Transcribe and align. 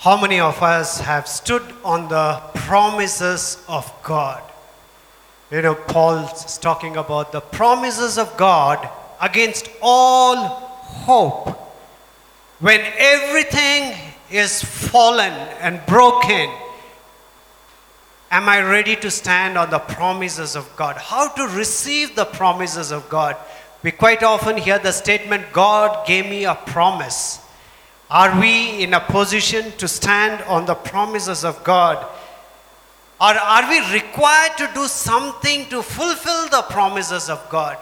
How 0.00 0.20
many 0.20 0.38
of 0.38 0.62
us 0.62 1.00
have 1.00 1.26
stood 1.26 1.62
on 1.84 2.08
the 2.08 2.40
promises 2.54 3.60
of 3.66 3.92
God? 4.04 4.40
You 5.50 5.60
know, 5.60 5.74
Paul's 5.74 6.56
talking 6.58 6.96
about 6.96 7.32
the 7.32 7.40
promises 7.40 8.16
of 8.16 8.36
God 8.36 8.88
against 9.20 9.68
all 9.82 10.36
hope. 10.36 11.48
When 12.60 12.80
everything 12.96 13.98
is 14.30 14.62
fallen 14.62 15.32
and 15.60 15.84
broken, 15.86 16.48
am 18.30 18.48
I 18.48 18.60
ready 18.60 18.94
to 18.94 19.10
stand 19.10 19.58
on 19.58 19.70
the 19.70 19.80
promises 19.80 20.54
of 20.54 20.70
God? 20.76 20.96
How 20.96 21.26
to 21.26 21.48
receive 21.56 22.14
the 22.14 22.24
promises 22.24 22.92
of 22.92 23.08
God? 23.08 23.36
We 23.82 23.90
quite 23.90 24.22
often 24.22 24.58
hear 24.58 24.78
the 24.78 24.92
statement, 24.92 25.52
God 25.52 26.06
gave 26.06 26.26
me 26.26 26.44
a 26.44 26.54
promise. 26.54 27.40
Are 28.10 28.40
we 28.40 28.82
in 28.82 28.94
a 28.94 29.00
position 29.00 29.72
to 29.76 29.86
stand 29.86 30.42
on 30.44 30.64
the 30.64 30.74
promises 30.74 31.44
of 31.44 31.62
God? 31.62 31.98
Or 33.20 33.34
are 33.34 33.68
we 33.68 33.80
required 33.92 34.56
to 34.58 34.70
do 34.74 34.86
something 34.86 35.66
to 35.66 35.82
fulfill 35.82 36.48
the 36.48 36.62
promises 36.70 37.28
of 37.28 37.46
God? 37.50 37.76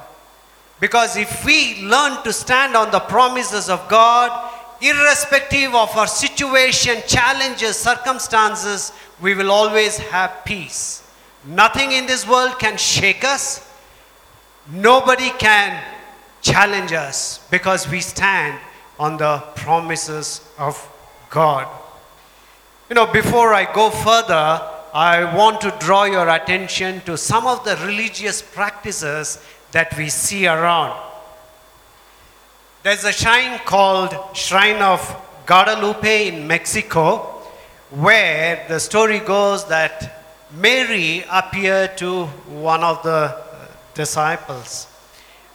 Because 0.81 1.17
if 1.17 1.45
we 1.45 1.83
learn 1.83 2.23
to 2.25 2.33
stand 2.33 2.75
on 2.75 2.91
the 2.91 3.01
promises 3.01 3.69
of 3.71 3.87
God, 3.89 4.53
irrespective 4.81 5.75
of 5.75 5.97
our 5.97 6.07
situation, 6.07 6.97
challenges, 7.07 7.77
circumstances, 7.77 8.93
we 9.21 9.35
will 9.35 9.51
always 9.51 9.97
have 9.99 10.45
peace. 10.45 11.03
Nothing 11.47 11.93
in 11.93 12.07
this 12.07 12.27
world 12.27 12.59
can 12.59 12.77
shake 12.77 13.25
us. 13.25 13.67
Nobody 14.71 15.31
can 15.39 15.83
challenge 16.43 16.93
us 16.93 17.41
because 17.51 17.89
we 17.89 18.01
stand 18.01 18.59
on 18.99 19.17
the 19.17 19.39
promises 19.57 20.41
of 20.59 20.77
God. 21.31 21.69
You 22.89 22.95
know, 22.95 23.07
before 23.07 23.53
I 23.53 23.73
go 23.73 23.91
further, 23.91 24.63
I 24.95 25.37
want 25.37 25.61
to 25.63 25.75
draw 25.81 26.05
your 26.05 26.29
attention 26.29 27.01
to 27.03 27.19
some 27.19 27.47
of 27.47 27.65
the 27.65 27.77
religious 27.85 28.41
practices 28.41 29.45
that 29.73 29.97
we 29.99 30.09
see 30.09 30.47
around. 30.47 30.99
There's 32.83 33.05
a 33.05 33.13
shrine 33.13 33.59
called 33.65 34.17
Shrine 34.35 34.81
of 34.81 35.01
Guadalupe 35.47 36.29
in 36.29 36.47
Mexico, 36.47 37.43
where 37.91 38.65
the 38.69 38.81
story 38.81 39.19
goes 39.19 39.67
that 39.67 40.25
Mary 40.53 41.25
appeared 41.31 41.99
to 41.99 42.27
one 42.27 42.83
of 42.83 43.03
the 43.03 43.37
disciples. 43.95 44.87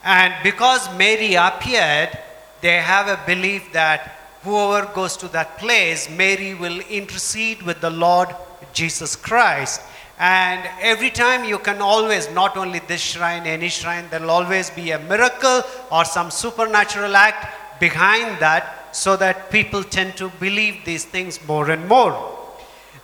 And 0.03 0.33
because 0.43 0.93
Mary 0.97 1.35
appeared, 1.35 2.17
they 2.61 2.77
have 2.77 3.07
a 3.07 3.19
belief 3.25 3.71
that 3.73 4.17
whoever 4.43 4.91
goes 4.93 5.17
to 5.17 5.27
that 5.29 5.57
place, 5.57 6.09
Mary 6.09 6.53
will 6.53 6.79
intercede 6.81 7.61
with 7.63 7.81
the 7.81 7.89
Lord 7.89 8.29
Jesus 8.73 9.15
Christ. 9.15 9.81
And 10.19 10.69
every 10.81 11.09
time 11.09 11.45
you 11.45 11.57
can 11.57 11.81
always, 11.81 12.29
not 12.31 12.55
only 12.55 12.79
this 12.79 13.01
shrine, 13.01 13.47
any 13.47 13.69
shrine, 13.69 14.05
there 14.11 14.19
will 14.19 14.29
always 14.29 14.69
be 14.69 14.91
a 14.91 14.99
miracle 14.99 15.63
or 15.91 16.05
some 16.05 16.29
supernatural 16.29 17.15
act 17.15 17.79
behind 17.79 18.39
that 18.39 18.95
so 18.95 19.17
that 19.17 19.49
people 19.49 19.83
tend 19.83 20.15
to 20.17 20.29
believe 20.39 20.85
these 20.85 21.05
things 21.05 21.39
more 21.47 21.71
and 21.71 21.87
more. 21.87 22.37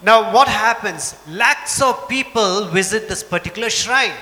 Now, 0.04 0.32
what 0.32 0.48
happens? 0.48 1.16
Lakhs 1.28 1.82
of 1.82 2.08
people 2.08 2.66
visit 2.66 3.10
this 3.10 3.24
particular 3.24 3.72
shrine. 3.72 4.14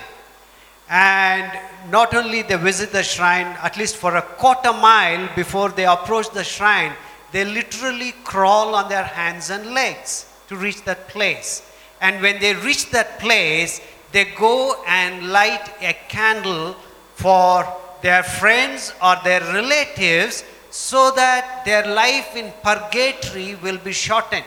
And 0.90 1.52
not 1.90 2.14
only 2.14 2.42
they 2.44 2.58
visit 2.58 2.92
the 2.92 3.04
shrine, 3.04 3.48
at 3.62 3.78
least 3.78 3.96
for 3.96 4.16
a 4.16 4.22
quarter 4.22 4.74
mile 4.74 5.28
before 5.36 5.70
they 5.70 5.86
approach 5.86 6.30
the 6.32 6.44
shrine, 6.44 6.94
they 7.32 7.44
literally 7.44 8.14
crawl 8.24 8.76
on 8.76 8.88
their 8.90 9.04
hands 9.04 9.50
and 9.50 9.74
legs 9.74 10.32
to 10.48 10.56
reach 10.56 10.84
that 10.86 11.08
place. 11.08 11.70
And 12.02 12.22
when 12.22 12.40
they 12.40 12.54
reach 12.54 12.92
that 12.92 13.20
place, 13.20 13.82
they 14.12 14.26
go 14.38 14.84
and 14.88 15.32
light 15.32 15.70
a 15.82 15.94
candle 16.08 16.76
for 17.16 17.66
their 18.02 18.24
friends 18.24 18.94
or 19.02 19.16
their 19.24 19.42
relatives 19.42 20.44
so 20.70 21.12
that 21.16 21.64
their 21.66 21.86
life 21.88 22.36
in 22.36 22.54
purgatory 22.64 23.56
will 23.56 23.78
be 23.78 23.92
shortened. 23.92 24.46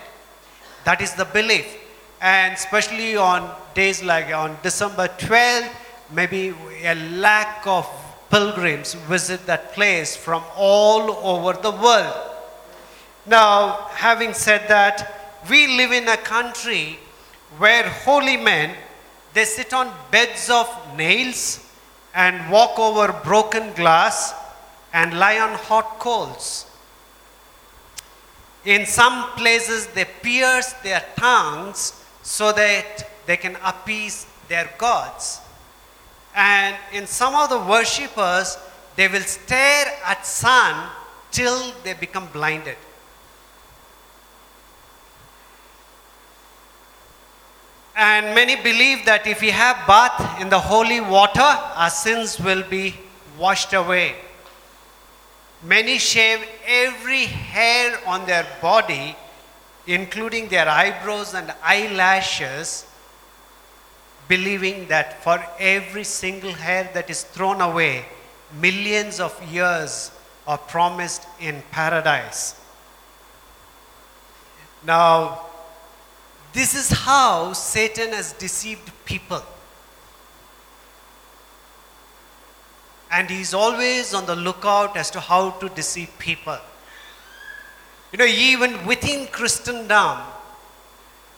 That 0.84 1.00
is 1.00 1.14
the 1.14 1.24
belief. 1.24 1.66
And 2.20 2.54
especially 2.54 3.16
on 3.16 3.54
days 3.74 4.02
like 4.02 4.32
on 4.32 4.56
December 4.62 5.08
12th, 5.08 5.70
maybe 6.10 6.54
a 6.82 6.94
lakh 6.94 7.66
of 7.66 7.88
pilgrims 8.30 8.94
visit 8.94 9.46
that 9.46 9.72
place 9.72 10.16
from 10.16 10.42
all 10.56 11.10
over 11.26 11.60
the 11.60 11.70
world. 11.70 12.30
Now, 13.26 13.88
having 13.90 14.32
said 14.32 14.68
that, 14.68 15.40
we 15.48 15.66
live 15.76 15.92
in 15.92 16.08
a 16.08 16.16
country 16.16 16.98
where 17.58 17.88
holy 17.88 18.36
men 18.36 18.74
they 19.34 19.44
sit 19.44 19.72
on 19.72 19.92
beds 20.10 20.50
of 20.50 20.66
nails 20.96 21.64
and 22.14 22.50
walk 22.50 22.78
over 22.78 23.12
broken 23.24 23.72
glass 23.74 24.34
and 24.92 25.18
lie 25.18 25.38
on 25.38 25.54
hot 25.54 25.98
coals. 25.98 26.66
In 28.64 28.86
some 28.86 29.30
places, 29.36 29.86
they 29.88 30.04
pierce 30.22 30.72
their 30.82 31.04
tongues 31.16 32.04
so 32.22 32.52
that 32.52 33.08
they 33.26 33.36
can 33.36 33.56
appease 33.62 34.26
their 34.48 34.70
gods. 34.78 35.40
And 36.34 36.76
in 36.92 37.06
some 37.06 37.34
of 37.34 37.48
the 37.48 37.58
worshippers, 37.58 38.58
they 38.96 39.08
will 39.08 39.22
stare 39.22 39.86
at 40.04 40.26
sun 40.26 40.90
till 41.30 41.72
they 41.84 41.94
become 41.94 42.26
blinded. 42.32 42.76
And 48.00 48.32
many 48.32 48.54
believe 48.54 49.04
that 49.06 49.26
if 49.26 49.40
we 49.40 49.50
have 49.50 49.84
bath 49.86 50.40
in 50.40 50.48
the 50.48 50.58
holy 50.58 51.00
water, 51.00 51.40
our 51.40 51.90
sins 51.90 52.38
will 52.38 52.62
be 52.62 52.94
washed 53.36 53.72
away. 53.72 54.14
Many 55.64 55.98
shave 55.98 56.46
every 56.64 57.24
hair 57.24 57.98
on 58.06 58.24
their 58.24 58.46
body, 58.62 59.16
including 59.88 60.46
their 60.46 60.68
eyebrows 60.68 61.34
and 61.34 61.52
eyelashes, 61.60 62.86
believing 64.28 64.86
that 64.88 65.22
for 65.24 65.42
every 65.58 66.04
single 66.04 66.52
hair 66.52 66.90
that 66.94 67.10
is 67.10 67.22
thrown 67.24 67.60
away, 67.60 68.04
millions 68.60 69.18
of 69.18 69.42
years 69.50 70.10
are 70.46 70.58
promised 70.58 71.26
in 71.40 71.62
paradise. 71.70 72.54
Now, 74.84 75.46
this 76.52 76.74
is 76.74 76.90
how 76.90 77.52
Satan 77.52 78.10
has 78.12 78.32
deceived 78.34 78.90
people. 79.04 79.42
And 83.10 83.28
he's 83.28 83.54
always 83.54 84.12
on 84.12 84.26
the 84.26 84.36
lookout 84.36 84.96
as 84.96 85.10
to 85.12 85.20
how 85.20 85.50
to 85.50 85.68
deceive 85.70 86.10
people. 86.18 86.58
You 88.12 88.18
know, 88.18 88.26
even 88.26 88.86
within 88.86 89.26
Christendom, 89.28 90.18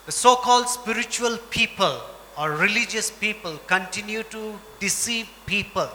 the 0.05 0.11
so 0.11 0.35
called 0.35 0.67
spiritual 0.67 1.37
people 1.49 2.01
or 2.41 2.53
religious 2.53 3.11
people 3.11 3.55
continue 3.67 4.23
to 4.23 4.59
deceive 4.79 5.29
people. 5.45 5.87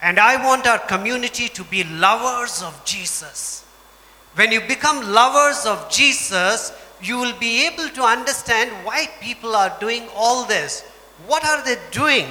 And 0.00 0.18
I 0.18 0.42
want 0.42 0.66
our 0.66 0.78
community 0.78 1.48
to 1.48 1.64
be 1.64 1.84
lovers 1.84 2.62
of 2.62 2.82
Jesus. 2.86 3.66
When 4.36 4.50
you 4.52 4.62
become 4.62 5.12
lovers 5.12 5.66
of 5.66 5.90
Jesus, 5.90 6.72
you 7.02 7.18
will 7.18 7.38
be 7.38 7.66
able 7.66 7.90
to 7.90 8.02
understand 8.02 8.70
why 8.86 9.06
people 9.20 9.54
are 9.54 9.76
doing 9.78 10.08
all 10.16 10.46
this. 10.46 10.80
What 11.26 11.44
are 11.44 11.62
they 11.62 11.76
doing? 11.90 12.26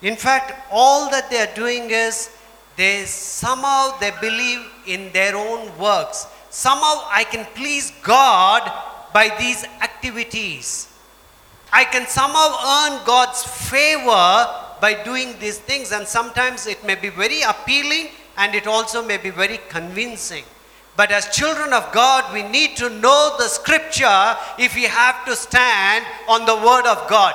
In 0.00 0.16
fact, 0.16 0.54
all 0.72 1.10
that 1.10 1.28
they 1.28 1.40
are 1.42 1.54
doing 1.54 1.90
is 1.90 2.30
they 2.76 3.04
somehow 3.04 3.98
they 3.98 4.12
believe 4.22 4.64
in 4.86 5.12
their 5.12 5.36
own 5.36 5.76
works. 5.78 6.26
Somehow 6.48 7.04
I 7.10 7.24
can 7.30 7.44
please 7.54 7.92
God 8.02 8.62
by 9.12 9.36
these 9.38 9.64
activities. 9.82 10.89
I 11.72 11.84
can 11.84 12.06
somehow 12.06 12.48
earn 12.60 13.04
God's 13.06 13.42
favor 13.44 14.46
by 14.80 15.02
doing 15.04 15.34
these 15.38 15.58
things, 15.58 15.92
and 15.92 16.06
sometimes 16.06 16.66
it 16.66 16.84
may 16.84 16.94
be 16.94 17.10
very 17.10 17.42
appealing 17.42 18.08
and 18.36 18.54
it 18.54 18.66
also 18.66 19.04
may 19.04 19.18
be 19.18 19.30
very 19.30 19.60
convincing. 19.68 20.44
But 20.96 21.12
as 21.12 21.28
children 21.28 21.72
of 21.72 21.92
God, 21.92 22.32
we 22.32 22.42
need 22.42 22.76
to 22.76 22.88
know 22.88 23.36
the 23.38 23.48
scripture 23.48 24.36
if 24.58 24.74
we 24.74 24.84
have 24.84 25.24
to 25.26 25.36
stand 25.36 26.04
on 26.28 26.46
the 26.46 26.56
word 26.56 26.86
of 26.86 27.08
God. 27.08 27.34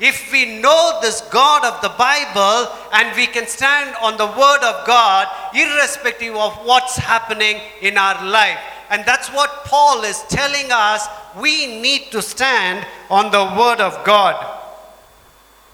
If 0.00 0.32
we 0.32 0.60
know 0.60 0.98
this 1.00 1.20
God 1.30 1.64
of 1.64 1.80
the 1.80 1.94
Bible 1.96 2.72
and 2.92 3.14
we 3.16 3.26
can 3.26 3.46
stand 3.46 3.94
on 4.02 4.16
the 4.16 4.26
word 4.26 4.62
of 4.64 4.86
God, 4.86 5.28
irrespective 5.54 6.34
of 6.34 6.54
what's 6.64 6.96
happening 6.96 7.60
in 7.80 7.96
our 7.96 8.24
life. 8.24 8.58
And 8.92 9.06
that's 9.06 9.28
what 9.30 9.64
Paul 9.64 10.02
is 10.04 10.22
telling 10.28 10.70
us. 10.70 11.08
We 11.40 11.80
need 11.80 12.12
to 12.12 12.20
stand 12.20 12.86
on 13.08 13.32
the 13.32 13.56
word 13.58 13.80
of 13.80 14.04
God. 14.04 14.36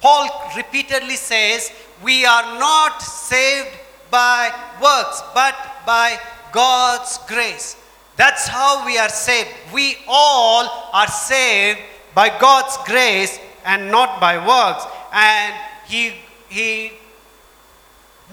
Paul 0.01 0.29
repeatedly 0.57 1.17
says, 1.17 1.73
We 2.01 2.25
are 2.25 2.61
not 2.61 3.03
saved 3.03 3.77
by 4.13 4.53
works, 4.81 5.21
but 5.35 5.57
by 5.85 6.17
God's 6.53 7.19
grace. 7.27 7.77
That's 8.17 8.47
how 8.47 8.87
we 8.87 8.97
are 8.99 9.09
saved. 9.09 9.51
We 9.75 9.97
all 10.07 10.91
are 10.93 11.09
saved 11.09 11.81
by 12.15 12.29
God's 12.39 12.77
grace 12.87 13.41
and 13.65 13.91
not 13.91 14.21
by 14.21 14.39
works. 14.39 14.85
And 15.13 15.55
he, 15.89 16.13
he 16.49 16.93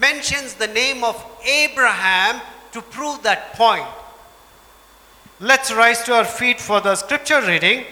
mentions 0.00 0.54
the 0.54 0.68
name 0.68 1.02
of 1.02 1.20
Abraham 1.44 2.40
to 2.70 2.80
prove 2.80 3.24
that 3.24 3.52
point. 3.54 3.86
Let's 5.40 5.70
rise 5.70 6.02
to 6.04 6.14
our 6.14 6.24
feet 6.24 6.58
for 6.58 6.80
the 6.80 6.96
scripture 6.96 7.42
reading 7.42 7.84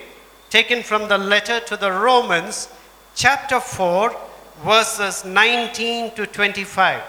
taken 0.48 0.82
from 0.82 1.08
the 1.08 1.18
letter 1.18 1.60
to 1.60 1.76
the 1.76 1.92
Romans, 1.92 2.70
chapter 3.14 3.60
4, 3.60 4.16
verses 4.64 5.26
19 5.26 6.14
to 6.14 6.24
25. 6.24 7.02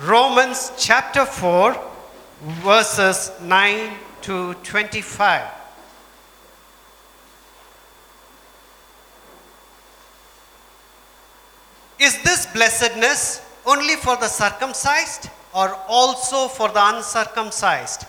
Romans 0.00 0.72
chapter 0.76 1.24
4, 1.24 1.80
verses 2.64 3.30
9 3.40 3.92
to 4.22 4.54
25. 4.54 5.48
Is 12.00 12.20
this 12.24 12.46
blessedness 12.46 13.40
only 13.66 13.94
for 13.94 14.16
the 14.16 14.26
circumcised 14.26 15.30
or 15.54 15.76
also 15.86 16.48
for 16.48 16.70
the 16.70 16.96
uncircumcised? 16.96 18.06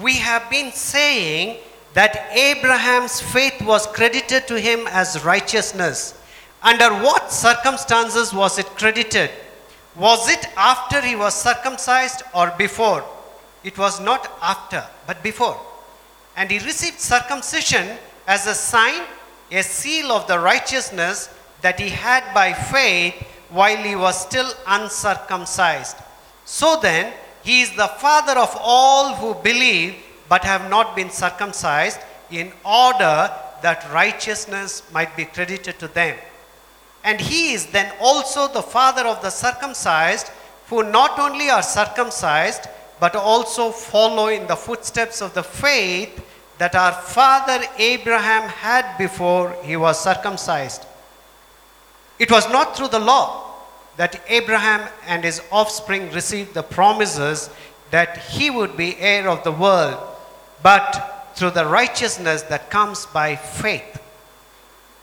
We 0.00 0.14
have 0.14 0.48
been 0.48 0.72
saying 0.72 1.58
that 1.94 2.30
Abraham's 2.32 3.20
faith 3.20 3.60
was 3.62 3.86
credited 3.86 4.48
to 4.48 4.58
him 4.58 4.86
as 4.88 5.24
righteousness. 5.24 6.18
Under 6.62 6.88
what 6.90 7.30
circumstances 7.30 8.32
was 8.32 8.58
it 8.58 8.66
credited? 8.66 9.30
Was 9.96 10.30
it 10.30 10.46
after 10.56 11.00
he 11.02 11.16
was 11.16 11.34
circumcised 11.34 12.22
or 12.34 12.52
before? 12.56 13.04
It 13.62 13.76
was 13.76 14.00
not 14.00 14.30
after, 14.40 14.84
but 15.06 15.22
before. 15.22 15.60
And 16.36 16.50
he 16.50 16.58
received 16.60 16.98
circumcision 16.98 17.98
as 18.26 18.46
a 18.46 18.54
sign, 18.54 19.02
a 19.50 19.62
seal 19.62 20.10
of 20.12 20.26
the 20.26 20.38
righteousness 20.38 21.28
that 21.60 21.78
he 21.78 21.90
had 21.90 22.32
by 22.32 22.54
faith 22.54 23.14
while 23.50 23.76
he 23.76 23.94
was 23.94 24.18
still 24.18 24.50
uncircumcised. 24.66 25.96
So 26.46 26.78
then, 26.80 27.12
he 27.42 27.62
is 27.62 27.74
the 27.74 27.88
father 27.88 28.38
of 28.38 28.56
all 28.60 29.14
who 29.14 29.34
believe 29.42 29.94
but 30.28 30.44
have 30.44 30.70
not 30.70 30.96
been 30.96 31.10
circumcised, 31.10 32.00
in 32.30 32.52
order 32.64 33.30
that 33.60 33.86
righteousness 33.92 34.82
might 34.92 35.14
be 35.16 35.26
credited 35.26 35.78
to 35.78 35.88
them. 35.88 36.16
And 37.04 37.20
he 37.20 37.52
is 37.52 37.66
then 37.66 37.92
also 38.00 38.48
the 38.48 38.62
father 38.62 39.02
of 39.02 39.20
the 39.20 39.30
circumcised, 39.30 40.30
who 40.68 40.82
not 40.82 41.18
only 41.18 41.50
are 41.50 41.62
circumcised, 41.62 42.68
but 42.98 43.14
also 43.14 43.70
follow 43.70 44.28
in 44.28 44.46
the 44.46 44.56
footsteps 44.56 45.20
of 45.20 45.34
the 45.34 45.42
faith 45.42 46.24
that 46.58 46.74
our 46.74 46.92
father 46.92 47.62
Abraham 47.76 48.48
had 48.48 48.96
before 48.96 49.54
he 49.64 49.76
was 49.76 50.02
circumcised. 50.02 50.86
It 52.18 52.30
was 52.30 52.48
not 52.50 52.76
through 52.76 52.88
the 52.88 53.00
law 53.00 53.51
that 53.96 54.20
Abraham 54.28 54.88
and 55.06 55.24
his 55.24 55.42
offspring 55.50 56.10
received 56.12 56.54
the 56.54 56.62
promises 56.62 57.50
that 57.90 58.18
he 58.18 58.50
would 58.50 58.76
be 58.76 58.96
heir 58.98 59.28
of 59.28 59.44
the 59.44 59.52
world, 59.52 59.98
but 60.62 61.32
through 61.34 61.50
the 61.50 61.66
righteousness 61.66 62.42
that 62.42 62.70
comes 62.70 63.06
by 63.06 63.36
faith. 63.36 64.00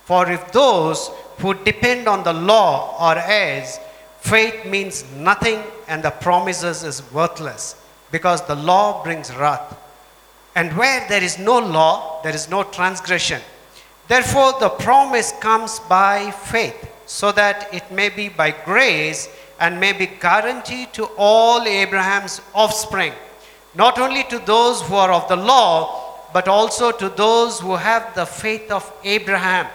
For 0.06 0.30
if 0.30 0.52
those 0.52 1.12
who 1.38 1.54
depend 1.54 2.08
on 2.08 2.24
the 2.24 2.34
law 2.34 2.96
are 2.98 3.18
heirs, 3.18 3.80
faith 4.22 4.66
means 4.66 5.06
nothing 5.16 5.62
and 5.88 6.04
the 6.04 6.10
promises 6.10 6.84
is 6.84 7.04
worthless, 7.12 7.76
because 8.12 8.42
the 8.48 8.56
law 8.56 9.04
brings 9.04 9.36
wrath. 9.36 9.78
And 10.56 10.76
where 10.76 11.08
there 11.08 11.24
is 11.24 11.38
no 11.38 11.60
law, 11.60 12.22
there 12.24 12.34
is 12.34 12.50
no 12.50 12.64
transgression. 12.64 13.42
Therefore, 14.08 14.54
the 14.60 14.70
promise 14.70 15.32
comes 15.40 15.80
by 15.82 16.32
faith 16.32 16.89
so 17.10 17.32
that 17.32 17.68
it 17.74 17.90
may 17.90 18.08
be 18.08 18.30
by 18.30 18.52
grace 18.52 19.28
and 19.60 19.80
may 19.80 19.92
be 19.92 20.06
guaranteed 20.06 20.94
to 20.94 21.06
all 21.18 21.64
Abraham's 21.64 22.40
offspring, 22.54 23.14
not 23.74 23.98
only 23.98 24.24
to 24.26 24.38
those 24.46 24.84
who 24.84 24.94
are 24.94 25.12
of 25.12 25.28
the 25.28 25.36
law, 25.36 26.30
but 26.32 26.48
also 26.48 26.92
to 26.92 27.10
those 27.10 27.60
who 27.60 27.76
have 27.76 28.14
the 28.14 28.28
faith 28.28 28.70
of 28.70 28.94
Abraham. 29.04 29.66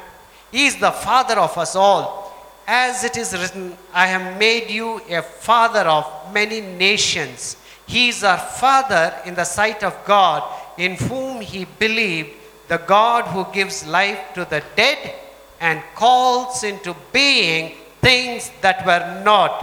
He 0.53 0.67
is 0.67 0.77
the 0.77 0.93
father 0.93 1.35
of 1.35 1.59
us 1.59 1.75
all. 1.75 2.33
As 2.69 3.03
it 3.03 3.17
is 3.17 3.33
written, 3.33 3.77
I 3.93 4.07
have 4.07 4.39
made 4.39 4.71
you 4.71 5.01
a 5.11 5.21
father 5.21 5.81
of 5.81 6.07
many 6.33 6.61
nations. 6.61 7.57
He 7.89 8.11
is 8.11 8.23
our 8.23 8.39
father 8.39 9.13
in 9.27 9.35
the 9.35 9.45
sight 9.45 9.83
of 9.83 9.99
God, 10.05 10.45
in 10.79 10.95
whom 10.95 11.41
he 11.41 11.65
believed, 11.65 12.31
the 12.69 12.79
God 12.79 13.25
who 13.25 13.45
gives 13.53 13.85
life 13.85 14.21
to 14.35 14.45
the 14.45 14.63
dead 14.77 15.24
and 15.65 15.83
calls 15.95 16.63
into 16.63 16.95
being 17.11 17.75
things 18.03 18.51
that 18.61 18.85
were 18.85 19.23
not. 19.25 19.55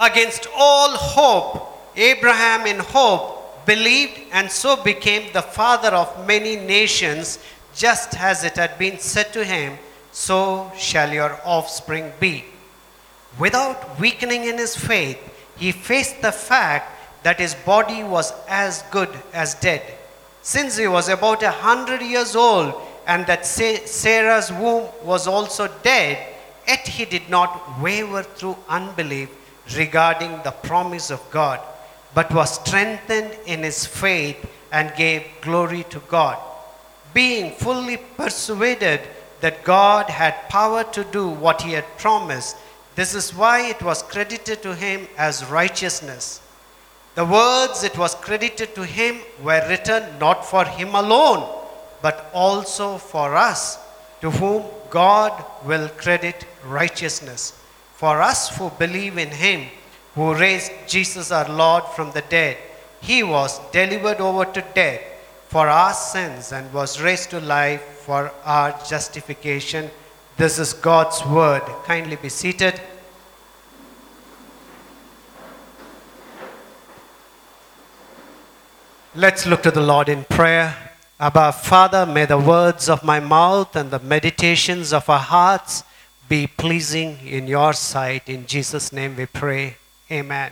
Against 0.00 0.48
all 0.56 0.90
hope, 0.90 1.94
Abraham 1.94 2.66
in 2.66 2.80
hope 2.80 3.64
believed 3.64 4.18
and 4.32 4.50
so 4.50 4.74
became 4.82 5.32
the 5.32 5.42
father 5.42 5.90
of 5.90 6.26
many 6.26 6.56
nations, 6.56 7.38
just 7.72 8.20
as 8.20 8.42
it 8.42 8.56
had 8.56 8.76
been 8.80 8.98
said 8.98 9.32
to 9.32 9.44
him, 9.44 9.78
So 10.10 10.72
shall 10.76 11.12
your 11.12 11.38
offspring 11.44 12.12
be. 12.18 12.44
Without 13.38 14.00
weakening 14.00 14.42
in 14.46 14.58
his 14.58 14.74
faith, 14.74 15.20
he 15.56 15.70
faced 15.70 16.20
the 16.20 16.32
fact 16.32 16.90
that 17.22 17.38
his 17.38 17.54
body 17.54 18.02
was 18.02 18.32
as 18.48 18.82
good 18.90 19.10
as 19.32 19.54
dead. 19.54 19.82
Since 20.42 20.78
he 20.78 20.88
was 20.88 21.08
about 21.08 21.44
a 21.44 21.52
hundred 21.52 22.02
years 22.02 22.34
old, 22.34 22.74
and 23.06 23.26
that 23.26 23.46
Sarah's 23.46 24.52
womb 24.52 24.88
was 25.02 25.26
also 25.26 25.68
dead, 25.82 26.34
yet 26.66 26.86
he 26.86 27.04
did 27.04 27.28
not 27.28 27.80
waver 27.80 28.22
through 28.22 28.56
unbelief 28.68 29.28
regarding 29.76 30.40
the 30.42 30.50
promise 30.50 31.10
of 31.10 31.22
God, 31.30 31.60
but 32.14 32.32
was 32.32 32.54
strengthened 32.60 33.36
in 33.46 33.62
his 33.62 33.86
faith 33.86 34.36
and 34.70 34.94
gave 34.96 35.24
glory 35.40 35.84
to 35.90 36.00
God, 36.08 36.38
being 37.14 37.52
fully 37.56 37.96
persuaded 37.96 39.00
that 39.40 39.64
God 39.64 40.08
had 40.08 40.48
power 40.48 40.84
to 40.84 41.04
do 41.04 41.28
what 41.28 41.62
he 41.62 41.72
had 41.72 41.86
promised. 41.98 42.56
This 42.94 43.14
is 43.14 43.34
why 43.34 43.68
it 43.68 43.82
was 43.82 44.02
credited 44.02 44.62
to 44.62 44.74
him 44.74 45.08
as 45.16 45.44
righteousness. 45.46 46.40
The 47.14 47.24
words 47.24 47.82
it 47.82 47.98
was 47.98 48.14
credited 48.14 48.74
to 48.74 48.84
him 48.84 49.20
were 49.42 49.66
written 49.68 50.18
not 50.18 50.46
for 50.46 50.64
him 50.64 50.94
alone 50.94 51.61
but 52.02 52.30
also 52.34 52.98
for 52.98 53.36
us, 53.36 53.78
to 54.20 54.30
whom 54.30 54.64
God 54.90 55.44
will 55.64 55.88
credit 55.88 56.44
righteousness. 56.66 57.58
For 57.94 58.20
us 58.20 58.56
who 58.56 58.70
believe 58.70 59.16
in 59.16 59.30
Him, 59.30 59.68
who 60.14 60.34
raised 60.34 60.72
Jesus 60.86 61.30
our 61.30 61.48
Lord 61.48 61.84
from 61.94 62.10
the 62.12 62.22
dead, 62.22 62.58
He 63.00 63.22
was 63.22 63.58
delivered 63.70 64.20
over 64.20 64.44
to 64.44 64.64
death 64.74 65.00
for 65.48 65.68
our 65.68 65.92
sins 65.92 66.52
and 66.52 66.72
was 66.72 67.00
raised 67.00 67.30
to 67.30 67.40
life 67.40 67.82
for 67.82 68.32
our 68.44 68.70
justification. 68.88 69.90
This 70.36 70.58
is 70.58 70.72
God's 70.72 71.24
word. 71.26 71.62
Kindly 71.84 72.16
be 72.16 72.28
seated. 72.28 72.80
Let's 79.14 79.46
look 79.46 79.62
to 79.64 79.70
the 79.70 79.82
Lord 79.82 80.08
in 80.08 80.24
prayer. 80.24 80.91
Abba, 81.22 81.52
Father, 81.52 82.04
may 82.04 82.24
the 82.24 82.36
words 82.36 82.88
of 82.88 83.04
my 83.04 83.20
mouth 83.20 83.76
and 83.76 83.92
the 83.92 84.00
meditations 84.00 84.92
of 84.92 85.08
our 85.08 85.20
hearts 85.20 85.84
be 86.28 86.48
pleasing 86.48 87.16
in 87.24 87.46
your 87.46 87.72
sight. 87.74 88.28
In 88.28 88.44
Jesus' 88.44 88.92
name 88.92 89.14
we 89.14 89.26
pray. 89.26 89.76
Amen. 90.10 90.50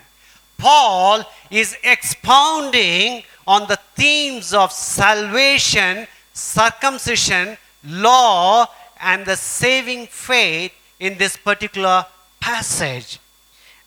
Paul 0.59 1.25
is 1.51 1.77
expounding 1.83 3.25
on 3.49 3.67
the 3.67 3.81
themes 3.97 4.55
of 4.55 4.71
salvation, 4.71 6.07
circumcision, 6.33 7.59
law, 7.85 8.69
and 9.01 9.27
the 9.27 9.35
saving 9.35 10.07
faith 10.07 10.73
in 11.01 11.19
this 11.19 11.37
particular 11.37 12.07
passage. 12.39 13.19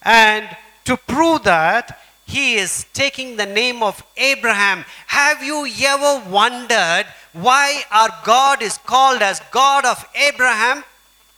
And 0.01 0.49
to 0.83 0.97
prove 0.97 1.43
that, 1.43 1.97
he 2.25 2.55
is 2.55 2.85
taking 2.93 3.35
the 3.35 3.45
name 3.45 3.83
of 3.83 4.03
Abraham. 4.17 4.85
Have 5.07 5.43
you 5.43 5.67
ever 5.83 6.29
wondered 6.29 7.05
why 7.33 7.83
our 7.91 8.09
God 8.23 8.61
is 8.61 8.77
called 8.77 9.21
as 9.21 9.41
God 9.51 9.85
of 9.85 10.05
Abraham? 10.15 10.83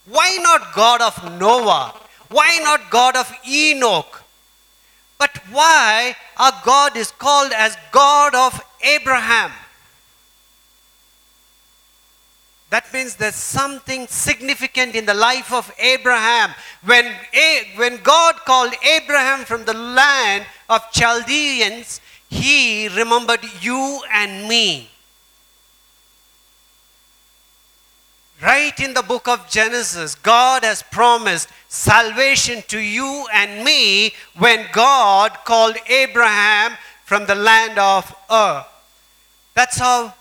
Why 0.07 0.37
not 0.41 0.73
God 0.73 1.01
of 1.01 1.39
Noah? 1.39 1.93
Why 2.29 2.59
not 2.63 2.89
God 2.89 3.15
of 3.15 3.31
Enoch? 3.47 4.23
But 5.17 5.37
why 5.51 6.15
our 6.37 6.53
God 6.63 6.97
is 6.97 7.11
called 7.11 7.51
as 7.53 7.77
God 7.91 8.35
of 8.35 8.61
Abraham? 8.83 9.51
That 12.69 12.91
means 12.93 13.15
there's 13.15 13.35
something 13.35 14.07
significant 14.07 14.95
in 14.95 15.05
the 15.05 15.13
life 15.13 15.53
of 15.53 15.71
Abraham. 15.79 16.51
When, 16.83 17.11
when 17.75 17.97
God 17.97 18.35
called 18.37 18.73
Abraham 18.83 19.45
from 19.45 19.65
the 19.65 19.73
land 19.73 20.45
of 20.69 20.91
Chaldeans, 20.91 22.01
He 22.29 22.87
remembered 22.89 23.41
you 23.61 24.01
and 24.11 24.47
me. 24.47 24.89
Right 28.41 28.77
in 28.79 28.93
the 28.93 29.01
book 29.01 29.27
of 29.27 29.49
Genesis, 29.49 30.15
God 30.15 30.63
has 30.63 30.83
promised 30.83 31.47
salvation 31.69 32.63
to 32.67 32.79
you 32.79 33.25
and 33.33 33.63
me 33.63 34.13
when 34.37 34.67
God 34.73 35.31
called 35.45 35.77
Abraham 35.87 36.73
from 37.05 37.25
the 37.25 37.35
land 37.35 37.79
of 37.79 38.13
Ur. 38.29 38.65
That's 39.53 39.79
how 39.79 40.13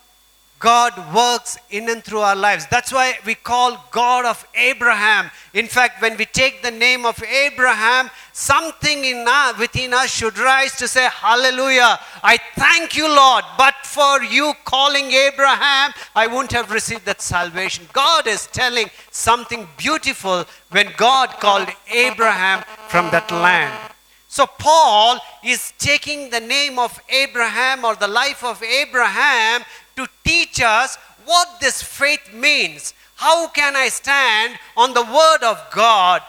God 0.65 0.95
works 1.15 1.59
in 1.69 1.91
and 1.91 2.03
through 2.03 2.21
our 2.21 2.35
lives. 2.35 2.67
That's 2.71 2.91
why 2.91 3.19
we 3.27 3.35
call 3.35 3.85
God 3.91 4.25
of 4.25 4.49
Abraham. 4.55 5.31
In 5.53 5.67
fact, 5.67 6.01
when 6.01 6.17
we 6.17 6.25
take 6.25 6.63
the 6.63 6.71
name 6.71 7.05
of 7.05 7.23
Abraham, 7.23 8.09
something 8.33 9.05
in 9.05 9.27
us, 9.29 9.59
within 9.59 9.93
us 9.93 10.11
should 10.11 10.39
rise 10.39 10.75
to 10.79 10.89
say, 10.89 11.07
Hallelujah. 11.13 12.01
I 12.23 12.39
thank 12.57 12.97
you, 12.97 13.07
Lord. 13.15 13.45
But 13.59 13.75
for 13.83 14.23
you 14.23 14.55
calling 14.65 15.11
Abraham, 15.11 15.93
I 16.17 16.29
wouldn't 16.29 16.53
have 16.53 16.71
received 16.71 17.05
that 17.05 17.21
salvation. 17.21 17.87
God 17.93 18.27
is 18.27 18.47
telling 18.47 18.89
something 19.11 19.69
beautiful 19.77 20.47
when 20.71 20.89
God 20.97 21.29
called 21.41 21.69
Abraham 21.93 22.65
from 22.89 23.11
that 23.11 23.31
land. 23.31 23.93
So, 24.29 24.47
Paul 24.47 25.21
is 25.45 25.75
taking 25.79 26.31
the 26.31 26.41
name 26.41 26.77
of 26.77 26.99
Abraham 27.09 27.85
or 27.85 27.95
the 27.95 28.09
life 28.09 28.43
of 28.43 28.61
Abraham 28.65 29.63
to 29.97 30.07
teach 30.25 30.61
us 30.61 30.97
what 31.25 31.61
this 31.61 31.83
faith 31.83 32.33
means. 32.33 32.95
How 33.17 33.49
can 33.49 33.77
I 33.77 33.89
stand 33.89 34.59
on 34.77 34.93
the 34.93 35.03
word 35.03 35.43
of 35.43 35.63
God? 35.73 36.23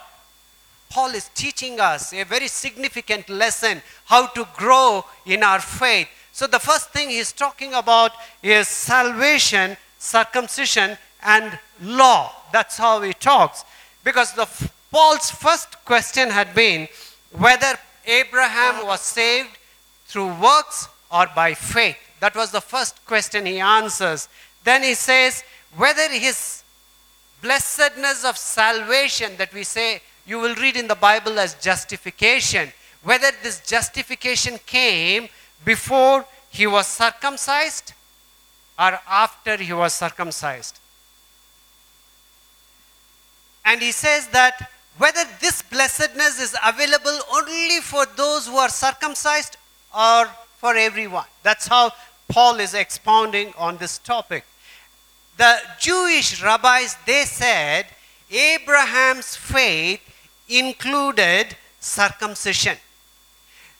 Paul 0.89 1.09
is 1.09 1.29
teaching 1.33 1.79
us 1.79 2.13
a 2.13 2.23
very 2.23 2.47
significant 2.47 3.27
lesson 3.27 3.81
how 4.05 4.27
to 4.27 4.47
grow 4.55 5.03
in 5.25 5.43
our 5.43 5.59
faith. 5.59 6.07
So, 6.31 6.47
the 6.47 6.59
first 6.59 6.91
thing 6.91 7.09
he's 7.09 7.31
talking 7.31 7.73
about 7.73 8.11
is 8.43 8.67
salvation, 8.67 9.77
circumcision, 9.97 10.97
and 11.23 11.57
law. 11.81 12.31
That's 12.53 12.77
how 12.77 13.01
he 13.01 13.13
talks. 13.13 13.63
Because 14.03 14.33
the, 14.33 14.47
Paul's 14.91 15.31
first 15.31 15.83
question 15.83 16.29
had 16.29 16.53
been 16.53 16.87
whether 17.31 17.73
Abraham 18.05 18.85
was 18.85 19.01
saved 19.01 19.57
through 20.05 20.33
works 20.35 20.87
or 21.11 21.27
by 21.35 21.53
faith. 21.53 21.97
That 22.25 22.33
was 22.33 22.49
the 22.49 22.59
first 22.59 23.05
question 23.05 23.45
he 23.45 23.59
answers. 23.59 24.29
Then 24.63 24.81
he 24.81 24.95
says 24.95 25.43
whether 25.77 26.09
his 26.09 26.63
blessedness 27.39 28.25
of 28.25 28.35
salvation 28.35 29.37
that 29.37 29.53
we 29.53 29.63
say 29.63 30.01
you 30.25 30.39
will 30.39 30.55
read 30.55 30.75
in 30.75 30.87
the 30.87 30.95
Bible 30.95 31.37
as 31.37 31.53
justification, 31.53 32.73
whether 33.03 33.29
this 33.43 33.59
justification 33.59 34.57
came 34.65 35.29
before 35.63 36.25
he 36.49 36.65
was 36.65 36.87
circumcised 36.87 37.93
or 38.79 38.99
after 39.07 39.57
he 39.57 39.71
was 39.71 39.93
circumcised. 39.93 40.79
And 43.65 43.83
he 43.83 43.91
says 43.91 44.29
that 44.29 44.71
whether 44.97 45.25
this 45.41 45.61
blessedness 45.61 46.41
is 46.41 46.55
available 46.65 47.19
only 47.35 47.81
for 47.81 48.07
those 48.15 48.47
who 48.47 48.57
are 48.57 48.69
circumcised 48.69 49.57
or 49.95 50.25
for 50.57 50.75
everyone. 50.75 51.25
That's 51.43 51.67
how 51.67 51.91
Paul 52.27 52.59
is 52.59 52.73
expounding 52.73 53.53
on 53.57 53.77
this 53.77 53.97
topic. 53.99 54.45
The 55.37 55.57
Jewish 55.79 56.41
rabbis 56.41 56.95
they 57.05 57.23
said 57.25 57.87
Abraham's 58.31 59.35
faith 59.35 60.01
included 60.47 61.55
circumcision. 61.79 62.77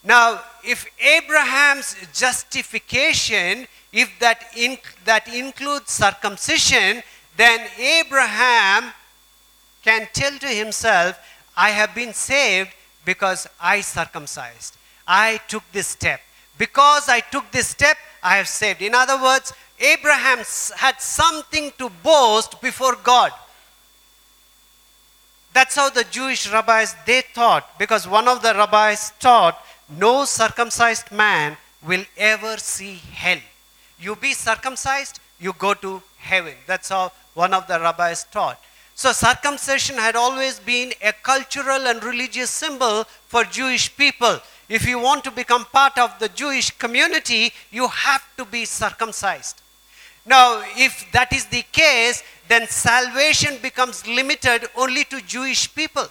Now, 0.03 0.41
if 0.63 0.85
Abraham's 0.99 1.95
justification, 2.13 3.67
if 3.91 4.11
that, 4.19 4.45
that 5.05 5.33
includes 5.33 5.91
circumcision, 5.91 7.01
then 7.37 7.67
Abraham 7.79 8.93
can 9.83 10.07
tell 10.13 10.37
to 10.39 10.47
himself, 10.47 11.17
I 11.57 11.69
have 11.71 11.95
been 11.95 12.13
saved 12.13 12.69
because 13.03 13.47
I 13.59 13.81
circumcised. 13.81 14.77
I 15.07 15.39
took 15.47 15.63
this 15.71 15.87
step. 15.87 16.21
Because 16.57 17.09
I 17.09 17.19
took 17.19 17.51
this 17.51 17.67
step, 17.67 17.97
I 18.23 18.37
have 18.37 18.47
saved. 18.47 18.81
In 18.81 18.95
other 18.95 19.21
words, 19.21 19.53
Abraham 19.79 20.39
had 20.77 21.01
something 21.01 21.71
to 21.77 21.89
boast 22.01 22.61
before 22.61 22.95
God. 22.95 23.31
That's 25.53 25.75
how 25.75 25.89
the 25.89 26.03
Jewish 26.03 26.51
rabbis 26.51 26.95
they 27.05 27.21
thought 27.21 27.79
because 27.79 28.07
one 28.07 28.27
of 28.27 28.41
the 28.41 28.53
rabbis 28.53 29.13
taught 29.19 29.57
no 29.89 30.25
circumcised 30.25 31.11
man 31.11 31.55
will 31.85 32.03
ever 32.17 32.57
see 32.57 32.95
hell. 33.13 33.39
You 33.99 34.15
be 34.15 34.33
circumcised, 34.33 35.19
you 35.39 35.53
go 35.57 35.73
to 35.75 36.01
heaven. 36.17 36.55
That's 36.67 36.89
how 36.89 37.11
one 37.33 37.53
of 37.53 37.67
the 37.67 37.79
rabbis 37.79 38.25
taught. 38.31 38.59
So, 38.95 39.11
circumcision 39.11 39.97
had 39.97 40.15
always 40.15 40.59
been 40.59 40.93
a 41.01 41.11
cultural 41.11 41.87
and 41.87 42.01
religious 42.03 42.49
symbol 42.49 43.03
for 43.27 43.43
Jewish 43.43 43.95
people. 43.95 44.39
If 44.67 44.87
you 44.87 44.99
want 44.99 45.23
to 45.25 45.31
become 45.31 45.65
part 45.65 45.97
of 45.97 46.17
the 46.19 46.29
Jewish 46.29 46.71
community, 46.71 47.51
you 47.71 47.87
have 47.87 48.23
to 48.37 48.45
be 48.45 48.65
circumcised. 48.65 49.61
Now, 50.25 50.63
if 50.75 51.05
that 51.11 51.31
is 51.33 51.45
the 51.45 51.63
case, 51.71 52.23
then 52.47 52.67
salvation 52.67 53.57
becomes 53.61 54.07
limited 54.07 54.67
only 54.75 55.03
to 55.05 55.21
Jewish 55.21 55.73
people. 55.73 56.07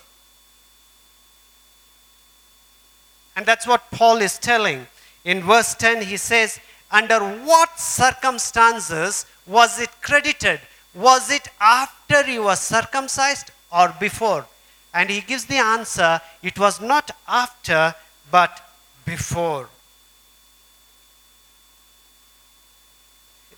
And 3.37 3.45
that's 3.45 3.67
what 3.67 3.91
Paul 3.91 4.19
is 4.19 4.39
telling. 4.39 4.87
In 5.25 5.43
verse 5.43 5.75
10, 5.75 6.03
he 6.03 6.17
says, 6.17 6.61
Under 6.93 7.19
what 7.19 7.79
circumstances 7.81 9.27
was 9.47 9.81
it 9.81 9.91
credited 10.01 10.61
was 10.95 11.31
it 11.31 11.49
after 11.61 12.23
he 12.23 12.39
was 12.39 12.61
circumcised 12.61 13.51
or 13.73 13.95
before? 13.99 14.47
And 14.93 15.11
he 15.11 15.21
gives 15.21 15.47
the 15.47 15.57
answer 15.57 16.21
it 16.43 16.59
was 16.59 16.81
not 16.81 17.11
after, 17.27 17.95
but 18.31 18.61
before. 19.05 19.69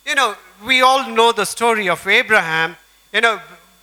You 0.05 0.15
know, 0.15 0.35
we 0.65 0.81
all 0.81 1.09
know 1.09 1.31
the 1.31 1.45
story 1.45 1.89
of 1.89 2.07
Abraham. 2.07 2.77
You 3.11 3.21
know, 3.21 3.41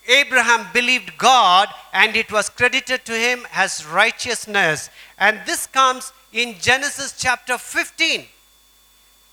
Abraham 0.09 0.67
believed 0.73 1.17
God 1.19 1.69
and 1.93 2.17
it 2.17 2.31
was 2.33 2.49
credited 2.49 3.05
to 3.05 3.13
him 3.13 3.47
as 3.53 3.87
righteousness. 3.87 4.91
And 5.19 5.41
this 5.47 5.67
comes 5.67 6.13
in 6.33 6.57
Genesis 6.61 7.15
chapter 7.19 7.59
15. 7.59 8.25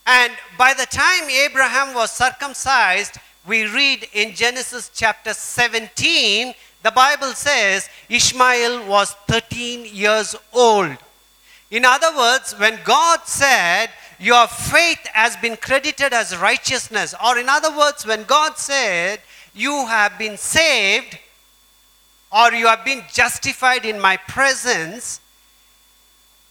And 0.05 0.33
by 0.57 0.73
the 0.73 0.85
time 0.85 1.29
Abraham 1.29 1.93
was 1.93 2.11
circumcised, 2.11 3.17
we 3.47 3.65
read 3.65 4.07
in 4.13 4.33
Genesis 4.33 4.91
chapter 4.93 5.33
17, 5.33 6.53
the 6.83 6.91
Bible 6.91 7.33
says 7.33 7.89
Ishmael 8.09 8.87
was 8.87 9.13
13 9.27 9.85
years 9.85 10.35
old. 10.53 10.97
In 11.71 11.85
other 11.85 12.15
words, 12.15 12.53
when 12.59 12.79
God 12.83 13.21
said, 13.23 13.89
Your 14.19 14.45
faith 14.47 15.07
has 15.13 15.37
been 15.37 15.55
credited 15.55 16.11
as 16.11 16.37
righteousness, 16.37 17.15
or 17.25 17.37
in 17.39 17.47
other 17.47 17.75
words, 17.75 18.05
when 18.05 18.25
God 18.25 18.57
said, 18.57 19.21
You 19.55 19.87
have 19.87 20.19
been 20.19 20.37
saved, 20.37 21.17
or 22.29 22.51
you 22.51 22.67
have 22.67 22.83
been 22.83 23.03
justified 23.11 23.85
in 23.85 23.99
my 23.99 24.17
presence, 24.17 25.21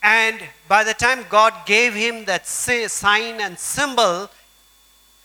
and 0.03 0.41
by 0.67 0.83
the 0.85 0.95
time 0.95 1.27
God 1.29 1.53
gave 1.67 1.93
him 1.93 2.25
that 2.25 2.47
sign 2.47 3.41
and 3.43 3.59
symbol, 3.59 4.31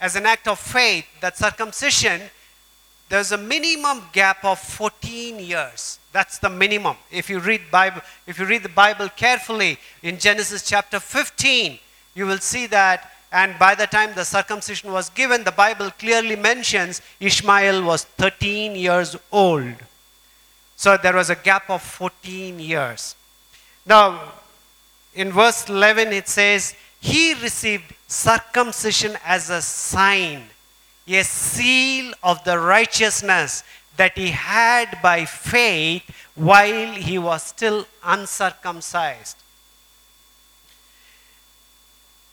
as 0.01 0.17
an 0.17 0.25
act 0.25 0.49
of 0.49 0.59
faith, 0.59 1.05
that 1.21 1.37
circumcision, 1.37 2.21
there's 3.09 3.31
a 3.31 3.37
minimum 3.37 4.03
gap 4.13 4.43
of 4.43 4.59
14 4.59 5.39
years. 5.39 5.99
That's 6.11 6.39
the 6.39 6.49
minimum. 6.49 6.97
If 7.11 7.29
you 7.29 7.39
read 7.39 7.61
Bible, 7.71 8.01
if 8.25 8.39
you 8.39 8.45
read 8.45 8.63
the 8.63 8.69
Bible 8.69 9.09
carefully 9.09 9.77
in 10.01 10.17
Genesis 10.17 10.67
chapter 10.67 10.99
15, 10.99 11.77
you 12.15 12.25
will 12.25 12.39
see 12.39 12.65
that 12.67 13.11
and 13.35 13.59
by 13.59 13.75
the 13.75 13.85
time 13.85 14.13
the 14.15 14.23
circumcision 14.23 14.93
was 14.93 15.09
given, 15.09 15.43
the 15.43 15.51
Bible 15.51 15.91
clearly 15.91 16.37
mentions 16.37 17.01
Ishmael 17.19 17.83
was 17.83 18.05
13 18.05 18.77
years 18.77 19.17
old. 19.29 19.75
So 20.77 20.95
there 20.95 21.15
was 21.15 21.29
a 21.29 21.35
gap 21.35 21.69
of 21.69 21.81
14 21.81 22.59
years. 22.61 23.15
Now, 23.85 24.33
in 25.13 25.33
verse 25.33 25.67
11, 25.67 26.13
it 26.13 26.29
says, 26.29 26.75
He 27.01 27.33
received 27.33 27.93
circumcision 28.07 29.17
as 29.25 29.49
a 29.49 29.61
sign, 29.61 30.43
a 31.07 31.23
seal 31.23 32.13
of 32.23 32.43
the 32.43 32.57
righteousness 32.57 33.63
that 33.97 34.17
he 34.17 34.29
had 34.29 34.99
by 35.01 35.25
faith 35.25 36.03
while 36.35 36.93
he 36.93 37.17
was 37.17 37.43
still 37.43 37.85
uncircumcised. 38.03 39.37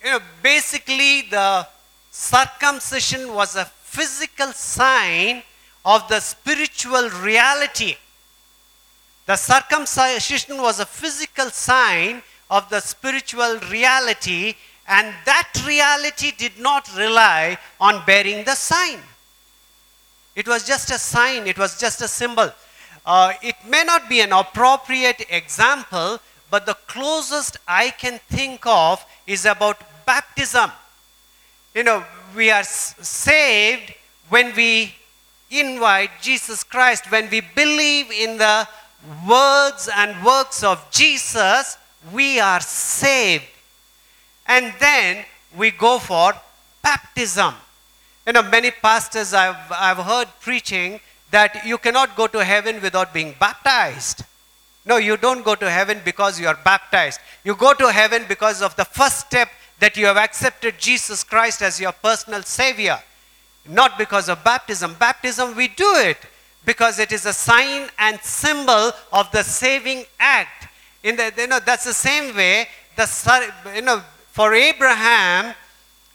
You 0.04 0.10
know, 0.12 0.20
basically, 0.42 1.22
the 1.22 1.66
circumcision 2.10 3.32
was 3.32 3.54
a 3.54 3.64
physical 3.64 4.52
sign 4.52 5.42
of 5.84 6.08
the 6.08 6.18
spiritual 6.20 7.08
reality. 7.22 7.96
The 9.26 9.36
circumcision 9.36 10.60
was 10.60 10.80
a 10.80 10.86
physical 10.86 11.50
sign 11.50 12.22
of 12.50 12.68
the 12.68 12.80
spiritual 12.80 13.58
reality 13.70 14.54
And 14.92 15.14
that 15.24 15.50
reality 15.66 16.32
did 16.36 16.58
not 16.58 16.86
rely 16.94 17.56
on 17.80 18.04
bearing 18.04 18.44
the 18.44 18.54
sign. 18.54 18.98
It 20.36 20.46
was 20.46 20.66
just 20.66 20.90
a 20.90 20.98
sign, 20.98 21.46
it 21.46 21.56
was 21.56 21.80
just 21.80 22.02
a 22.02 22.08
symbol. 22.08 22.50
Uh, 23.06 23.32
it 23.42 23.56
may 23.66 23.84
not 23.84 24.10
be 24.10 24.20
an 24.20 24.32
appropriate 24.32 25.24
example, 25.30 26.20
but 26.50 26.66
the 26.66 26.76
closest 26.86 27.56
I 27.66 27.88
can 27.88 28.20
think 28.28 28.66
of 28.66 29.02
is 29.26 29.46
about 29.46 29.80
baptism. 30.04 30.70
You 31.74 31.84
know, 31.84 32.04
we 32.36 32.50
are 32.50 32.64
saved 32.64 33.94
when 34.28 34.54
we 34.54 34.94
invite 35.50 36.10
Jesus 36.20 36.62
Christ, 36.64 37.10
when 37.10 37.30
we 37.30 37.40
believe 37.40 38.10
in 38.10 38.36
the 38.36 38.68
words 39.26 39.88
and 39.96 40.22
works 40.22 40.62
of 40.62 40.86
Jesus, 40.90 41.78
we 42.12 42.40
are 42.40 42.60
saved. 42.60 43.51
And 44.46 44.72
then 44.80 45.24
we 45.56 45.70
go 45.70 45.98
for 45.98 46.32
baptism. 46.82 47.54
You 48.26 48.34
know, 48.34 48.42
many 48.42 48.70
pastors 48.70 49.34
I've, 49.34 49.70
I've 49.70 49.98
heard 49.98 50.28
preaching 50.40 51.00
that 51.30 51.66
you 51.66 51.78
cannot 51.78 52.14
go 52.16 52.26
to 52.26 52.44
heaven 52.44 52.80
without 52.80 53.12
being 53.12 53.34
baptized. 53.38 54.24
No, 54.84 54.96
you 54.96 55.16
don't 55.16 55.44
go 55.44 55.54
to 55.54 55.70
heaven 55.70 56.00
because 56.04 56.40
you 56.40 56.46
are 56.46 56.58
baptized. 56.64 57.20
You 57.44 57.54
go 57.54 57.72
to 57.74 57.90
heaven 57.90 58.24
because 58.28 58.62
of 58.62 58.76
the 58.76 58.84
first 58.84 59.20
step 59.26 59.48
that 59.80 59.96
you 59.96 60.06
have 60.06 60.16
accepted 60.16 60.78
Jesus 60.78 61.24
Christ 61.24 61.62
as 61.62 61.80
your 61.80 61.92
personal 61.92 62.42
Savior. 62.42 62.98
Not 63.68 63.96
because 63.96 64.28
of 64.28 64.42
baptism. 64.44 64.96
Baptism, 64.98 65.56
we 65.56 65.68
do 65.68 65.94
it 65.96 66.18
because 66.64 66.98
it 66.98 67.12
is 67.12 67.26
a 67.26 67.32
sign 67.32 67.88
and 67.98 68.20
symbol 68.20 68.92
of 69.12 69.30
the 69.32 69.42
saving 69.42 70.04
act. 70.18 70.68
In 71.02 71.16
the, 71.16 71.32
you 71.36 71.46
know, 71.46 71.60
that's 71.60 71.84
the 71.84 71.94
same 71.94 72.34
way, 72.36 72.68
the, 72.96 73.52
you 73.74 73.82
know, 73.82 74.02
for 74.32 74.54
Abraham, 74.54 75.54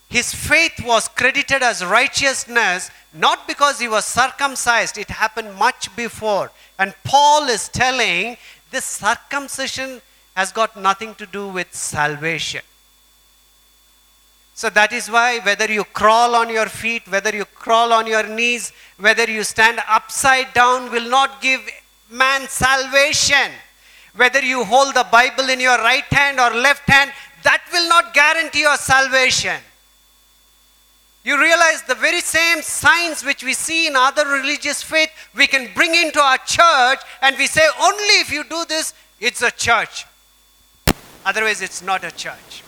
his 0.09 0.33
faith 0.33 0.83
was 0.85 1.07
credited 1.07 1.63
as 1.63 1.83
righteousness 1.85 2.91
not 3.13 3.47
because 3.47 3.79
he 3.79 3.87
was 3.87 4.05
circumcised, 4.05 4.97
it 4.97 5.09
happened 5.09 5.55
much 5.55 5.93
before. 5.95 6.51
And 6.77 6.93
Paul 7.03 7.49
is 7.49 7.67
telling 7.69 8.37
this 8.69 8.85
circumcision 8.85 10.01
has 10.35 10.51
got 10.51 10.77
nothing 10.77 11.15
to 11.15 11.25
do 11.25 11.47
with 11.47 11.73
salvation. 11.73 12.61
So 14.53 14.69
that 14.71 14.91
is 14.93 15.09
why 15.09 15.39
whether 15.39 15.71
you 15.71 15.83
crawl 15.83 16.35
on 16.35 16.49
your 16.49 16.67
feet, 16.67 17.07
whether 17.07 17.35
you 17.35 17.45
crawl 17.45 17.93
on 17.93 18.07
your 18.07 18.27
knees, 18.27 18.71
whether 18.99 19.29
you 19.29 19.43
stand 19.43 19.79
upside 19.87 20.53
down 20.53 20.91
will 20.91 21.09
not 21.09 21.41
give 21.41 21.61
man 22.09 22.47
salvation. 22.47 23.51
Whether 24.15 24.43
you 24.43 24.63
hold 24.63 24.95
the 24.95 25.05
Bible 25.11 25.49
in 25.49 25.59
your 25.59 25.77
right 25.77 26.11
hand 26.11 26.39
or 26.39 26.49
left 26.59 26.89
hand, 26.89 27.11
that 27.47 27.63
will 27.71 27.87
not 27.87 28.13
guarantee 28.13 28.59
your 28.59 28.75
salvation. 28.75 29.55
You 31.23 31.39
realize 31.39 31.81
the 31.83 31.95
very 31.95 32.19
same 32.19 32.61
signs 32.61 33.23
which 33.23 33.41
we 33.41 33.53
see 33.53 33.87
in 33.87 33.95
other 33.95 34.27
religious 34.27 34.83
faith, 34.83 35.09
we 35.33 35.47
can 35.47 35.73
bring 35.73 35.95
into 35.95 36.19
our 36.19 36.39
church 36.39 36.99
and 37.21 37.37
we 37.37 37.47
say, 37.47 37.65
only 37.81 38.19
if 38.19 38.33
you 38.33 38.43
do 38.43 38.65
this, 38.67 38.93
it's 39.21 39.41
a 39.43 39.51
church. 39.51 40.05
Otherwise, 41.25 41.61
it's 41.61 41.81
not 41.81 42.03
a 42.03 42.11
church. 42.11 42.63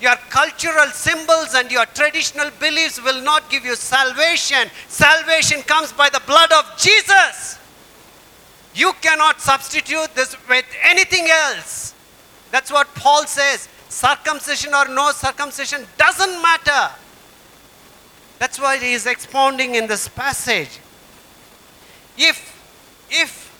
Your 0.00 0.14
cultural 0.30 0.86
symbols 0.92 1.54
and 1.56 1.68
your 1.72 1.86
traditional 1.86 2.50
beliefs 2.60 3.02
will 3.02 3.20
not 3.22 3.50
give 3.50 3.64
you 3.64 3.74
salvation. 3.74 4.70
Salvation 4.86 5.62
comes 5.62 5.92
by 5.92 6.08
the 6.08 6.22
blood 6.24 6.52
of 6.52 6.78
Jesus. 6.78 7.58
You 8.76 8.92
cannot 9.02 9.40
substitute 9.40 10.14
this 10.14 10.36
with 10.48 10.66
anything 10.84 11.26
else. 11.28 11.94
That's 12.52 12.70
what 12.70 12.86
Paul 12.94 13.26
says. 13.26 13.68
Circumcision 13.90 14.72
or 14.72 14.86
no 14.86 15.10
circumcision 15.10 15.84
doesn't 15.98 16.40
matter. 16.40 16.94
That's 18.38 18.58
why 18.58 18.78
he 18.78 18.92
is 18.92 19.04
expounding 19.04 19.74
in 19.74 19.88
this 19.88 20.06
passage. 20.06 20.78
If, 22.16 22.56
if, 23.10 23.50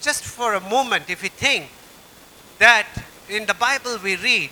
just 0.00 0.24
for 0.24 0.54
a 0.54 0.60
moment, 0.60 1.10
if 1.10 1.22
we 1.22 1.28
think 1.28 1.68
that 2.58 2.88
in 3.28 3.44
the 3.44 3.52
Bible 3.52 3.98
we 4.02 4.16
read, 4.16 4.50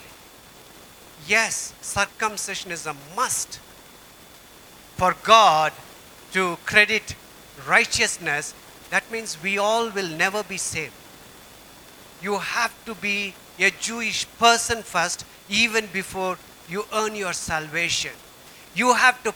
yes, 1.27 1.73
circumcision 1.81 2.71
is 2.71 2.85
a 2.85 2.95
must 3.15 3.59
for 4.95 5.15
God 5.23 5.73
to 6.33 6.55
credit 6.67 7.15
righteousness, 7.67 8.53
that 8.91 9.11
means 9.11 9.41
we 9.41 9.57
all 9.57 9.89
will 9.89 10.07
never 10.07 10.43
be 10.43 10.57
saved. 10.57 10.93
You 12.21 12.37
have 12.37 12.73
to 12.85 12.93
be 12.93 13.33
a 13.59 13.71
Jewish 13.71 14.25
person 14.37 14.83
first, 14.83 15.25
even 15.49 15.87
before 15.91 16.37
you 16.69 16.85
earn 16.93 17.15
your 17.15 17.33
salvation. 17.33 18.11
You 18.75 18.93
have 18.93 19.21
to 19.23 19.33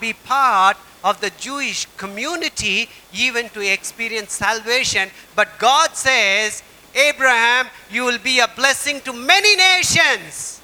be 0.00 0.12
part 0.12 0.76
of 1.02 1.20
the 1.20 1.30
Jewish 1.38 1.86
community 1.96 2.88
even 3.14 3.48
to 3.50 3.60
experience 3.60 4.32
salvation. 4.32 5.08
But 5.34 5.48
God 5.58 5.94
says, 5.94 6.62
Abraham, 6.94 7.66
you 7.90 8.04
will 8.04 8.18
be 8.18 8.40
a 8.40 8.48
blessing 8.48 9.00
to 9.02 9.12
many 9.12 9.56
nations. 9.56 10.60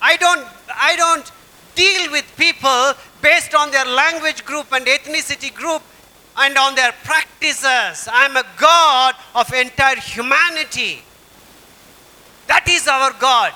I 0.00 0.16
don't, 0.16 0.46
I 0.68 0.96
don't 0.96 1.30
deal 1.74 2.10
with 2.10 2.26
people 2.36 2.92
based 3.22 3.54
on 3.54 3.70
their 3.70 3.84
language 3.84 4.44
group 4.44 4.72
and 4.72 4.84
ethnicity 4.86 5.54
group 5.54 5.82
and 6.36 6.56
on 6.58 6.74
their 6.74 6.92
practices. 7.04 8.08
I'm 8.12 8.36
a 8.36 8.44
God 8.58 9.14
of 9.34 9.52
entire 9.52 9.96
humanity. 9.96 11.02
That 12.52 12.68
is 12.68 12.86
our 12.86 13.14
God. 13.18 13.54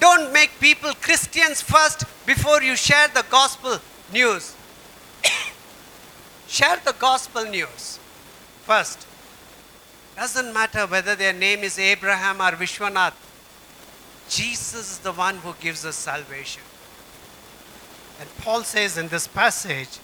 Don't 0.00 0.32
make 0.32 0.58
people 0.58 0.94
Christians 0.94 1.60
first 1.60 2.04
before 2.24 2.62
you 2.62 2.74
share 2.76 3.08
the 3.08 3.26
gospel 3.30 3.76
news. 4.10 4.56
share 6.48 6.78
the 6.82 6.94
gospel 6.98 7.44
news 7.44 7.98
first. 8.62 9.06
Doesn't 10.16 10.54
matter 10.54 10.86
whether 10.86 11.14
their 11.14 11.34
name 11.34 11.58
is 11.58 11.78
Abraham 11.78 12.40
or 12.40 12.52
Vishwanath. 12.52 13.12
Jesus 14.30 14.92
is 14.92 14.98
the 15.00 15.12
one 15.12 15.36
who 15.36 15.52
gives 15.60 15.84
us 15.84 15.94
salvation. 15.94 16.62
And 18.18 18.30
Paul 18.38 18.62
says 18.62 18.96
in 18.96 19.08
this 19.08 19.28
passage, 19.28 19.98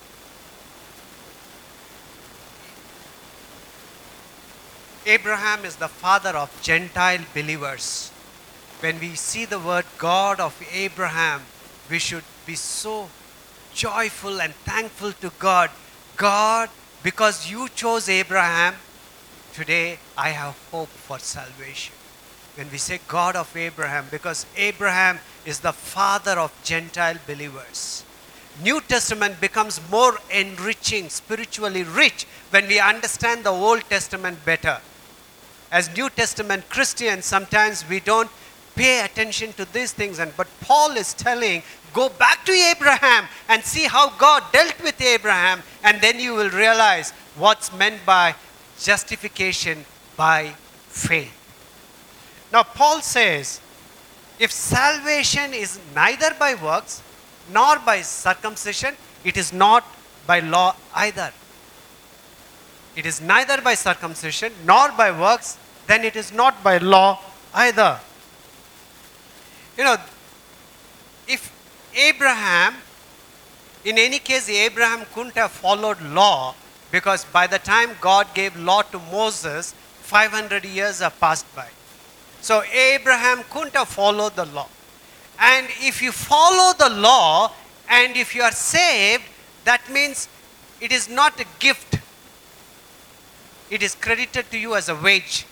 Abraham 5.04 5.64
is 5.64 5.76
the 5.76 5.88
father 5.88 6.30
of 6.30 6.50
Gentile 6.62 7.24
believers. 7.34 8.12
When 8.78 9.00
we 9.00 9.16
see 9.16 9.44
the 9.44 9.58
word 9.58 9.84
God 9.98 10.38
of 10.38 10.56
Abraham, 10.72 11.42
we 11.90 11.98
should 11.98 12.22
be 12.46 12.54
so 12.54 13.08
joyful 13.74 14.40
and 14.40 14.54
thankful 14.54 15.12
to 15.14 15.32
God. 15.40 15.70
God, 16.16 16.70
because 17.02 17.50
you 17.50 17.68
chose 17.70 18.08
Abraham, 18.08 18.76
today 19.52 19.98
I 20.16 20.28
have 20.28 20.56
hope 20.70 20.88
for 20.88 21.18
salvation. 21.18 21.94
When 22.54 22.70
we 22.70 22.78
say 22.78 23.00
God 23.08 23.34
of 23.34 23.56
Abraham, 23.56 24.06
because 24.08 24.46
Abraham 24.56 25.18
is 25.44 25.60
the 25.60 25.72
father 25.72 26.38
of 26.38 26.52
Gentile 26.62 27.16
believers. 27.26 28.04
New 28.62 28.80
Testament 28.82 29.40
becomes 29.40 29.80
more 29.90 30.18
enriching, 30.30 31.08
spiritually 31.08 31.82
rich, 31.82 32.24
when 32.50 32.68
we 32.68 32.78
understand 32.78 33.42
the 33.42 33.50
Old 33.50 33.82
Testament 33.90 34.44
better. 34.44 34.78
As 35.72 35.96
New 35.96 36.10
Testament 36.10 36.68
Christians, 36.68 37.24
sometimes 37.24 37.88
we 37.88 37.98
don't 37.98 38.30
pay 38.76 39.04
attention 39.04 39.54
to 39.54 39.64
these 39.72 39.92
things, 39.92 40.18
and 40.18 40.30
but 40.36 40.46
Paul 40.60 40.92
is 40.92 41.14
telling, 41.14 41.62
go 41.94 42.10
back 42.10 42.44
to 42.44 42.52
Abraham 42.52 43.26
and 43.48 43.64
see 43.64 43.84
how 43.84 44.10
God 44.18 44.42
dealt 44.52 44.78
with 44.82 45.00
Abraham, 45.00 45.62
and 45.82 45.98
then 46.02 46.20
you 46.20 46.34
will 46.34 46.50
realize 46.50 47.12
what's 47.36 47.72
meant 47.72 48.04
by 48.04 48.34
justification 48.78 49.86
by 50.14 50.54
faith. 50.88 51.32
Now, 52.52 52.64
Paul 52.64 53.00
says, 53.00 53.60
if 54.38 54.52
salvation 54.52 55.54
is 55.54 55.80
neither 55.94 56.34
by 56.38 56.54
works 56.54 57.02
nor 57.50 57.78
by 57.78 58.02
circumcision, 58.02 58.94
it 59.24 59.38
is 59.38 59.52
not 59.52 59.86
by 60.26 60.40
law 60.40 60.76
either. 60.94 61.32
It 62.94 63.06
is 63.06 63.22
neither 63.22 63.62
by 63.62 63.74
circumcision 63.74 64.52
nor 64.66 64.92
by 64.92 65.18
works, 65.18 65.56
then 65.86 66.04
it 66.04 66.16
is 66.16 66.32
not 66.32 66.62
by 66.62 66.78
law 66.78 67.18
either. 67.54 67.98
You 69.76 69.84
know, 69.84 69.96
if 71.28 71.52
Abraham, 71.94 72.74
in 73.84 73.98
any 73.98 74.18
case, 74.18 74.48
Abraham 74.48 75.06
couldn't 75.14 75.34
have 75.34 75.50
followed 75.50 76.00
law 76.02 76.54
because 76.90 77.24
by 77.24 77.46
the 77.46 77.58
time 77.58 77.90
God 78.00 78.26
gave 78.34 78.56
law 78.56 78.82
to 78.82 78.98
Moses, 79.10 79.74
500 80.00 80.64
years 80.64 81.00
have 81.00 81.18
passed 81.18 81.46
by. 81.56 81.68
So 82.40 82.62
Abraham 82.64 83.44
couldn't 83.50 83.74
have 83.74 83.88
followed 83.88 84.36
the 84.36 84.46
law. 84.46 84.68
And 85.38 85.66
if 85.80 86.02
you 86.02 86.12
follow 86.12 86.74
the 86.78 86.90
law 86.90 87.52
and 87.88 88.16
if 88.16 88.34
you 88.34 88.42
are 88.42 88.52
saved, 88.52 89.24
that 89.64 89.88
means 89.90 90.28
it 90.80 90.92
is 90.92 91.08
not 91.08 91.40
a 91.40 91.46
gift. 91.58 91.98
It 93.70 93.82
is 93.82 93.94
credited 93.94 94.50
to 94.50 94.58
you 94.58 94.74
as 94.74 94.88
a 94.88 94.94
wage. 94.94 95.46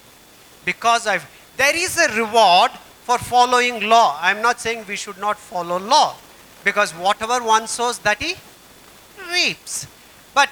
Because 0.65 1.07
I've, 1.07 1.29
there 1.57 1.75
is 1.77 1.99
a 1.99 2.15
reward 2.17 2.71
for 3.05 3.19
following 3.19 3.89
law. 3.89 4.19
I'm 4.21 4.43
not 4.43 4.61
saying 4.61 4.85
we 4.87 4.97
should 4.97 5.19
not 5.19 5.39
follow 5.39 5.79
law 5.79 6.17
because 6.65 6.93
whatever 6.93 7.43
one 7.43 7.67
sows, 7.67 7.99
that 8.01 8.23
he 8.23 8.35
reaps. 9.33 9.87
But 10.35 10.49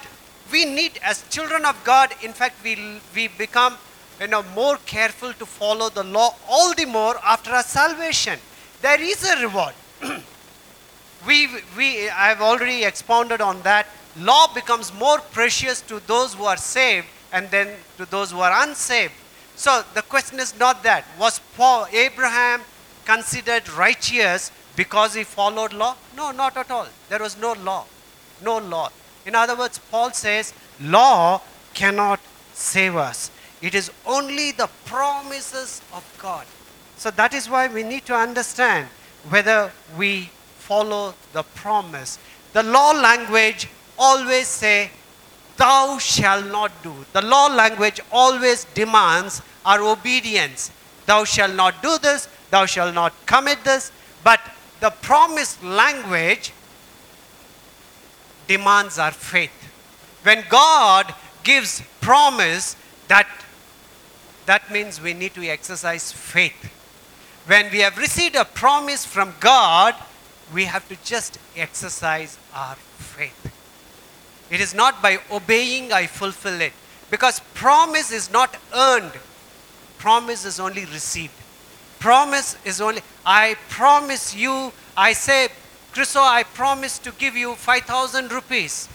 we 0.51 0.65
need, 0.65 0.99
as 1.03 1.23
children 1.29 1.65
of 1.65 1.83
God, 1.85 2.15
in 2.23 2.33
fact, 2.33 2.63
we, 2.65 3.01
we 3.15 3.29
become 3.29 3.77
you 4.21 4.27
know, 4.27 4.43
more 4.55 4.79
careful 4.87 5.33
to 5.35 5.47
follow 5.47 5.91
the 5.91 6.03
law 6.03 6.35
all 6.49 6.75
the 6.75 6.85
more 6.85 7.17
after 7.25 7.51
our 7.51 7.63
salvation. 7.63 8.39
There 8.83 9.01
is 9.01 9.23
a 9.25 9.41
reward. 9.43 9.75
we, 11.27 11.49
we, 11.77 12.09
I've 12.11 12.41
already 12.41 12.85
expounded 12.85 13.41
on 13.41 13.63
that. 13.63 13.87
Law 14.19 14.53
becomes 14.53 14.93
more 14.95 15.19
precious 15.19 15.81
to 15.83 16.01
those 16.01 16.35
who 16.35 16.45
are 16.45 16.57
saved 16.57 17.07
and 17.33 17.51
then 17.51 17.77
to 17.99 18.07
those 18.07 18.33
who 18.33 18.41
are 18.41 18.65
unsaved. 18.65 19.13
So 19.59 19.83
the 19.93 20.03
question 20.03 20.39
is 20.39 20.57
not 20.57 20.85
that. 20.85 21.05
Was 21.19 21.41
Paul, 21.57 21.89
Abraham 21.93 22.61
considered 23.05 23.69
righteous 23.71 24.53
because 24.77 25.15
he 25.15 25.25
followed 25.25 25.73
law? 25.73 25.97
No, 26.17 26.31
not 26.31 26.57
at 26.57 26.71
all. 26.71 26.87
There 27.09 27.19
was 27.19 27.37
no 27.37 27.55
law. 27.55 27.85
No 28.41 28.59
law. 28.59 28.91
In 29.27 29.35
other 29.35 29.57
words, 29.57 29.81
Paul 29.91 30.13
says, 30.13 30.55
law 30.81 31.41
cannot 31.75 32.21
save 32.55 32.95
us. 32.95 33.33
It 33.61 33.75
is 33.75 33.91
only 34.07 34.53
the 34.53 34.69
promises 34.85 35.83
of 35.93 36.05
God. 36.23 36.47
So 36.97 37.11
that 37.11 37.35
is 37.35 37.51
why 37.51 37.67
we 37.67 37.83
need 37.83 38.07
to 38.07 38.15
understand 38.15 38.87
whether 39.29 39.73
we 39.97 40.31
follow 40.59 41.15
the 41.33 41.43
promise. 41.43 42.17
The 42.53 42.63
law 42.63 42.93
language 42.93 43.69
always 43.99 44.47
say, 44.47 44.93
thou 45.59 45.99
shall 45.99 46.43
not 46.43 46.73
do. 46.83 46.95
The 47.13 47.23
law 47.23 47.49
language 47.49 48.01
always 48.11 48.65
demands 48.65 49.43
our 49.67 49.83
obedience. 49.83 50.71
Thou 51.05 51.25
shall 51.25 51.53
not 51.53 51.83
do 51.83 51.99
this, 51.99 52.29
thou 52.51 52.65
shall 52.65 52.93
not 52.93 53.13
commit 53.27 53.65
this. 53.65 53.93
But 54.25 54.41
the 54.81 54.91
promise 54.91 55.63
language 55.63 56.53
demands 58.47 58.99
our 58.99 59.13
faith. 59.13 59.53
When 60.23 60.45
God 60.49 61.15
gives 61.45 61.83
promise, 62.01 62.77
that, 63.09 63.29
that 64.47 64.71
means 64.71 65.01
we 65.01 65.13
need 65.13 65.35
to 65.35 65.47
exercise 65.47 66.13
faith. 66.13 66.73
When 67.47 67.71
we 67.71 67.81
have 67.81 67.97
received 67.97 68.37
a 68.37 68.45
promise 68.45 69.05
from 69.05 69.35
God, 69.41 69.95
we 70.53 70.65
have 70.65 70.89
to 70.89 70.97
just 71.05 71.39
exercise 71.57 72.39
our 72.55 72.75
faith. 72.75 73.58
It 74.51 74.61
is 74.61 74.75
not 74.75 75.03
by 75.03 75.19
obeying 75.31 75.93
I 75.93 76.07
fulfill 76.07 76.61
it. 76.61 76.73
Because 77.11 77.41
promise 77.55 78.13
is 78.13 78.31
not 78.31 78.57
earned, 78.75 79.13
promise 79.99 80.45
is 80.45 80.61
only 80.61 80.85
received. 80.87 81.33
Promise 81.99 82.57
is 82.65 82.81
only, 82.81 83.01
I 83.27 83.57
promise 83.69 84.35
you, 84.35 84.73
I 84.97 85.13
say, 85.15 85.49
Chriso, 85.93 86.21
I 86.21 86.45
promise 86.45 86.99
to 87.01 87.13
give 87.13 87.37
you 87.37 87.55
5,000 87.55 88.31
rupees. 88.31 88.89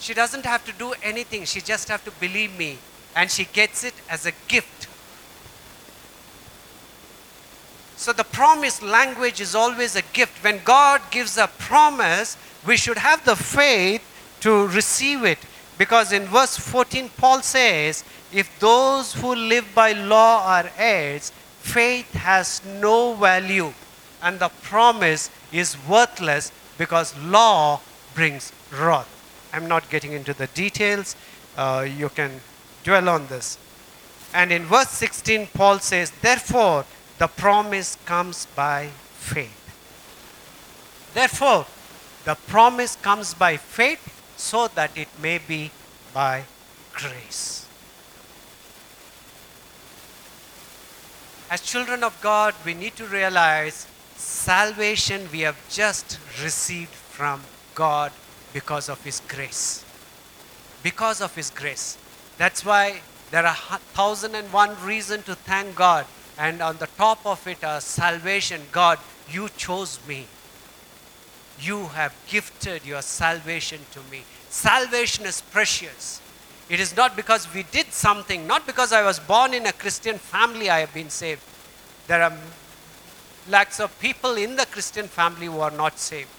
She 0.00 0.12
doesn't 0.12 0.44
have 0.44 0.64
to 0.66 0.72
do 0.72 0.92
anything, 1.02 1.44
she 1.44 1.60
just 1.60 1.88
have 1.88 2.04
to 2.04 2.10
believe 2.12 2.56
me. 2.58 2.78
And 3.16 3.30
she 3.30 3.44
gets 3.44 3.84
it 3.84 3.94
as 4.10 4.26
a 4.26 4.32
gift. 4.48 4.88
So 7.96 8.12
the 8.12 8.24
promise 8.24 8.82
language 8.82 9.40
is 9.40 9.54
always 9.54 9.94
a 9.96 10.02
gift. 10.12 10.42
When 10.42 10.60
God 10.64 11.00
gives 11.10 11.38
a 11.38 11.46
promise, 11.58 12.36
we 12.66 12.76
should 12.76 12.98
have 12.98 13.24
the 13.24 13.36
faith 13.36 14.02
to 14.44 14.68
receive 14.68 15.24
it. 15.24 15.38
Because 15.78 16.12
in 16.12 16.26
verse 16.26 16.56
14, 16.58 17.08
Paul 17.16 17.40
says, 17.40 18.04
If 18.30 18.60
those 18.60 19.14
who 19.14 19.34
live 19.34 19.66
by 19.74 19.92
law 19.92 20.44
are 20.46 20.70
heirs, 20.76 21.32
faith 21.60 22.12
has 22.12 22.62
no 22.64 23.14
value, 23.14 23.72
and 24.22 24.38
the 24.38 24.50
promise 24.62 25.30
is 25.50 25.76
worthless 25.88 26.52
because 26.76 27.16
law 27.18 27.80
brings 28.14 28.52
wrath. 28.70 29.08
I'm 29.52 29.66
not 29.66 29.88
getting 29.88 30.12
into 30.12 30.34
the 30.34 30.46
details. 30.48 31.16
Uh, 31.56 31.86
you 31.88 32.10
can 32.10 32.40
dwell 32.84 33.08
on 33.08 33.26
this. 33.28 33.56
And 34.34 34.52
in 34.52 34.64
verse 34.64 34.90
16, 34.90 35.48
Paul 35.54 35.78
says, 35.78 36.12
Therefore, 36.20 36.84
the 37.18 37.28
promise 37.28 37.96
comes 38.04 38.46
by 38.54 38.88
faith. 39.14 39.60
Therefore, 41.14 41.64
the 42.24 42.34
promise 42.34 42.96
comes 42.96 43.32
by 43.32 43.56
faith 43.56 44.13
so 44.36 44.68
that 44.68 44.96
it 44.96 45.08
may 45.20 45.38
be 45.38 45.70
by 46.12 46.44
grace. 46.92 47.66
As 51.50 51.60
children 51.60 52.02
of 52.02 52.18
God, 52.20 52.54
we 52.64 52.74
need 52.74 52.96
to 52.96 53.06
realize 53.06 53.86
salvation 54.16 55.28
we 55.30 55.40
have 55.40 55.58
just 55.68 56.18
received 56.42 56.90
from 56.90 57.42
God 57.74 58.12
because 58.52 58.88
of 58.88 59.02
His 59.04 59.20
grace. 59.28 59.84
Because 60.82 61.20
of 61.20 61.34
His 61.34 61.50
grace. 61.50 61.98
That's 62.38 62.64
why 62.64 63.00
there 63.30 63.46
are 63.46 63.54
thousand 63.94 64.34
and 64.34 64.52
one 64.52 64.74
reason 64.84 65.22
to 65.24 65.34
thank 65.34 65.74
God. 65.74 66.06
And 66.38 66.62
on 66.62 66.78
the 66.78 66.88
top 66.96 67.24
of 67.26 67.46
it, 67.46 67.62
our 67.62 67.80
salvation. 67.80 68.62
God, 68.72 68.98
you 69.30 69.48
chose 69.56 69.98
me. 70.08 70.26
You 71.60 71.86
have 71.88 72.14
gifted 72.26 72.84
your 72.84 73.02
salvation 73.02 73.80
to 73.92 74.00
me. 74.10 74.22
Salvation 74.50 75.24
is 75.24 75.40
precious. 75.40 76.20
It 76.68 76.80
is 76.80 76.96
not 76.96 77.16
because 77.16 77.52
we 77.52 77.64
did 77.64 77.92
something, 77.92 78.46
not 78.46 78.66
because 78.66 78.92
I 78.92 79.04
was 79.04 79.18
born 79.18 79.52
in 79.52 79.66
a 79.66 79.72
Christian 79.72 80.18
family, 80.18 80.70
I 80.70 80.80
have 80.80 80.94
been 80.94 81.10
saved. 81.10 81.42
There 82.06 82.22
are 82.22 82.32
lakhs 83.48 83.80
of 83.80 83.98
people 84.00 84.36
in 84.36 84.56
the 84.56 84.66
Christian 84.66 85.06
family 85.06 85.46
who 85.46 85.60
are 85.60 85.70
not 85.70 85.98
saved. 85.98 86.30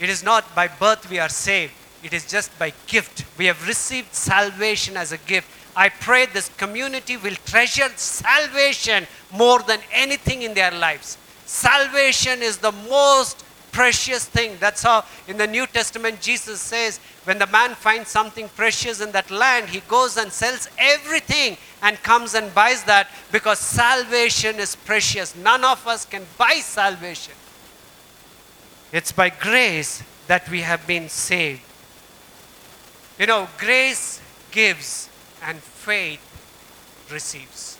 It 0.00 0.08
is 0.08 0.22
not 0.22 0.54
by 0.54 0.68
birth 0.68 1.08
we 1.10 1.18
are 1.18 1.28
saved, 1.28 1.72
it 2.02 2.12
is 2.12 2.26
just 2.26 2.56
by 2.58 2.72
gift. 2.86 3.24
We 3.38 3.46
have 3.46 3.66
received 3.66 4.14
salvation 4.14 4.96
as 4.96 5.12
a 5.12 5.18
gift. 5.18 5.48
I 5.74 5.90
pray 5.90 6.26
this 6.26 6.48
community 6.56 7.16
will 7.16 7.34
treasure 7.44 7.90
salvation 7.96 9.06
more 9.32 9.60
than 9.62 9.80
anything 9.92 10.42
in 10.42 10.54
their 10.54 10.70
lives. 10.70 11.18
Salvation 11.46 12.42
is 12.42 12.58
the 12.58 12.72
most 12.72 13.44
precious 13.72 14.24
thing. 14.24 14.56
That's 14.58 14.82
how 14.82 15.04
in 15.28 15.36
the 15.36 15.46
New 15.46 15.66
Testament 15.66 16.20
Jesus 16.20 16.60
says, 16.60 16.98
when 17.24 17.38
the 17.38 17.46
man 17.46 17.74
finds 17.74 18.08
something 18.08 18.48
precious 18.50 19.00
in 19.00 19.12
that 19.12 19.30
land, 19.30 19.68
he 19.68 19.80
goes 19.80 20.16
and 20.16 20.32
sells 20.32 20.68
everything 20.78 21.56
and 21.82 22.02
comes 22.02 22.34
and 22.34 22.54
buys 22.54 22.84
that 22.84 23.08
because 23.32 23.58
salvation 23.58 24.56
is 24.56 24.76
precious. 24.76 25.36
None 25.36 25.64
of 25.64 25.86
us 25.86 26.04
can 26.04 26.24
buy 26.38 26.54
salvation. 26.62 27.34
It's 28.92 29.12
by 29.12 29.30
grace 29.30 30.02
that 30.26 30.48
we 30.48 30.62
have 30.62 30.86
been 30.86 31.08
saved. 31.08 31.62
You 33.18 33.26
know, 33.26 33.48
grace 33.58 34.20
gives 34.50 35.08
and 35.42 35.58
faith 35.58 36.20
receives. 37.10 37.78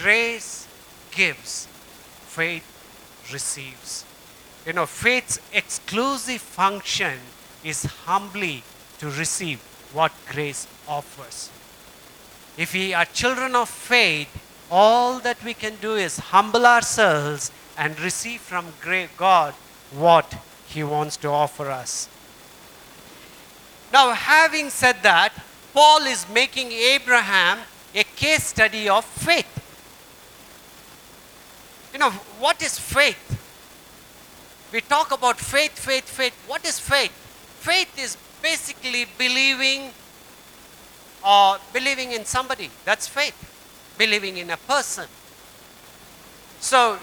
Grace 0.00 0.66
gives, 1.12 1.68
faith 2.34 2.66
receives. 3.32 4.04
You 4.66 4.72
know, 4.72 4.86
faith's 4.86 5.38
exclusive 5.52 6.40
function 6.40 7.18
is 7.62 7.84
humbly 8.06 8.62
to 8.98 9.10
receive 9.10 9.60
what 9.92 10.12
grace 10.30 10.66
offers. 10.88 11.50
If 12.56 12.74
we 12.74 12.92
are 12.94 13.04
children 13.04 13.54
of 13.54 13.68
faith, 13.68 14.28
all 14.70 15.20
that 15.20 15.42
we 15.44 15.54
can 15.54 15.76
do 15.80 15.94
is 15.94 16.18
humble 16.18 16.66
ourselves 16.66 17.52
and 17.78 18.00
receive 18.00 18.40
from 18.40 18.72
great 18.80 19.16
God 19.16 19.54
what 19.92 20.34
He 20.66 20.82
wants 20.82 21.16
to 21.18 21.28
offer 21.28 21.70
us. 21.70 22.08
Now, 23.92 24.12
having 24.12 24.70
said 24.70 24.96
that, 25.02 25.32
Paul 25.72 26.02
is 26.02 26.26
making 26.28 26.72
Abraham 26.72 27.58
a 27.94 28.02
case 28.02 28.44
study 28.44 28.88
of 28.88 29.04
faith. 29.04 29.63
You 31.94 32.00
know, 32.00 32.10
what 32.40 32.60
is 32.60 32.76
faith? 32.76 33.40
We 34.72 34.80
talk 34.80 35.12
about 35.12 35.38
faith, 35.38 35.78
faith, 35.78 36.08
faith. 36.08 36.34
What 36.48 36.66
is 36.66 36.80
faith? 36.80 37.12
Faith 37.60 37.96
is 37.96 38.16
basically 38.42 39.06
believing 39.16 39.92
or 41.24 41.58
believing 41.72 42.10
in 42.10 42.24
somebody. 42.24 42.68
That's 42.84 43.06
faith. 43.06 43.36
Believing 43.96 44.38
in 44.38 44.50
a 44.50 44.56
person. 44.56 45.06
So, 46.58 46.98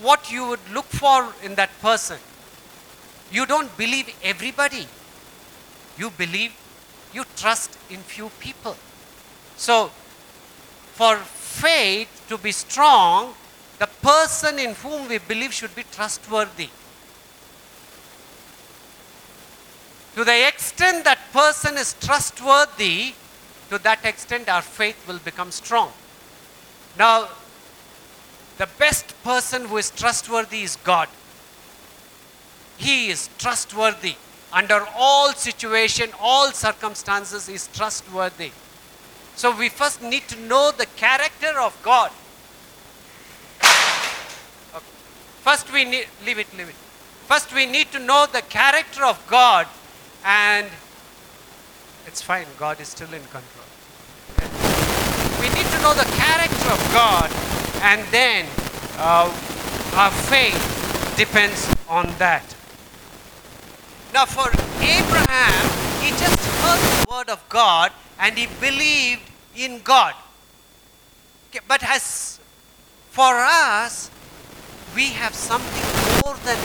what 0.00 0.32
you 0.32 0.48
would 0.48 0.66
look 0.72 0.86
for 0.86 1.28
in 1.42 1.54
that 1.56 1.70
person, 1.82 2.18
you 3.30 3.44
don't 3.44 3.76
believe 3.76 4.08
everybody. 4.24 4.86
You 5.98 6.08
believe, 6.08 6.54
you 7.12 7.24
trust 7.36 7.76
in 7.90 7.98
few 7.98 8.30
people. 8.40 8.76
So, 9.58 9.88
for 10.94 11.16
faith 11.16 12.08
to 12.30 12.38
be 12.38 12.52
strong, 12.52 13.34
the 13.82 13.88
person 14.00 14.60
in 14.60 14.74
whom 14.74 15.08
we 15.08 15.18
believe 15.18 15.52
should 15.52 15.74
be 15.74 15.82
trustworthy. 15.90 16.68
To 20.14 20.22
the 20.22 20.46
extent 20.46 21.02
that 21.02 21.18
person 21.32 21.76
is 21.76 21.96
trustworthy, 22.00 23.14
to 23.70 23.78
that 23.78 24.04
extent 24.04 24.48
our 24.48 24.62
faith 24.62 24.96
will 25.08 25.18
become 25.18 25.50
strong. 25.50 25.90
Now, 26.96 27.28
the 28.58 28.68
best 28.78 29.20
person 29.24 29.64
who 29.64 29.78
is 29.78 29.90
trustworthy 29.90 30.62
is 30.62 30.76
God. 30.76 31.08
He 32.76 33.08
is 33.08 33.30
trustworthy. 33.36 34.14
Under 34.52 34.86
all 34.94 35.32
situation, 35.32 36.10
all 36.20 36.52
circumstances, 36.52 37.48
is 37.48 37.68
trustworthy. 37.74 38.52
So 39.34 39.56
we 39.56 39.70
first 39.70 40.00
need 40.02 40.28
to 40.28 40.38
know 40.42 40.70
the 40.70 40.86
character 40.94 41.58
of 41.58 41.76
God. 41.82 42.12
Okay. 44.74 44.84
First 45.42 45.72
we 45.72 45.84
need, 45.84 46.06
leave 46.24 46.38
it, 46.38 46.46
leave 46.56 46.68
it. 46.68 46.74
First 47.26 47.52
we 47.52 47.66
need 47.66 47.90
to 47.90 47.98
know 47.98 48.26
the 48.30 48.42
character 48.42 49.04
of 49.04 49.24
God 49.28 49.66
and 50.24 50.68
it's 52.06 52.22
fine, 52.22 52.46
God 52.58 52.80
is 52.80 52.88
still 52.88 53.12
in 53.12 53.22
control. 53.24 53.66
We 55.40 55.48
need 55.50 55.66
to 55.66 55.82
know 55.82 55.94
the 55.94 56.08
character 56.14 56.68
of 56.70 56.80
God 56.92 57.30
and 57.82 58.06
then 58.12 58.46
uh, 58.98 59.26
our 59.94 60.10
faith 60.10 61.14
depends 61.16 61.68
on 61.88 62.06
that. 62.18 62.44
Now, 64.14 64.26
for 64.26 64.48
Abraham, 64.78 66.02
he 66.02 66.10
just 66.10 66.38
heard 66.62 66.78
the 66.78 67.06
word 67.10 67.30
of 67.30 67.42
God 67.48 67.90
and 68.20 68.38
he 68.38 68.46
believed 68.60 69.22
in 69.56 69.80
God. 69.82 70.14
Okay, 71.50 71.60
but 71.66 71.82
as 71.82 72.38
for 73.10 73.34
us, 73.34 74.10
we 74.94 75.08
have 75.08 75.34
something 75.34 76.22
more 76.24 76.36
than 76.44 76.58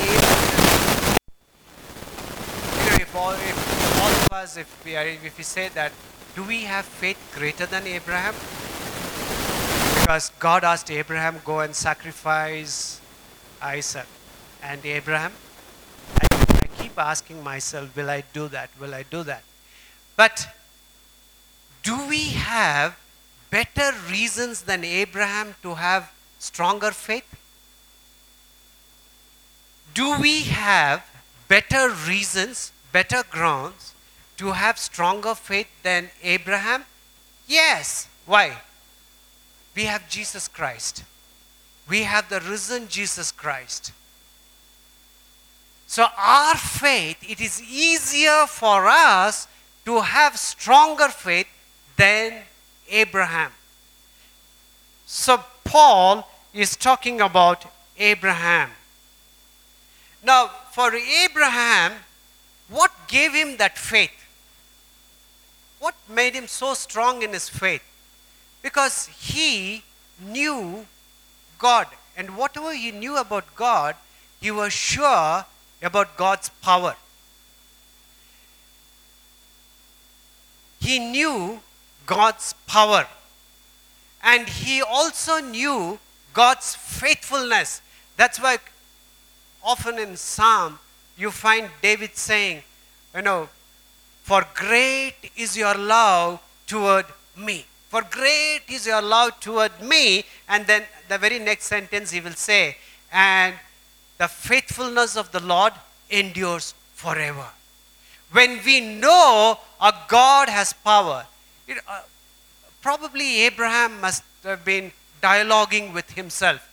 know, 2.90 2.96
if 3.02 3.16
all, 3.16 3.32
if 3.32 4.02
all 4.02 4.10
of 4.10 4.32
us, 4.32 4.58
if 4.58 4.86
we, 4.86 4.96
are, 4.98 5.06
if 5.08 5.38
we 5.38 5.44
say 5.44 5.70
that, 5.70 5.92
do 6.36 6.44
we 6.44 6.64
have 6.64 6.86
faith 6.86 7.18
greater 7.36 7.66
than 7.66 7.88
Abraham? 7.88 8.34
Because 10.02 10.32
God 10.40 10.64
asked 10.64 10.92
Abraham, 10.92 11.42
go 11.46 11.62
and 11.62 11.74
sacrifice 11.74 13.00
Isaac. 13.62 14.08
And 14.62 14.86
Abraham, 14.86 15.32
I, 16.22 16.28
I 16.32 16.82
keep 16.82 16.98
asking 16.98 17.44
myself, 17.44 17.96
will 17.96 18.10
I 18.10 18.24
do 18.34 18.48
that? 18.50 18.70
Will 18.80 18.94
I 18.94 19.04
do 19.04 19.24
that? 19.24 19.44
But 20.16 20.48
do 21.84 22.08
we 22.08 22.30
have 22.30 22.98
better 23.50 23.92
reasons 24.10 24.64
than 24.64 24.84
Abraham 24.84 25.56
to 25.64 25.76
have 25.76 26.12
stronger 26.40 26.92
faith? 26.92 27.36
Do 29.98 30.16
we 30.20 30.44
have 30.44 31.04
better 31.48 31.90
reasons, 31.90 32.72
better 32.92 33.24
grounds 33.28 33.96
to 34.38 34.52
have 34.52 34.78
stronger 34.78 35.34
faith 35.34 35.70
than 35.82 36.12
Abraham? 36.22 36.86
Yes. 37.48 38.08
Why? 38.28 38.58
We 39.76 39.86
have 39.86 40.08
Jesus 40.08 40.48
Christ. 40.48 41.04
We 41.90 42.04
have 42.04 42.30
the 42.30 42.42
risen 42.42 42.88
Jesus 42.90 43.32
Christ. 43.32 43.92
So, 45.88 46.06
our 46.16 46.54
faith, 46.54 47.18
it 47.28 47.42
is 47.42 47.60
easier 47.60 48.46
for 48.46 48.86
us 48.88 49.48
to 49.86 50.02
have 50.02 50.38
stronger 50.38 51.08
faith 51.08 51.48
than 51.96 52.44
Abraham. 52.88 53.52
So, 55.08 55.44
Paul 55.64 56.30
is 56.54 56.76
talking 56.76 57.20
about 57.20 57.66
Abraham. 57.98 58.70
Now, 60.28 60.48
for 60.72 60.94
Abraham, 60.94 61.94
what 62.68 62.92
gave 63.08 63.34
him 63.34 63.56
that 63.58 63.78
faith? 63.78 64.12
What 65.80 65.96
made 66.10 66.34
him 66.34 66.48
so 66.48 66.74
strong 66.74 67.22
in 67.22 67.32
his 67.32 67.48
faith? 67.48 67.82
Because 68.62 69.08
he 69.08 69.84
knew 70.20 70.86
God. 71.58 71.88
And 72.18 72.36
whatever 72.36 72.74
he 72.74 72.92
knew 72.92 73.16
about 73.16 73.56
God, 73.56 73.96
he 74.42 74.52
was 74.52 74.74
sure 74.74 75.46
about 75.82 76.18
God's 76.18 76.50
power. 76.62 76.98
He 80.82 81.00
knew 81.00 81.62
God's 82.06 82.52
power. 82.68 83.08
And 84.22 84.50
he 84.50 84.82
also 84.82 85.40
knew 85.40 86.00
God's 86.34 86.76
faithfulness. 86.76 87.82
That's 88.18 88.42
why 88.42 88.58
often 89.68 90.00
in 90.00 90.16
Psalm 90.16 90.80
you 91.18 91.30
find 91.30 91.70
David 91.82 92.16
saying, 92.16 92.64
you 93.14 93.22
know, 93.22 93.50
for 94.24 94.46
great 94.54 95.16
is 95.36 95.58
your 95.58 95.76
love 95.76 96.40
toward 96.66 97.06
me. 97.36 97.66
For 97.90 98.02
great 98.02 98.62
is 98.70 98.86
your 98.86 99.02
love 99.02 99.40
toward 99.40 99.72
me. 99.82 100.24
And 100.48 100.66
then 100.66 100.84
the 101.10 101.18
very 101.18 101.40
next 101.40 101.66
sentence 101.66 102.12
he 102.12 102.20
will 102.20 102.34
say, 102.34 102.78
and 103.12 103.56
the 104.18 104.28
faithfulness 104.28 105.16
of 105.16 105.32
the 105.32 105.42
Lord 105.42 105.74
endures 106.10 106.74
forever. 106.94 107.46
When 108.32 108.60
we 108.66 108.82
know 108.82 109.58
a 109.82 109.94
God 110.08 110.50
has 110.50 110.74
power, 110.74 111.26
it, 111.68 111.78
uh, 111.88 112.02
probably 112.82 113.42
Abraham 113.42 114.02
must 114.02 114.24
have 114.44 114.66
been 114.66 114.92
dialoguing 115.22 115.94
with 115.94 116.12
himself. 116.12 116.68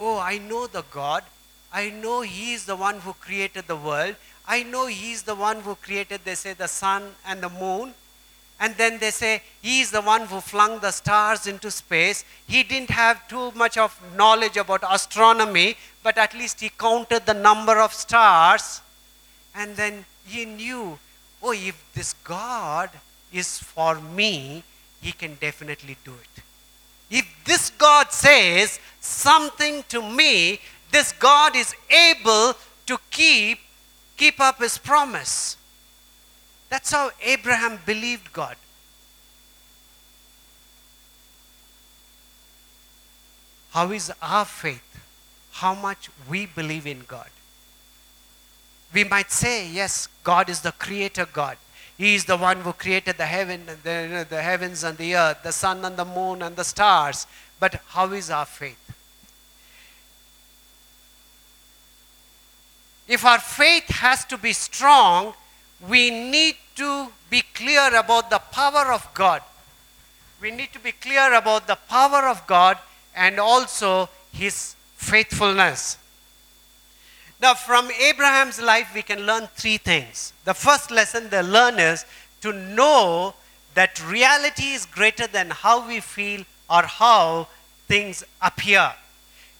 Oh, 0.00 0.18
I 0.18 0.38
know 0.38 0.66
the 0.66 0.84
God. 0.90 1.24
I 1.72 1.90
know 1.90 2.22
He 2.22 2.54
is 2.54 2.64
the 2.64 2.76
one 2.76 3.00
who 3.00 3.12
created 3.14 3.66
the 3.66 3.76
world. 3.76 4.16
I 4.46 4.62
know 4.62 4.86
He 4.86 5.12
is 5.12 5.22
the 5.22 5.34
one 5.34 5.60
who 5.60 5.74
created, 5.74 6.20
they 6.24 6.34
say, 6.34 6.54
the 6.54 6.68
sun 6.68 7.14
and 7.26 7.40
the 7.40 7.50
moon. 7.50 7.94
And 8.60 8.74
then 8.74 8.98
they 8.98 9.10
say, 9.10 9.42
He 9.62 9.80
is 9.80 9.90
the 9.90 10.02
one 10.02 10.22
who 10.26 10.40
flung 10.40 10.80
the 10.80 10.90
stars 10.90 11.46
into 11.46 11.70
space. 11.70 12.24
He 12.46 12.62
didn't 12.62 12.90
have 12.90 13.28
too 13.28 13.52
much 13.52 13.78
of 13.78 13.98
knowledge 14.16 14.56
about 14.56 14.82
astronomy, 14.90 15.76
but 16.02 16.18
at 16.18 16.34
least 16.34 16.60
he 16.60 16.70
counted 16.70 17.26
the 17.26 17.34
number 17.34 17.78
of 17.78 17.92
stars. 17.92 18.80
And 19.54 19.76
then 19.76 20.04
he 20.26 20.44
knew, 20.44 20.98
oh, 21.42 21.52
if 21.52 21.84
this 21.94 22.14
God 22.24 22.90
is 23.32 23.58
for 23.58 24.00
me, 24.00 24.64
he 25.00 25.12
can 25.12 25.36
definitely 25.36 25.96
do 26.04 26.12
it. 26.12 26.42
If 27.10 27.26
this 27.44 27.70
God 27.70 28.10
says 28.10 28.80
something 29.00 29.84
to 29.88 30.02
me, 30.02 30.60
this 30.90 31.12
God 31.12 31.54
is 31.56 31.74
able 31.90 32.54
to 32.86 32.98
keep 33.10 33.58
keep 34.16 34.40
up 34.40 34.58
his 34.58 34.76
promise. 34.78 35.56
That's 36.68 36.90
how 36.90 37.10
Abraham 37.22 37.78
believed 37.86 38.32
God. 38.32 38.56
How 43.70 43.92
is 43.92 44.12
our 44.20 44.44
faith? 44.44 44.82
How 45.52 45.74
much 45.74 46.10
we 46.28 46.46
believe 46.46 46.86
in 46.86 47.04
God. 47.06 47.30
We 48.92 49.04
might 49.04 49.30
say, 49.30 49.68
yes, 49.68 50.08
God 50.24 50.48
is 50.48 50.62
the 50.62 50.72
creator 50.72 51.26
God. 51.30 51.58
He 51.96 52.14
is 52.14 52.24
the 52.24 52.36
one 52.36 52.60
who 52.60 52.72
created 52.72 53.18
the 53.18 53.26
heaven 53.26 53.66
the, 53.66 54.26
the 54.28 54.42
heavens 54.42 54.84
and 54.84 54.96
the 54.96 55.16
earth, 55.16 55.42
the 55.42 55.52
sun 55.52 55.84
and 55.84 55.96
the 55.96 56.04
moon 56.04 56.42
and 56.42 56.56
the 56.56 56.64
stars. 56.64 57.26
But 57.60 57.80
how 57.88 58.12
is 58.12 58.30
our 58.30 58.46
faith? 58.46 58.78
If 63.08 63.24
our 63.24 63.38
faith 63.38 63.88
has 63.88 64.26
to 64.26 64.36
be 64.36 64.52
strong, 64.52 65.32
we 65.88 66.10
need 66.10 66.56
to 66.76 67.08
be 67.30 67.42
clear 67.54 67.96
about 67.96 68.28
the 68.28 68.38
power 68.38 68.92
of 68.92 69.08
God. 69.14 69.42
We 70.40 70.50
need 70.50 70.72
to 70.74 70.78
be 70.78 70.92
clear 70.92 71.32
about 71.34 71.66
the 71.66 71.78
power 71.88 72.28
of 72.28 72.46
God 72.46 72.78
and 73.16 73.40
also 73.40 74.10
his 74.32 74.76
faithfulness. 74.96 75.96
Now, 77.40 77.54
from 77.54 77.90
Abraham's 77.90 78.60
life, 78.60 78.90
we 78.94 79.02
can 79.02 79.20
learn 79.20 79.48
three 79.54 79.78
things. 79.78 80.32
The 80.44 80.54
first 80.54 80.90
lesson 80.90 81.30
they 81.30 81.42
learn 81.42 81.78
is 81.78 82.04
to 82.42 82.52
know 82.52 83.34
that 83.74 84.04
reality 84.06 84.70
is 84.72 84.86
greater 84.86 85.26
than 85.26 85.50
how 85.50 85.86
we 85.86 86.00
feel 86.00 86.44
or 86.68 86.82
how 86.82 87.48
things 87.86 88.24
appear. 88.42 88.92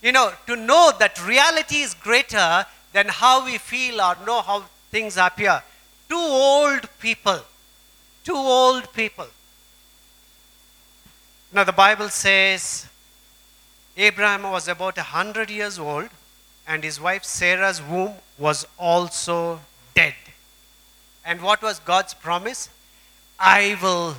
You 0.02 0.12
know, 0.12 0.32
to 0.46 0.56
know 0.56 0.92
that 0.98 1.24
reality 1.26 1.78
is 1.78 1.94
greater 1.94 2.66
than 2.98 3.08
how 3.08 3.44
we 3.44 3.58
feel 3.58 4.00
or 4.00 4.16
know 4.26 4.40
how 4.42 4.64
things 4.90 5.16
appear. 5.16 5.62
Two 6.08 6.16
old 6.16 6.88
people. 6.98 7.40
Two 8.24 8.40
old 8.60 8.92
people. 8.92 9.28
Now, 11.52 11.64
the 11.64 11.72
Bible 11.72 12.08
says 12.08 12.86
Abraham 13.96 14.42
was 14.50 14.66
about 14.66 14.98
a 14.98 15.06
hundred 15.18 15.48
years 15.48 15.78
old, 15.78 16.08
and 16.66 16.82
his 16.82 17.00
wife 17.00 17.24
Sarah's 17.24 17.80
womb 17.80 18.14
was 18.36 18.66
also 18.78 19.60
dead. 19.94 20.14
And 21.24 21.40
what 21.40 21.62
was 21.62 21.78
God's 21.78 22.14
promise? 22.14 22.68
I 23.38 23.78
will 23.80 24.16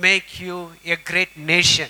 make 0.00 0.38
you 0.38 0.72
a 0.84 0.96
great 0.96 1.36
nation. 1.36 1.88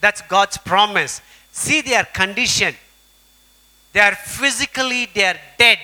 That's 0.00 0.20
God's 0.20 0.58
promise. 0.58 1.22
See 1.52 1.80
their 1.80 2.04
condition. 2.04 2.74
They 3.96 4.02
are 4.02 4.14
physically 4.14 5.06
they 5.06 5.24
are 5.24 5.40
dead. 5.56 5.78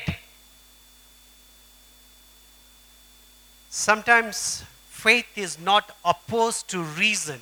Sometimes 3.71 4.65
faith 4.91 5.25
is 5.35 5.59
not 5.59 5.97
opposed 6.05 6.69
to 6.69 6.83
reason, 6.83 7.41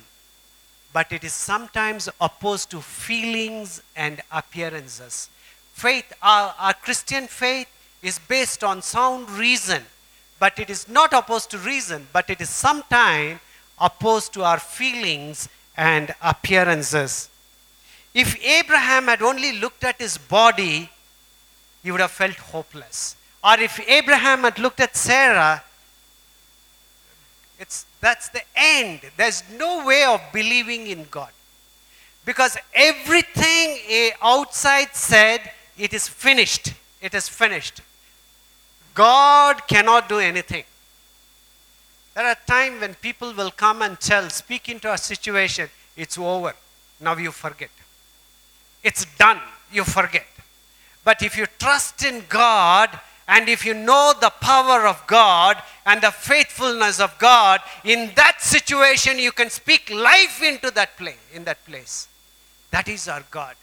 but 0.93 1.11
it 1.11 1.25
is 1.25 1.33
sometimes 1.33 2.07
opposed 2.21 2.71
to 2.71 2.79
feelings 2.79 3.83
and 3.97 4.21
appearances. 4.31 5.29
Faith, 5.73 6.13
our, 6.23 6.55
our 6.57 6.73
Christian 6.73 7.27
faith, 7.27 7.67
is 8.01 8.17
based 8.17 8.63
on 8.63 8.81
sound 8.81 9.29
reason, 9.31 9.83
but 10.39 10.57
it 10.57 10.69
is 10.69 10.87
not 10.87 11.11
opposed 11.11 11.51
to 11.51 11.57
reason, 11.57 12.07
but 12.13 12.29
it 12.29 12.39
is 12.39 12.49
sometimes 12.49 13.41
opposed 13.77 14.31
to 14.35 14.43
our 14.45 14.57
feelings 14.57 15.49
and 15.75 16.15
appearances. 16.21 17.27
If 18.13 18.43
Abraham 18.43 19.05
had 19.05 19.21
only 19.21 19.53
looked 19.53 19.83
at 19.83 19.99
his 19.99 20.17
body, 20.17 20.89
he 21.83 21.91
would 21.91 22.01
have 22.01 22.11
felt 22.11 22.35
hopeless. 22.35 23.15
Or 23.43 23.59
if 23.59 23.79
Abraham 23.87 24.41
had 24.41 24.59
looked 24.59 24.79
at 24.79 24.95
Sarah, 24.95 25.63
it's, 27.59 27.85
that's 27.99 28.29
the 28.29 28.41
end. 28.55 29.01
There's 29.17 29.43
no 29.57 29.85
way 29.85 30.03
of 30.03 30.21
believing 30.33 30.87
in 30.87 31.05
God. 31.09 31.29
Because 32.25 32.57
everything 32.73 33.79
eh, 33.87 34.11
outside 34.21 34.89
said, 34.93 35.51
it 35.77 35.93
is 35.93 36.07
finished. 36.07 36.73
It 37.01 37.13
is 37.13 37.27
finished. 37.27 37.81
God 38.93 39.67
cannot 39.67 40.09
do 40.09 40.19
anything. 40.19 40.63
There 42.13 42.25
are 42.25 42.37
times 42.45 42.81
when 42.81 42.93
people 42.95 43.33
will 43.33 43.51
come 43.51 43.81
and 43.81 43.99
tell, 43.99 44.29
speak 44.29 44.69
into 44.69 44.91
a 44.91 44.97
situation, 44.97 45.69
it's 45.95 46.17
over. 46.17 46.53
Now 46.99 47.15
you 47.15 47.31
forget. 47.31 47.69
It's 48.83 49.05
done. 49.17 49.39
You 49.71 49.83
forget. 49.83 50.25
But 51.03 51.21
if 51.21 51.37
you 51.37 51.45
trust 51.59 52.03
in 52.03 52.23
God 52.29 52.89
and 53.27 53.47
if 53.47 53.65
you 53.65 53.73
know 53.73 54.13
the 54.19 54.31
power 54.41 54.85
of 54.85 55.05
God 55.07 55.61
and 55.85 56.01
the 56.01 56.11
faithfulness 56.11 56.99
of 56.99 57.17
God, 57.17 57.61
in 57.83 58.11
that 58.15 58.41
situation 58.41 59.17
you 59.17 59.31
can 59.31 59.49
speak 59.49 59.89
life 59.89 60.41
into 60.43 60.69
that 60.71 60.97
place, 60.97 61.17
in 61.33 61.43
that 61.45 61.63
place. 61.65 62.07
That 62.71 62.87
is 62.87 63.07
our 63.07 63.23
God. 63.31 63.55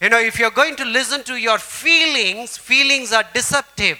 You 0.00 0.08
know, 0.08 0.18
if 0.18 0.38
you're 0.38 0.50
going 0.50 0.76
to 0.76 0.84
listen 0.84 1.22
to 1.24 1.36
your 1.36 1.58
feelings, 1.58 2.56
feelings 2.56 3.12
are 3.12 3.24
deceptive. 3.34 3.98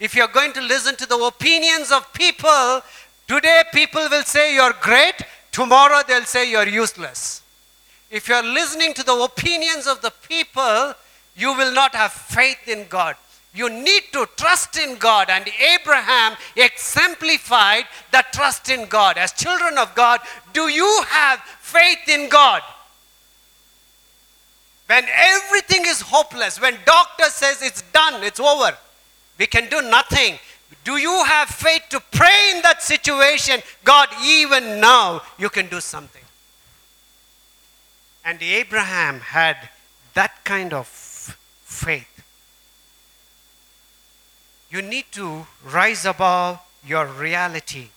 If 0.00 0.14
you're 0.14 0.28
going 0.28 0.52
to 0.54 0.60
listen 0.60 0.96
to 0.96 1.06
the 1.06 1.16
opinions 1.16 1.92
of 1.92 2.12
people, 2.12 2.82
today 3.28 3.62
people 3.72 4.06
will 4.10 4.24
say 4.24 4.54
you're 4.54 4.74
great, 4.80 5.14
tomorrow 5.52 6.02
they'll 6.06 6.24
say 6.24 6.50
you're 6.50 6.68
useless. 6.68 7.42
If 8.10 8.28
you're 8.28 8.42
listening 8.42 8.94
to 8.94 9.02
the 9.02 9.14
opinions 9.14 9.86
of 9.86 10.00
the 10.00 10.12
people, 10.28 10.94
you 11.36 11.54
will 11.56 11.72
not 11.72 11.94
have 11.94 12.12
faith 12.12 12.68
in 12.68 12.86
God. 12.88 13.16
You 13.54 13.70
need 13.70 14.02
to 14.12 14.28
trust 14.36 14.78
in 14.78 14.96
God, 14.96 15.30
and 15.30 15.48
Abraham 15.48 16.36
exemplified 16.56 17.84
the 18.12 18.22
trust 18.32 18.68
in 18.68 18.86
God. 18.86 19.16
As 19.16 19.32
children 19.32 19.78
of 19.78 19.94
God, 19.94 20.20
do 20.52 20.68
you 20.68 21.02
have 21.08 21.40
faith 21.60 22.06
in 22.06 22.28
God? 22.28 22.62
When 24.86 25.04
everything 25.08 25.82
is 25.86 26.02
hopeless, 26.02 26.60
when 26.60 26.76
doctor 26.84 27.24
says 27.24 27.62
it's 27.62 27.82
done, 27.92 28.22
it's 28.22 28.38
over, 28.38 28.76
we 29.38 29.46
can 29.46 29.68
do 29.68 29.82
nothing. 29.82 30.38
Do 30.84 30.98
you 30.98 31.24
have 31.24 31.48
faith 31.48 31.82
to 31.90 32.00
pray 32.12 32.52
in 32.54 32.62
that 32.62 32.82
situation? 32.82 33.60
God, 33.84 34.08
even 34.24 34.80
now, 34.80 35.22
you 35.38 35.48
can 35.48 35.66
do 35.68 35.80
something. 35.80 36.22
And 38.26 38.42
Abraham 38.42 39.20
had 39.20 39.56
that 40.14 40.44
kind 40.44 40.72
of 40.72 40.88
faith. 40.88 42.24
You 44.68 44.82
need 44.82 45.04
to 45.12 45.46
rise 45.64 46.04
above 46.04 46.58
your 46.84 47.06
reality. 47.06 47.90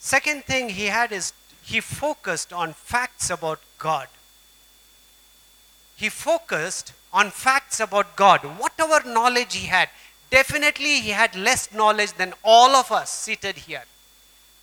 Second 0.00 0.44
thing 0.46 0.70
he 0.70 0.86
had 0.86 1.12
is 1.12 1.32
he 1.62 1.80
focused 1.80 2.52
on 2.52 2.72
facts 2.72 3.30
about 3.30 3.60
God. 3.78 4.08
He 5.94 6.08
focused 6.08 6.92
on 7.12 7.30
facts 7.30 7.78
about 7.78 8.16
God. 8.16 8.40
Whatever 8.40 9.08
knowledge 9.08 9.54
he 9.54 9.68
had, 9.68 9.90
definitely 10.30 10.98
he 11.00 11.10
had 11.10 11.36
less 11.36 11.72
knowledge 11.72 12.14
than 12.14 12.34
all 12.42 12.74
of 12.74 12.90
us 12.90 13.10
seated 13.10 13.58
here. 13.58 13.84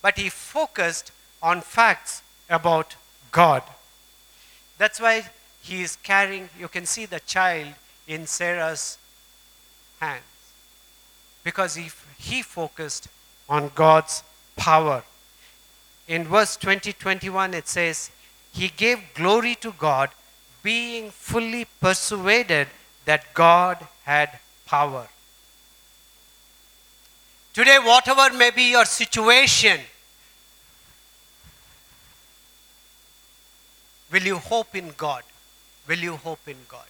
But 0.01 0.17
he 0.17 0.27
focused 0.27 1.13
on 1.41 1.61
facts 1.61 2.21
about 2.49 2.95
God. 3.31 3.63
That's 4.77 4.99
why 4.99 5.29
he 5.61 5.81
is 5.81 5.97
carrying, 5.97 6.49
you 6.59 6.67
can 6.67 6.85
see 6.85 7.05
the 7.05 7.19
child 7.21 7.73
in 8.07 8.27
Sarah's 8.27 8.97
hands. 9.99 10.23
Because 11.43 11.75
he, 11.75 11.89
he 12.17 12.41
focused 12.41 13.07
on 13.49 13.71
God's 13.73 14.23
power. 14.55 15.03
In 16.07 16.25
verse 16.25 16.55
20 16.57 16.93
21, 16.93 17.53
it 17.53 17.67
says, 17.67 18.11
He 18.51 18.69
gave 18.69 18.99
glory 19.13 19.55
to 19.55 19.71
God, 19.73 20.09
being 20.63 21.09
fully 21.11 21.65
persuaded 21.81 22.67
that 23.05 23.33
God 23.33 23.85
had 24.03 24.39
power. 24.65 25.07
Today, 27.53 27.77
whatever 27.79 28.35
may 28.35 28.51
be 28.51 28.71
your 28.71 28.85
situation, 28.85 29.79
will 34.11 34.23
you 34.23 34.37
hope 34.37 34.75
in 34.75 34.93
God? 34.97 35.23
Will 35.87 35.97
you 35.99 36.15
hope 36.17 36.47
in 36.47 36.57
God? 36.67 36.85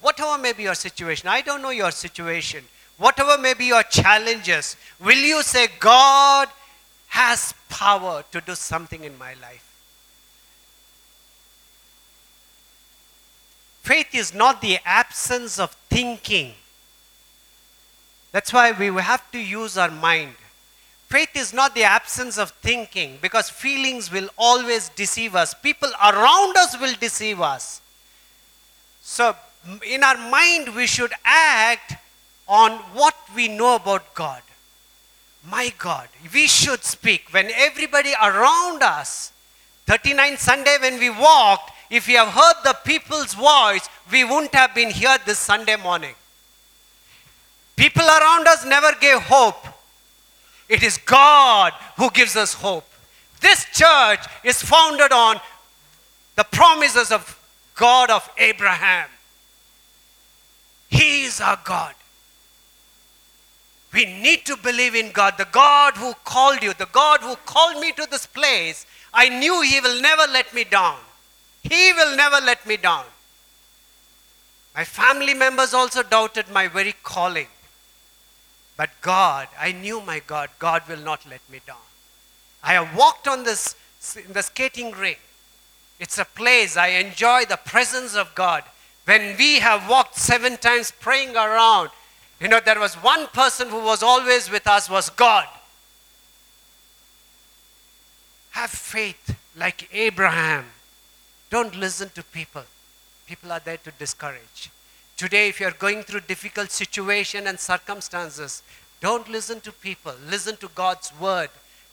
Whatever 0.00 0.38
may 0.38 0.52
be 0.52 0.64
your 0.64 0.74
situation, 0.74 1.28
I 1.28 1.40
don't 1.42 1.62
know 1.62 1.70
your 1.70 1.90
situation, 1.90 2.64
whatever 2.96 3.36
may 3.38 3.54
be 3.54 3.66
your 3.66 3.82
challenges, 3.82 4.76
will 4.98 5.18
you 5.18 5.42
say, 5.42 5.68
God 5.78 6.48
has 7.08 7.52
power 7.68 8.24
to 8.30 8.40
do 8.40 8.54
something 8.54 9.04
in 9.04 9.18
my 9.18 9.34
life? 9.34 9.66
Faith 13.82 14.14
is 14.14 14.32
not 14.32 14.60
the 14.60 14.78
absence 14.84 15.58
of 15.58 15.72
thinking. 15.88 16.54
That's 18.32 18.52
why 18.52 18.72
we 18.72 18.86
have 19.02 19.28
to 19.32 19.38
use 19.38 19.76
our 19.76 19.90
mind. 19.90 20.34
Faith 21.10 21.34
is 21.34 21.52
not 21.52 21.74
the 21.74 21.82
absence 21.82 22.38
of 22.38 22.52
thinking 22.62 23.18
because 23.20 23.50
feelings 23.50 24.12
will 24.12 24.28
always 24.38 24.90
deceive 24.90 25.34
us. 25.34 25.52
People 25.54 25.90
around 26.00 26.56
us 26.56 26.80
will 26.80 26.94
deceive 27.00 27.40
us. 27.40 27.80
So, 29.02 29.34
in 29.84 30.04
our 30.04 30.16
mind, 30.30 30.72
we 30.76 30.86
should 30.86 31.12
act 31.24 31.96
on 32.46 32.78
what 32.94 33.16
we 33.34 33.48
know 33.48 33.74
about 33.74 34.14
God. 34.14 34.40
My 35.44 35.72
God, 35.78 36.08
we 36.32 36.46
should 36.46 36.84
speak. 36.84 37.24
When 37.32 37.50
everybody 37.56 38.12
around 38.22 38.84
us, 38.84 39.32
39 39.86 40.36
Sunday 40.36 40.76
when 40.80 41.00
we 41.00 41.10
walked, 41.10 41.72
if 41.90 42.06
we 42.06 42.14
have 42.14 42.28
heard 42.28 42.54
the 42.62 42.76
people's 42.84 43.34
voice, 43.34 43.88
we 44.12 44.22
wouldn't 44.22 44.54
have 44.54 44.76
been 44.76 44.90
here 44.90 45.16
this 45.26 45.40
Sunday 45.40 45.74
morning. 45.74 46.14
People 47.74 48.04
around 48.04 48.46
us 48.46 48.64
never 48.64 48.92
gave 49.00 49.18
hope. 49.22 49.66
It 50.70 50.84
is 50.84 50.98
God 50.98 51.72
who 51.96 52.10
gives 52.10 52.36
us 52.36 52.54
hope. 52.54 52.88
This 53.40 53.64
church 53.72 54.20
is 54.44 54.62
founded 54.62 55.10
on 55.10 55.40
the 56.36 56.44
promises 56.44 57.10
of 57.10 57.36
God 57.74 58.08
of 58.08 58.30
Abraham. 58.38 59.08
He 60.88 61.24
is 61.24 61.40
our 61.40 61.58
God. 61.64 61.94
We 63.92 64.04
need 64.04 64.46
to 64.46 64.56
believe 64.56 64.94
in 64.94 65.10
God, 65.10 65.34
the 65.38 65.48
God 65.50 65.96
who 65.96 66.14
called 66.24 66.62
you, 66.62 66.72
the 66.74 66.88
God 66.92 67.20
who 67.20 67.34
called 67.44 67.80
me 67.80 67.90
to 67.92 68.06
this 68.08 68.26
place. 68.26 68.86
I 69.12 69.28
knew 69.28 69.62
He 69.62 69.80
will 69.80 70.00
never 70.00 70.30
let 70.30 70.54
me 70.54 70.62
down. 70.62 70.98
He 71.64 71.92
will 71.94 72.16
never 72.16 72.40
let 72.46 72.64
me 72.64 72.76
down. 72.76 73.04
My 74.76 74.84
family 74.84 75.34
members 75.34 75.74
also 75.74 76.04
doubted 76.04 76.48
my 76.50 76.68
very 76.68 76.94
calling. 77.02 77.48
But 78.80 78.98
God, 79.02 79.48
I 79.60 79.72
knew 79.72 80.00
my 80.00 80.20
God, 80.26 80.48
God 80.58 80.88
will 80.88 81.00
not 81.00 81.28
let 81.28 81.42
me 81.50 81.60
down. 81.66 81.84
I 82.62 82.72
have 82.72 82.96
walked 82.96 83.28
on 83.28 83.44
this 83.44 83.74
in 84.16 84.32
the 84.32 84.40
skating 84.42 84.92
rink. 84.92 85.20
It's 85.98 86.16
a 86.16 86.24
place 86.24 86.78
I 86.78 86.86
enjoy 86.86 87.44
the 87.44 87.58
presence 87.58 88.16
of 88.16 88.34
God. 88.34 88.64
When 89.04 89.36
we 89.36 89.58
have 89.58 89.86
walked 89.86 90.16
seven 90.16 90.56
times 90.56 90.94
praying 90.98 91.36
around, 91.36 91.90
you 92.40 92.48
know, 92.48 92.58
there 92.58 92.80
was 92.80 92.94
one 92.94 93.26
person 93.26 93.68
who 93.68 93.80
was 93.80 94.02
always 94.02 94.50
with 94.50 94.66
us 94.66 94.88
was 94.88 95.10
God. 95.10 95.46
Have 98.52 98.70
faith 98.70 99.36
like 99.58 99.90
Abraham. 99.92 100.64
Don't 101.50 101.76
listen 101.76 102.08
to 102.14 102.22
people. 102.22 102.64
People 103.26 103.52
are 103.52 103.60
there 103.60 103.76
to 103.76 103.90
discourage. 103.98 104.70
Today, 105.20 105.50
if 105.50 105.60
you're 105.60 105.72
going 105.72 106.02
through 106.02 106.20
difficult 106.20 106.70
situation 106.70 107.46
and 107.46 107.60
circumstances, 107.60 108.62
don't 109.02 109.28
listen 109.28 109.60
to 109.60 109.70
people. 109.70 110.14
Listen 110.26 110.56
to 110.56 110.68
God's 110.74 111.12
word. 111.20 111.50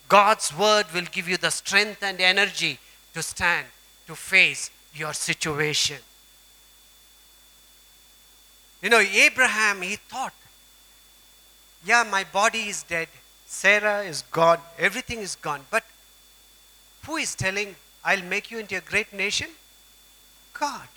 God's 0.07 0.57
word 0.57 0.85
will 0.93 1.09
give 1.11 1.27
you 1.27 1.35
the 1.35 1.49
strength 1.49 2.01
and 2.03 2.21
energy 2.21 2.79
to 3.13 3.21
stand, 3.21 3.67
to 4.07 4.15
face 4.15 4.71
your 4.95 5.11
situation. 5.11 5.97
You 8.81 8.91
know, 8.91 8.99
Abraham, 8.99 9.81
he 9.81 9.97
thought, 9.97 10.33
yeah, 11.85 12.05
my 12.09 12.23
body 12.23 12.69
is 12.69 12.83
dead. 12.83 13.09
Sarah 13.45 14.03
is 14.03 14.21
gone. 14.31 14.61
Everything 14.79 15.19
is 15.19 15.35
gone. 15.35 15.65
But 15.69 15.83
who 17.05 17.17
is 17.17 17.35
telling 17.35 17.75
I'll 18.05 18.23
make 18.23 18.51
you 18.51 18.59
into 18.59 18.77
a 18.77 18.81
great 18.93 19.11
nation? 19.11 19.49
God. 20.53 20.87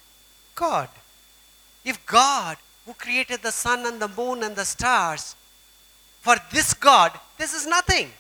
God. 0.55 0.91
If 1.91 2.07
God, 2.07 2.57
who 2.87 2.95
created 2.95 3.43
the 3.43 3.51
sun 3.51 3.85
and 3.85 4.01
the 4.01 4.07
moon 4.07 4.45
and 4.45 4.55
the 4.55 4.65
stars, 4.65 5.35
for 6.21 6.37
this 6.53 6.73
God, 6.73 7.11
this 7.37 7.53
is 7.53 7.67
nothing. 7.67 8.11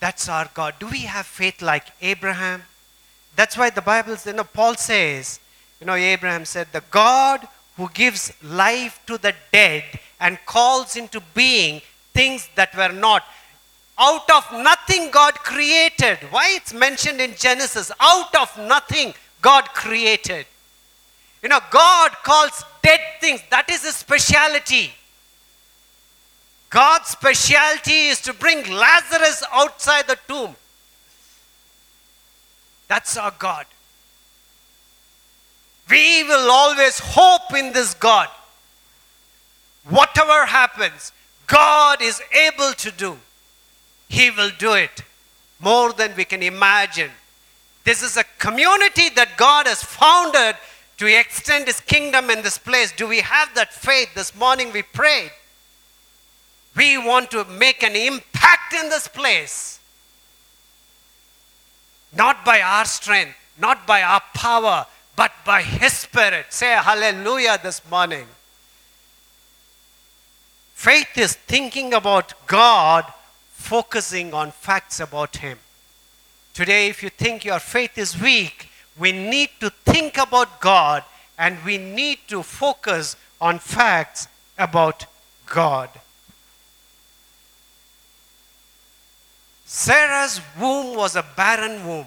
That's 0.00 0.28
our 0.28 0.50
God. 0.52 0.74
Do 0.80 0.88
we 0.88 1.02
have 1.02 1.24
faith 1.24 1.62
like 1.62 1.86
Abraham? 2.02 2.64
That's 3.36 3.56
why 3.56 3.70
the 3.70 3.80
Bible, 3.80 4.16
you 4.26 4.32
know, 4.32 4.42
Paul 4.42 4.74
says, 4.74 5.38
you 5.80 5.86
know, 5.86 5.94
Abraham 5.94 6.44
said, 6.44 6.66
the 6.72 6.82
God 6.90 7.46
who 7.76 7.88
gives 7.94 8.32
life 8.42 8.98
to 9.06 9.18
the 9.18 9.34
dead 9.52 9.84
and 10.18 10.36
calls 10.46 10.96
into 10.96 11.20
being 11.32 11.80
things 12.12 12.48
that 12.56 12.74
were 12.76 12.92
not. 12.92 13.22
Out 13.98 14.28
of 14.30 14.44
nothing, 14.52 15.10
God 15.12 15.34
created. 15.34 16.18
Why 16.30 16.54
it's 16.56 16.74
mentioned 16.74 17.20
in 17.20 17.36
Genesis? 17.36 17.92
Out 18.00 18.34
of 18.34 18.58
nothing, 18.58 19.14
God 19.46 19.66
created. 19.74 20.44
You 21.40 21.48
know, 21.48 21.60
God 21.70 22.10
calls 22.24 22.64
dead 22.82 22.98
things. 23.20 23.40
That 23.48 23.70
is 23.70 23.84
his 23.84 23.94
speciality. 23.94 24.90
God's 26.68 27.10
specialty 27.10 28.08
is 28.08 28.20
to 28.22 28.32
bring 28.32 28.68
Lazarus 28.68 29.44
outside 29.52 30.08
the 30.08 30.18
tomb. 30.26 30.56
That's 32.88 33.16
our 33.16 33.32
God. 33.38 33.66
We 35.88 36.24
will 36.24 36.50
always 36.50 36.98
hope 36.98 37.54
in 37.56 37.72
this 37.72 37.94
God. 37.94 38.28
Whatever 39.88 40.44
happens, 40.46 41.12
God 41.46 42.02
is 42.02 42.20
able 42.32 42.72
to 42.72 42.90
do. 42.90 43.16
He 44.08 44.28
will 44.32 44.50
do 44.58 44.72
it 44.72 45.02
more 45.60 45.92
than 45.92 46.16
we 46.16 46.24
can 46.24 46.42
imagine. 46.42 47.12
This 47.86 48.02
is 48.02 48.16
a 48.16 48.24
community 48.40 49.10
that 49.10 49.36
God 49.36 49.68
has 49.68 49.80
founded 49.80 50.56
to 50.98 51.06
extend 51.06 51.68
His 51.68 51.78
kingdom 51.78 52.30
in 52.30 52.42
this 52.42 52.58
place. 52.58 52.90
Do 52.90 53.06
we 53.06 53.20
have 53.20 53.54
that 53.54 53.72
faith? 53.72 54.12
This 54.12 54.34
morning 54.34 54.72
we 54.72 54.82
prayed. 54.82 55.30
We 56.74 56.98
want 56.98 57.30
to 57.30 57.44
make 57.44 57.84
an 57.84 57.94
impact 57.94 58.74
in 58.74 58.88
this 58.88 59.06
place. 59.06 59.78
Not 62.12 62.44
by 62.44 62.60
our 62.60 62.84
strength, 62.86 63.36
not 63.56 63.86
by 63.86 64.02
our 64.02 64.22
power, 64.34 64.86
but 65.14 65.30
by 65.44 65.62
His 65.62 65.92
Spirit. 65.92 66.46
Say 66.48 66.72
hallelujah 66.72 67.60
this 67.62 67.88
morning. 67.88 68.26
Faith 70.74 71.16
is 71.16 71.34
thinking 71.34 71.94
about 71.94 72.34
God, 72.48 73.04
focusing 73.52 74.34
on 74.34 74.50
facts 74.50 74.98
about 74.98 75.36
Him. 75.36 75.60
Today, 76.56 76.88
if 76.88 77.02
you 77.02 77.10
think 77.10 77.44
your 77.44 77.58
faith 77.58 77.98
is 77.98 78.18
weak, 78.18 78.70
we 78.98 79.12
need 79.12 79.50
to 79.60 79.68
think 79.84 80.16
about 80.16 80.58
God 80.58 81.04
and 81.38 81.62
we 81.66 81.76
need 81.76 82.16
to 82.28 82.42
focus 82.42 83.14
on 83.42 83.58
facts 83.58 84.26
about 84.56 85.04
God. 85.44 85.90
Sarah's 89.66 90.40
womb 90.58 90.96
was 90.96 91.14
a 91.14 91.26
barren 91.36 91.86
womb. 91.86 92.06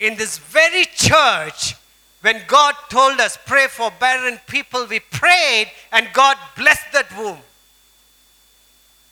In 0.00 0.16
this 0.16 0.38
very 0.38 0.86
church, 0.86 1.76
when 2.22 2.42
God 2.48 2.74
told 2.88 3.20
us, 3.20 3.38
pray 3.46 3.68
for 3.68 3.92
barren 4.00 4.40
people, 4.48 4.86
we 4.86 4.98
prayed 4.98 5.70
and 5.92 6.08
God 6.12 6.36
blessed 6.56 6.90
that 6.94 7.16
womb. 7.16 7.38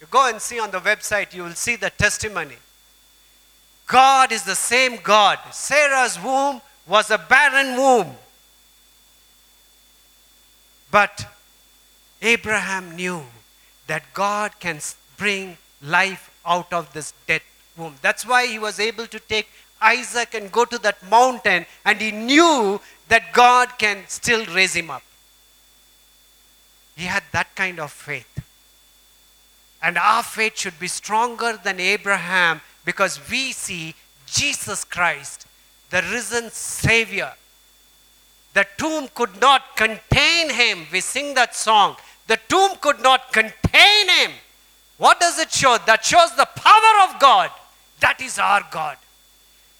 You 0.02 0.08
go 0.10 0.28
and 0.28 0.42
see 0.42 0.58
on 0.58 0.72
the 0.72 0.80
website, 0.80 1.32
you 1.32 1.44
will 1.44 1.54
see 1.54 1.76
the 1.76 1.88
testimony. 1.88 2.56
God 3.86 4.32
is 4.32 4.42
the 4.42 4.56
same 4.56 4.98
God. 5.00 5.38
Sarah's 5.52 6.20
womb 6.20 6.60
was 6.88 7.12
a 7.12 7.18
barren 7.18 7.76
womb. 7.76 8.16
But 10.90 11.24
Abraham 12.20 12.96
knew 12.96 13.22
that 13.86 14.02
God 14.12 14.50
can 14.58 14.80
bring 15.16 15.56
life 15.80 16.32
out 16.44 16.72
of 16.72 16.92
this 16.92 17.14
dead 17.28 17.42
womb. 17.76 17.94
That's 18.02 18.26
why 18.26 18.48
he 18.48 18.58
was 18.58 18.80
able 18.80 19.06
to 19.06 19.20
take 19.20 19.48
Isaac 19.80 20.34
and 20.34 20.50
go 20.50 20.64
to 20.64 20.78
that 20.78 21.00
mountain, 21.08 21.64
and 21.84 22.00
he 22.00 22.10
knew 22.10 22.80
that 23.06 23.32
God 23.32 23.68
can 23.78 24.02
still 24.08 24.44
raise 24.46 24.74
him 24.74 24.90
up. 24.90 25.04
He 26.96 27.04
had 27.04 27.22
that 27.30 27.54
kind 27.54 27.78
of 27.78 27.92
faith. 27.92 28.26
And 29.82 29.98
our 29.98 30.22
faith 30.22 30.58
should 30.58 30.78
be 30.78 30.86
stronger 30.86 31.58
than 31.62 31.80
Abraham 31.80 32.60
because 32.84 33.20
we 33.28 33.52
see 33.52 33.94
Jesus 34.26 34.84
Christ, 34.84 35.46
the 35.90 36.02
risen 36.10 36.50
Savior. 36.50 37.32
The 38.54 38.66
tomb 38.76 39.08
could 39.14 39.40
not 39.40 39.76
contain 39.76 40.50
him. 40.50 40.86
We 40.92 41.00
sing 41.00 41.34
that 41.34 41.54
song. 41.54 41.96
The 42.28 42.38
tomb 42.48 42.76
could 42.80 43.00
not 43.02 43.32
contain 43.32 44.08
him. 44.08 44.32
What 44.98 45.18
does 45.18 45.38
it 45.38 45.50
show? 45.50 45.78
That 45.86 46.04
shows 46.04 46.34
the 46.36 46.46
power 46.54 47.08
of 47.08 47.18
God. 47.18 47.50
That 48.00 48.20
is 48.20 48.38
our 48.38 48.62
God. 48.70 48.98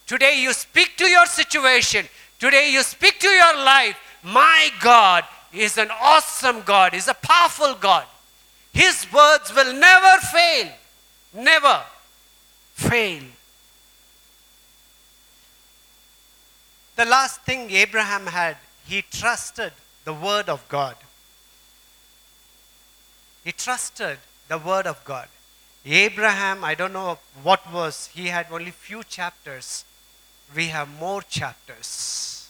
Today 0.06 0.40
you 0.42 0.52
speak 0.52 0.96
to 0.96 1.04
your 1.04 1.26
situation. 1.26 2.06
Today 2.38 2.70
you 2.72 2.82
speak 2.82 3.20
to 3.20 3.28
your 3.28 3.56
life. 3.56 3.96
My 4.22 4.70
God 4.80 5.24
is 5.52 5.78
an 5.78 5.90
awesome 6.00 6.62
God, 6.62 6.94
is 6.94 7.08
a 7.08 7.14
powerful 7.14 7.74
God. 7.74 8.06
His 8.72 9.06
words 9.12 9.54
will 9.54 9.72
never 9.74 10.20
fail. 10.26 10.72
Never 11.34 11.82
fail. 12.74 13.22
The 16.96 17.04
last 17.04 17.42
thing 17.42 17.70
Abraham 17.70 18.26
had, 18.26 18.56
he 18.86 19.02
trusted 19.02 19.72
the 20.04 20.12
word 20.12 20.48
of 20.48 20.68
God. 20.68 20.96
He 23.44 23.52
trusted 23.52 24.18
the 24.48 24.58
word 24.58 24.86
of 24.86 25.04
God. 25.04 25.28
Abraham, 25.84 26.62
I 26.62 26.74
don't 26.74 26.92
know 26.92 27.18
what 27.42 27.72
was, 27.72 28.08
he 28.14 28.28
had 28.28 28.46
only 28.52 28.70
few 28.70 29.02
chapters. 29.02 29.84
We 30.54 30.66
have 30.68 30.88
more 31.00 31.22
chapters. 31.22 32.48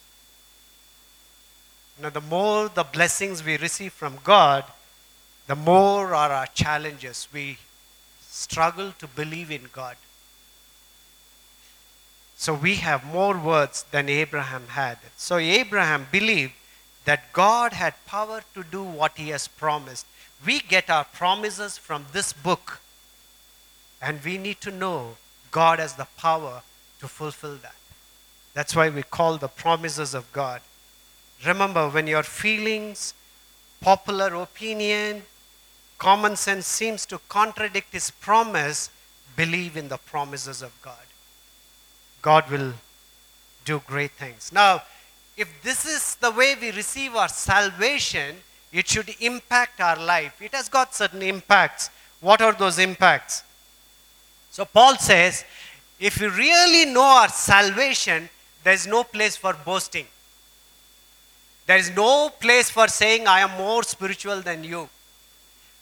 Know, 2.00 2.10
the 2.10 2.20
more 2.20 2.68
the 2.68 2.84
blessings 2.84 3.44
we 3.44 3.56
receive 3.56 3.92
from 3.92 4.18
God, 4.24 4.64
the 5.46 5.56
more 5.56 6.14
are 6.14 6.30
our 6.30 6.46
challenges. 6.46 7.28
We 7.32 7.58
struggle 8.20 8.92
to 8.98 9.06
believe 9.06 9.50
in 9.50 9.68
God. 9.72 9.96
So 12.36 12.54
we 12.54 12.76
have 12.76 13.04
more 13.04 13.38
words 13.38 13.84
than 13.90 14.08
Abraham 14.08 14.68
had. 14.68 14.98
So 15.16 15.36
Abraham 15.36 16.06
believed 16.10 16.54
that 17.04 17.32
God 17.32 17.72
had 17.72 17.94
power 18.06 18.42
to 18.54 18.64
do 18.64 18.82
what 18.82 19.16
he 19.16 19.28
has 19.28 19.48
promised. 19.48 20.06
We 20.44 20.60
get 20.60 20.90
our 20.90 21.04
promises 21.04 21.78
from 21.78 22.06
this 22.12 22.32
book, 22.32 22.80
and 24.00 24.22
we 24.24 24.38
need 24.38 24.60
to 24.62 24.70
know 24.70 25.16
God 25.50 25.78
has 25.78 25.94
the 25.94 26.08
power 26.16 26.62
to 27.00 27.06
fulfill 27.08 27.56
that. 27.56 27.74
That's 28.54 28.74
why 28.74 28.88
we 28.88 29.02
call 29.02 29.38
the 29.38 29.48
promises 29.48 30.14
of 30.14 30.32
God. 30.32 30.62
Remember, 31.46 31.88
when 31.88 32.06
your 32.06 32.22
feelings, 32.22 33.14
popular 33.80 34.34
opinion, 34.34 35.22
common 36.02 36.34
sense 36.34 36.66
seems 36.66 37.06
to 37.06 37.16
contradict 37.28 37.92
his 37.92 38.10
promise, 38.10 38.90
believe 39.36 39.76
in 39.76 39.86
the 39.86 39.98
promises 39.98 40.60
of 40.60 40.72
God. 40.82 41.06
God 42.20 42.50
will 42.50 42.72
do 43.64 43.80
great 43.86 44.10
things. 44.10 44.50
Now, 44.52 44.82
if 45.36 45.48
this 45.62 45.86
is 45.86 46.16
the 46.16 46.32
way 46.32 46.56
we 46.60 46.72
receive 46.72 47.14
our 47.14 47.28
salvation, 47.28 48.34
it 48.72 48.88
should 48.88 49.14
impact 49.20 49.80
our 49.80 49.96
life. 49.96 50.42
It 50.42 50.52
has 50.54 50.68
got 50.68 50.92
certain 50.92 51.22
impacts. 51.22 51.88
What 52.20 52.42
are 52.42 52.52
those 52.52 52.80
impacts? 52.80 53.44
So, 54.50 54.64
Paul 54.64 54.96
says, 54.96 55.44
if 56.00 56.20
we 56.20 56.26
really 56.26 56.92
know 56.92 57.10
our 57.22 57.28
salvation, 57.28 58.28
there 58.64 58.74
is 58.74 58.88
no 58.88 59.04
place 59.04 59.36
for 59.36 59.54
boasting. 59.64 60.06
There 61.66 61.78
is 61.78 61.94
no 61.94 62.28
place 62.28 62.70
for 62.70 62.88
saying, 62.88 63.28
I 63.28 63.38
am 63.38 63.56
more 63.56 63.84
spiritual 63.84 64.40
than 64.40 64.64
you. 64.64 64.88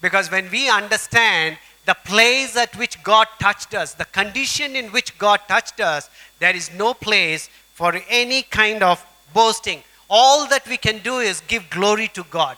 Because 0.01 0.30
when 0.30 0.51
we 0.51 0.68
understand 0.68 1.59
the 1.86 1.96
place 2.05 2.57
at 2.57 2.76
which 2.76 3.03
God 3.03 3.26
touched 3.38 3.74
us, 3.74 3.94
the 3.94 4.05
condition 4.07 4.76
in 4.76 4.86
which 4.88 5.18
God 5.18 5.40
touched 5.48 5.80
us, 5.80 6.09
there 6.38 6.55
is 6.55 6.70
no 6.74 6.94
place 6.94 7.48
for 7.74 7.94
any 8.09 8.42
kind 8.42 8.82
of 8.82 9.05
boasting. 9.32 9.82
All 10.09 10.48
that 10.48 10.66
we 10.68 10.76
can 10.76 10.98
do 10.98 11.18
is 11.18 11.40
give 11.48 11.68
glory 11.70 12.09
to 12.09 12.24
God. 12.30 12.57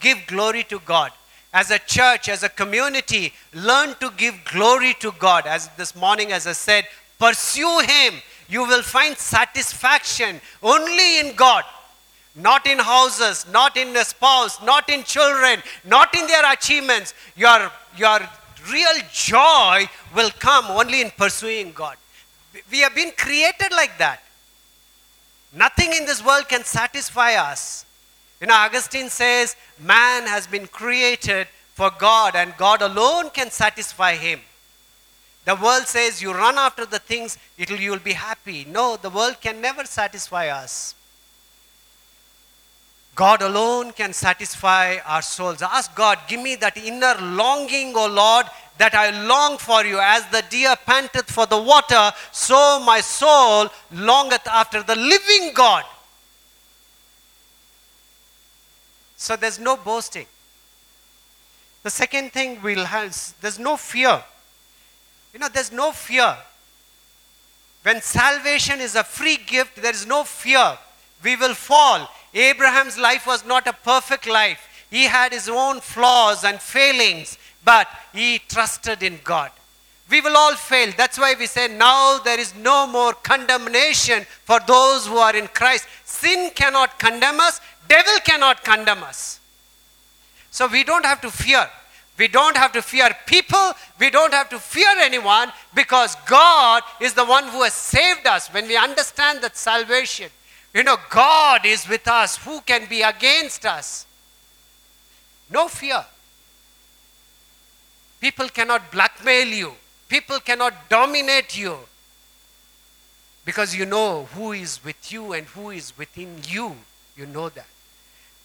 Give 0.00 0.18
glory 0.26 0.64
to 0.64 0.80
God. 0.80 1.12
As 1.54 1.70
a 1.70 1.78
church, 1.78 2.28
as 2.28 2.42
a 2.42 2.48
community, 2.48 3.32
learn 3.54 3.94
to 4.00 4.10
give 4.16 4.34
glory 4.44 4.94
to 5.00 5.12
God. 5.18 5.46
As 5.46 5.68
this 5.76 5.94
morning, 5.94 6.32
as 6.32 6.46
I 6.46 6.52
said, 6.52 6.86
pursue 7.18 7.80
Him. 7.86 8.14
You 8.48 8.64
will 8.64 8.82
find 8.82 9.16
satisfaction 9.16 10.40
only 10.62 11.20
in 11.20 11.34
God. 11.34 11.64
Not 12.34 12.66
in 12.66 12.78
houses, 12.78 13.46
not 13.50 13.76
in 13.76 13.94
a 13.96 14.04
spouse, 14.04 14.62
not 14.62 14.88
in 14.88 15.04
children, 15.04 15.62
not 15.84 16.14
in 16.14 16.26
their 16.26 16.50
achievements. 16.52 17.12
Your, 17.36 17.70
your 17.96 18.20
real 18.70 18.94
joy 19.12 19.86
will 20.14 20.30
come 20.38 20.66
only 20.66 21.02
in 21.02 21.10
pursuing 21.10 21.72
God. 21.72 21.96
We 22.70 22.78
have 22.78 22.94
been 22.94 23.12
created 23.16 23.72
like 23.72 23.98
that. 23.98 24.22
Nothing 25.54 25.92
in 25.92 26.06
this 26.06 26.24
world 26.24 26.48
can 26.48 26.64
satisfy 26.64 27.34
us. 27.34 27.84
You 28.40 28.46
know, 28.46 28.54
Augustine 28.54 29.10
says, 29.10 29.54
man 29.78 30.26
has 30.26 30.46
been 30.46 30.66
created 30.66 31.46
for 31.74 31.90
God, 31.98 32.34
and 32.34 32.56
God 32.56 32.82
alone 32.82 33.30
can 33.30 33.50
satisfy 33.50 34.14
him. 34.14 34.40
The 35.44 35.56
world 35.56 35.86
says 35.86 36.22
you 36.22 36.32
run 36.32 36.56
after 36.56 36.86
the 36.86 36.98
things, 36.98 37.36
it'll, 37.58 37.78
you'll 37.78 37.98
be 37.98 38.12
happy. 38.12 38.64
No, 38.64 38.96
the 38.96 39.10
world 39.10 39.40
can 39.40 39.60
never 39.60 39.84
satisfy 39.84 40.48
us. 40.48 40.94
God 43.14 43.42
alone 43.42 43.92
can 43.92 44.12
satisfy 44.12 44.96
our 45.04 45.20
souls. 45.20 45.60
Ask 45.60 45.94
God, 45.94 46.18
give 46.28 46.40
me 46.40 46.56
that 46.56 46.76
inner 46.76 47.14
longing, 47.20 47.94
O 47.94 48.06
Lord, 48.06 48.46
that 48.78 48.94
I 48.94 49.10
long 49.26 49.58
for 49.58 49.84
you. 49.84 49.98
As 50.00 50.26
the 50.30 50.42
deer 50.48 50.74
panteth 50.86 51.30
for 51.30 51.46
the 51.46 51.60
water, 51.60 52.10
so 52.30 52.80
my 52.84 53.00
soul 53.00 53.68
longeth 53.92 54.46
after 54.46 54.82
the 54.82 54.96
living 54.96 55.52
God. 55.54 55.84
So 59.16 59.36
there's 59.36 59.58
no 59.58 59.76
boasting. 59.76 60.26
The 61.82 61.90
second 61.90 62.32
thing 62.32 62.60
we'll 62.62 62.84
have 62.86 63.34
there's 63.40 63.58
no 63.58 63.76
fear. 63.76 64.22
You 65.34 65.38
know, 65.38 65.48
there's 65.52 65.72
no 65.72 65.92
fear. 65.92 66.36
When 67.82 68.00
salvation 68.00 68.80
is 68.80 68.94
a 68.94 69.04
free 69.04 69.36
gift, 69.36 69.76
there 69.76 69.92
is 69.92 70.06
no 70.06 70.24
fear. 70.24 70.78
We 71.22 71.36
will 71.36 71.54
fall. 71.54 72.08
Abraham's 72.34 72.98
life 72.98 73.26
was 73.26 73.44
not 73.44 73.66
a 73.66 73.72
perfect 73.72 74.26
life. 74.26 74.68
He 74.90 75.04
had 75.04 75.32
his 75.32 75.48
own 75.48 75.80
flaws 75.80 76.44
and 76.44 76.60
failings, 76.60 77.38
but 77.64 77.88
he 78.12 78.38
trusted 78.48 79.02
in 79.02 79.20
God. 79.24 79.50
We 80.10 80.20
will 80.20 80.36
all 80.36 80.54
fail. 80.54 80.92
That's 80.96 81.18
why 81.18 81.34
we 81.38 81.46
say 81.46 81.68
now 81.68 82.18
there 82.18 82.38
is 82.38 82.54
no 82.54 82.86
more 82.86 83.14
condemnation 83.14 84.26
for 84.44 84.60
those 84.60 85.06
who 85.06 85.16
are 85.16 85.34
in 85.34 85.48
Christ. 85.48 85.86
Sin 86.04 86.50
cannot 86.54 86.98
condemn 86.98 87.40
us, 87.40 87.60
devil 87.88 88.18
cannot 88.24 88.62
condemn 88.62 89.02
us. 89.02 89.40
So 90.50 90.66
we 90.66 90.84
don't 90.84 91.06
have 91.06 91.22
to 91.22 91.30
fear. 91.30 91.66
We 92.18 92.28
don't 92.28 92.56
have 92.58 92.72
to 92.72 92.82
fear 92.82 93.16
people. 93.26 93.72
We 93.98 94.10
don't 94.10 94.34
have 94.34 94.50
to 94.50 94.58
fear 94.58 94.92
anyone 94.98 95.50
because 95.74 96.14
God 96.26 96.82
is 97.00 97.14
the 97.14 97.24
one 97.24 97.48
who 97.48 97.62
has 97.62 97.72
saved 97.72 98.26
us. 98.26 98.52
When 98.52 98.68
we 98.68 98.76
understand 98.76 99.40
that 99.40 99.56
salvation, 99.56 100.30
you 100.74 100.82
know, 100.82 100.96
God 101.10 101.66
is 101.66 101.88
with 101.88 102.06
us. 102.08 102.36
Who 102.38 102.60
can 102.62 102.86
be 102.88 103.02
against 103.02 103.66
us? 103.66 104.06
No 105.50 105.68
fear. 105.68 106.04
People 108.20 108.48
cannot 108.48 108.90
blackmail 108.90 109.48
you, 109.48 109.72
people 110.08 110.38
cannot 110.40 110.88
dominate 110.88 111.58
you 111.58 111.76
because 113.44 113.74
you 113.74 113.84
know 113.84 114.28
who 114.34 114.52
is 114.52 114.84
with 114.84 115.12
you 115.12 115.32
and 115.32 115.46
who 115.48 115.70
is 115.70 115.96
within 115.98 116.36
you. 116.46 116.76
You 117.16 117.26
know 117.26 117.48
that. 117.50 117.66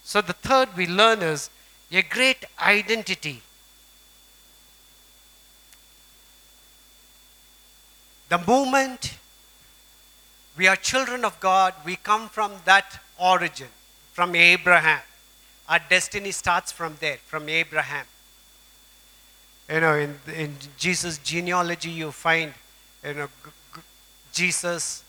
So, 0.03 0.21
the 0.21 0.33
third 0.33 0.69
we 0.75 0.87
learn 0.87 1.21
is 1.21 1.49
a 1.91 2.01
great 2.01 2.43
identity. 2.59 3.41
The 8.29 8.37
moment 8.39 9.16
we 10.57 10.67
are 10.67 10.75
children 10.75 11.23
of 11.23 11.39
God, 11.39 11.73
we 11.85 11.95
come 11.95 12.29
from 12.29 12.51
that 12.65 12.99
origin, 13.19 13.67
from 14.13 14.35
Abraham. 14.35 15.01
Our 15.69 15.79
destiny 15.89 16.31
starts 16.31 16.71
from 16.71 16.95
there, 16.99 17.17
from 17.27 17.47
Abraham. 17.47 18.05
You 19.69 19.81
know, 19.81 19.95
in, 19.95 20.19
in 20.33 20.55
Jesus' 20.77 21.19
genealogy, 21.19 21.89
you 21.89 22.11
find, 22.11 22.53
you 23.05 23.13
know, 23.13 23.27
Jesus, 24.33 25.03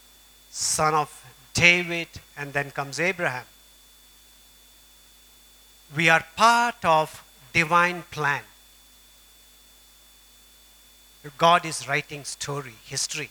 son 0.51 0.95
of 0.95 1.25
David, 1.55 2.09
and 2.37 2.53
then 2.53 2.71
comes 2.71 3.01
Abraham. 3.01 3.45
We 5.97 6.09
are 6.09 6.25
part 6.37 6.85
of 6.85 7.25
divine 7.53 8.03
plan. 8.11 8.43
God 11.37 11.65
is 11.65 11.89
writing 11.89 12.25
story, 12.25 12.75
history. 12.85 13.31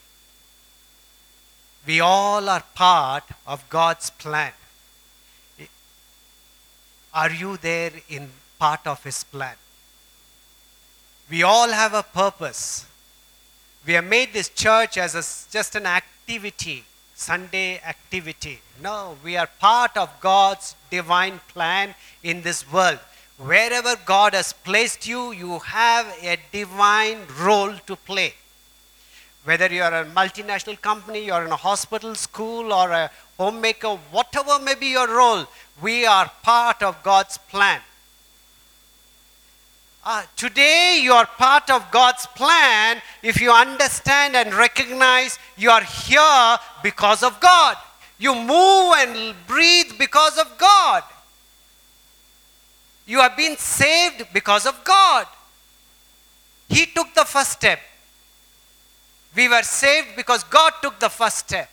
We 1.87 2.01
all 2.01 2.49
are 2.49 2.63
part 2.75 3.23
of 3.47 3.67
God's 3.69 4.09
plan. 4.09 4.51
Are 7.13 7.31
you 7.31 7.55
there 7.55 7.91
in 8.09 8.29
part 8.59 8.85
of 8.85 9.01
His 9.05 9.23
plan? 9.23 9.55
We 11.29 11.43
all 11.43 11.69
have 11.69 11.93
a 11.93 12.03
purpose. 12.03 12.85
We 13.85 13.93
have 13.93 14.03
made 14.03 14.33
this 14.33 14.49
church 14.49 14.97
as 14.97 15.15
a, 15.15 15.23
just 15.49 15.75
an 15.75 15.85
activity, 15.85 16.83
Sunday 17.15 17.79
activity. 17.79 18.59
No, 18.83 19.15
we 19.23 19.37
are 19.37 19.47
part 19.47 19.95
of 19.95 20.09
God's 20.19 20.75
divine 20.91 21.39
plan 21.53 21.95
in 22.21 22.41
this 22.41 22.69
world. 22.69 22.99
Wherever 23.37 23.95
God 24.05 24.33
has 24.33 24.51
placed 24.51 25.07
you, 25.07 25.31
you 25.31 25.59
have 25.59 26.05
a 26.21 26.37
divine 26.51 27.19
role 27.39 27.73
to 27.85 27.95
play. 27.95 28.33
Whether 29.47 29.73
you 29.73 29.81
are 29.81 30.01
a 30.01 30.05
multinational 30.05 30.81
company, 30.81 31.23
you 31.23 31.31
are 31.31 31.45
in 31.45 31.51
a 31.53 31.55
hospital, 31.55 32.15
school, 32.15 32.73
or 32.73 32.91
a 32.91 33.09
homemaker, 33.37 33.91
whatever 34.11 34.59
may 34.59 34.75
be 34.75 34.87
your 34.87 35.07
role, 35.07 35.45
we 35.81 36.05
are 36.05 36.29
part 36.43 36.83
of 36.83 37.01
God's 37.01 37.37
plan. 37.37 37.79
Uh, 40.03 40.23
today, 40.35 40.99
you 41.01 41.13
are 41.13 41.25
part 41.25 41.69
of 41.69 41.89
God's 41.91 42.27
plan 42.35 43.01
if 43.23 43.39
you 43.39 43.49
understand 43.49 44.35
and 44.35 44.53
recognize 44.53 45.39
you 45.55 45.69
are 45.69 45.83
here 45.83 46.57
because 46.83 47.23
of 47.23 47.39
God. 47.39 47.77
You 48.19 48.35
move 48.35 48.95
and 48.97 49.33
breathe 49.47 49.93
because 49.97 50.37
of 50.37 50.57
God. 50.57 51.03
You 53.05 53.19
have 53.19 53.37
been 53.37 53.55
saved 53.55 54.27
because 54.33 54.65
of 54.65 54.83
God. 54.83 55.25
He 56.67 56.85
took 56.85 57.13
the 57.13 57.23
first 57.23 57.51
step. 57.51 57.79
We 59.37 59.47
were 59.47 59.63
saved 59.63 60.17
because 60.17 60.43
God 60.43 60.73
took 60.81 60.99
the 60.99 61.07
first 61.07 61.37
step. 61.37 61.69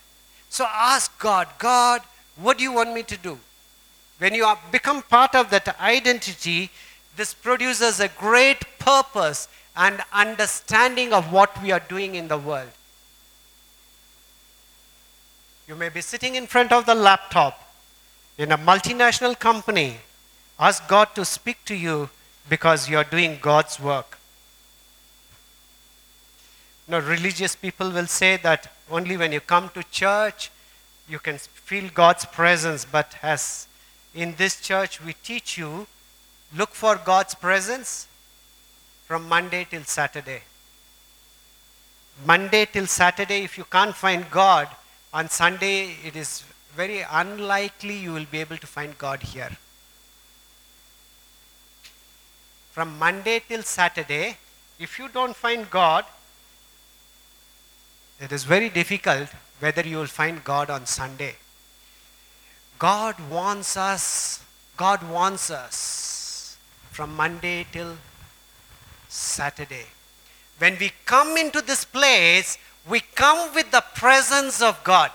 So 0.49 0.65
ask 0.71 1.19
God, 1.19 1.49
God, 1.59 2.03
what 2.37 2.59
do 2.59 2.63
you 2.63 2.73
want 2.73 2.95
me 2.95 3.03
to 3.03 3.17
do? 3.17 3.37
When 4.19 4.35
you 4.35 4.47
become 4.71 5.03
part 5.03 5.35
of 5.35 5.51
that 5.51 5.81
identity, 5.81 6.71
this 7.17 7.35
produces 7.35 7.99
a 7.99 8.09
great 8.09 8.63
purpose 8.79 9.49
and 9.77 10.01
understanding 10.13 11.13
of 11.13 11.33
what 11.33 11.61
we 11.61 11.73
are 11.73 11.81
doing 11.81 12.15
in 12.15 12.29
the 12.29 12.39
world. 12.39 12.71
You 15.67 15.75
may 15.75 15.89
be 15.89 16.01
sitting 16.01 16.37
in 16.37 16.47
front 16.47 16.71
of 16.71 16.87
the 16.87 16.95
laptop 16.95 17.75
in 18.39 18.53
a 18.53 18.59
multinational 18.59 19.37
company 19.37 19.97
Ask 20.59 20.87
God 20.87 21.15
to 21.17 21.25
speak 21.25 21.65
to 21.65 21.75
you 21.75 22.11
because 22.49 22.89
you 22.89 22.97
are 22.97 23.05
doing 23.05 23.39
God's 23.41 23.81
work. 23.81 24.14
Now, 26.87 26.99
religious 26.99 27.57
people 27.57 27.91
will 27.91 28.07
say 28.07 28.37
that 28.39 28.71
only 28.91 29.17
when 29.17 29.33
you 29.33 29.41
come 29.41 29.71
to 29.71 29.83
church 29.85 30.51
you 31.09 31.19
can 31.19 31.37
feel 31.37 31.91
God's 31.93 32.25
presence, 32.25 32.85
but 32.85 33.15
as 33.23 33.69
in 34.15 34.35
this 34.37 34.61
church 34.61 35.03
we 35.03 35.13
teach 35.23 35.59
you, 35.59 35.87
look 36.57 36.71
for 36.71 36.97
God's 36.97 37.35
presence 37.35 38.07
from 39.05 39.29
Monday 39.29 39.67
till 39.71 39.85
Saturday. 39.85 40.43
Monday 42.27 42.65
till 42.65 42.87
Saturday, 42.87 43.43
if 43.45 43.59
you 43.59 43.65
can't 43.65 43.95
find 43.95 44.31
God, 44.31 44.69
on 45.13 45.29
Sunday 45.29 45.97
it 46.05 46.17
is 46.17 46.43
very 46.75 47.05
unlikely 47.11 47.97
you 47.99 48.13
will 48.13 48.27
be 48.31 48.39
able 48.41 48.57
to 48.57 48.67
find 48.67 48.97
God 48.97 49.23
here. 49.23 49.57
from 52.75 52.99
Monday 52.99 53.41
till 53.49 53.63
Saturday, 53.63 54.37
if 54.81 54.99
you 54.99 55.09
don't 55.09 55.37
find 55.37 55.71
God, 55.71 56.05
it 58.21 58.33
is 58.33 58.45
very 58.45 58.69
difficult 58.69 59.29
whether 59.61 59.83
you 59.83 59.99
will 59.99 60.07
find 60.07 60.43
God 60.45 60.71
on 60.71 60.87
Sunday. 60.87 61.37
God 62.79 63.17
wants 63.31 63.77
us, 63.77 64.43
God 64.77 65.09
wants 65.09 65.51
us 65.51 66.57
from 66.91 67.15
Monday 67.15 67.67
till 67.73 67.97
Saturday. 69.09 69.87
When 70.59 70.77
we 70.79 70.93
come 71.05 71.37
into 71.37 71.61
this 71.61 71.85
place, 71.85 72.59
we 72.89 73.01
come 73.01 73.55
with 73.55 73.71
the 73.71 73.85
presence 73.95 74.61
of 74.61 74.83
God. 74.85 75.11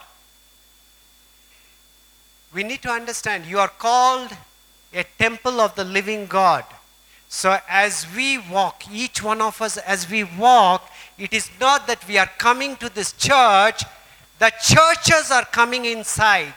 We 2.54 2.64
need 2.64 2.82
to 2.82 2.89
understand 2.89 3.45
you 3.45 3.60
are 3.60 3.68
called 3.68 4.32
a 4.93 5.04
temple 5.18 5.62
of 5.62 5.76
the 5.76 5.84
living 5.84 6.26
God. 6.26 6.66
So, 7.28 7.60
as 7.70 8.08
we 8.16 8.39
walk, 8.39 8.91
each 8.91 9.22
one 9.22 9.39
of 9.39 9.62
us, 9.62 9.78
as 9.78 10.10
we 10.10 10.24
walk, 10.24 10.89
it 11.20 11.34
is 11.34 11.49
not 11.59 11.86
that 11.88 12.07
we 12.07 12.17
are 12.17 12.30
coming 12.38 12.78
to 12.78 12.89
this 12.89 13.11
church, 13.13 13.84
the 14.39 14.51
churches 14.61 15.32
are 15.32 15.45
coming 15.45 15.86
inside. 15.86 16.53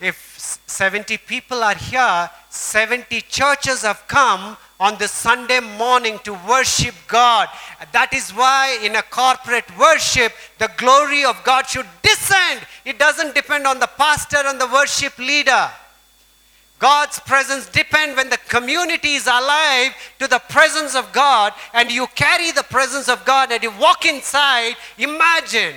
If 0.00 0.60
70 0.66 1.16
people 1.18 1.62
are 1.62 1.76
here, 1.76 2.28
70 2.50 3.20
churches 3.22 3.82
have 3.82 4.02
come 4.08 4.56
on 4.80 4.98
this 4.98 5.12
Sunday 5.12 5.60
morning 5.60 6.18
to 6.24 6.34
worship 6.48 6.96
God. 7.06 7.48
That 7.92 8.12
is 8.12 8.30
why 8.30 8.80
in 8.82 8.96
a 8.96 9.02
corporate 9.02 9.78
worship, 9.78 10.32
the 10.58 10.72
glory 10.76 11.24
of 11.24 11.40
God 11.44 11.68
should 11.68 11.86
descend. 12.02 12.66
It 12.84 12.98
doesn't 12.98 13.36
depend 13.36 13.64
on 13.68 13.78
the 13.78 13.86
pastor 13.96 14.38
and 14.44 14.60
the 14.60 14.66
worship 14.66 15.16
leader. 15.18 15.70
God's 16.82 17.20
presence 17.20 17.68
depend 17.68 18.16
when 18.16 18.28
the 18.28 18.38
community 18.48 19.14
is 19.14 19.28
alive 19.28 19.94
to 20.18 20.26
the 20.26 20.40
presence 20.40 20.96
of 20.96 21.12
God 21.12 21.52
and 21.72 21.92
you 21.92 22.08
carry 22.08 22.50
the 22.50 22.64
presence 22.64 23.08
of 23.08 23.24
God 23.24 23.52
and 23.52 23.62
you 23.62 23.70
walk 23.78 24.04
inside. 24.04 24.74
Imagine. 24.98 25.76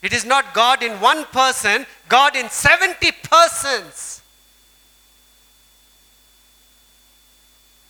It 0.00 0.14
is 0.14 0.24
not 0.24 0.54
God 0.54 0.82
in 0.82 0.98
one 0.98 1.26
person, 1.26 1.84
God 2.08 2.36
in 2.36 2.48
70 2.48 3.12
persons. 3.22 4.22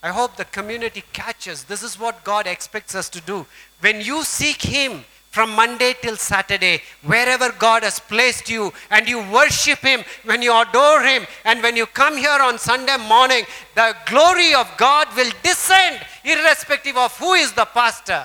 I 0.02 0.08
hope 0.08 0.34
the 0.34 0.44
community 0.46 1.04
catches. 1.12 1.62
This 1.62 1.84
is 1.84 2.00
what 2.00 2.24
God 2.24 2.48
expects 2.48 2.96
us 2.96 3.08
to 3.10 3.20
do. 3.20 3.46
When 3.78 4.00
you 4.00 4.24
seek 4.24 4.60
Him 4.60 5.04
from 5.36 5.54
Monday 5.54 5.94
till 6.00 6.16
Saturday, 6.16 6.80
wherever 7.02 7.52
God 7.52 7.82
has 7.82 8.00
placed 8.00 8.48
you, 8.48 8.72
and 8.90 9.06
you 9.06 9.18
worship 9.30 9.80
Him, 9.80 10.00
when 10.24 10.40
you 10.40 10.52
adore 10.58 11.02
Him, 11.02 11.26
and 11.44 11.62
when 11.62 11.76
you 11.76 11.84
come 11.84 12.16
here 12.16 12.38
on 12.40 12.58
Sunday 12.58 12.96
morning, 12.96 13.44
the 13.74 13.94
glory 14.06 14.54
of 14.54 14.66
God 14.78 15.14
will 15.14 15.30
descend, 15.42 16.00
irrespective 16.24 16.96
of 16.96 17.14
who 17.18 17.34
is 17.34 17.52
the 17.52 17.66
pastor. 17.66 18.24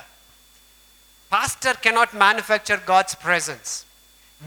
Pastor 1.30 1.74
cannot 1.74 2.14
manufacture 2.14 2.82
God's 2.86 3.14
presence. 3.14 3.86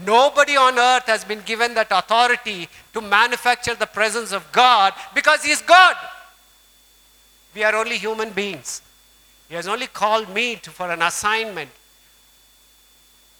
Nobody 0.03 0.57
on 0.57 0.79
earth 0.79 1.05
has 1.05 1.23
been 1.23 1.41
given 1.41 1.75
that 1.75 1.91
authority 1.91 2.67
to 2.95 2.99
manufacture 2.99 3.75
the 3.75 3.85
presence 3.85 4.31
of 4.31 4.51
God 4.51 4.93
because 5.13 5.43
He 5.43 5.51
is 5.51 5.61
God. 5.61 5.95
We 7.53 7.63
are 7.63 7.75
only 7.75 7.99
human 7.99 8.31
beings. 8.31 8.81
He 9.49 9.53
has 9.53 9.67
only 9.67 9.85
called 9.85 10.33
me 10.33 10.55
to, 10.63 10.71
for 10.71 10.89
an 10.89 11.03
assignment. 11.03 11.69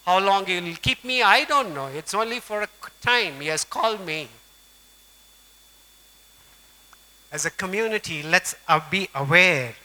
How 0.05 0.19
long 0.19 0.45
He 0.45 0.59
will 0.59 0.75
keep 0.75 1.03
me, 1.03 1.23
I 1.23 1.45
don't 1.45 1.73
know. 1.73 1.87
It's 1.87 2.13
only 2.13 2.39
for 2.39 2.61
a 2.61 2.69
time. 3.01 3.41
He 3.41 3.47
has 3.47 3.63
called 3.63 4.05
me. 4.05 4.27
As 7.31 7.45
a 7.45 7.49
community, 7.49 8.23
let's 8.23 8.55
uh, 8.67 8.79
be 8.89 9.09
aware. 9.15 9.75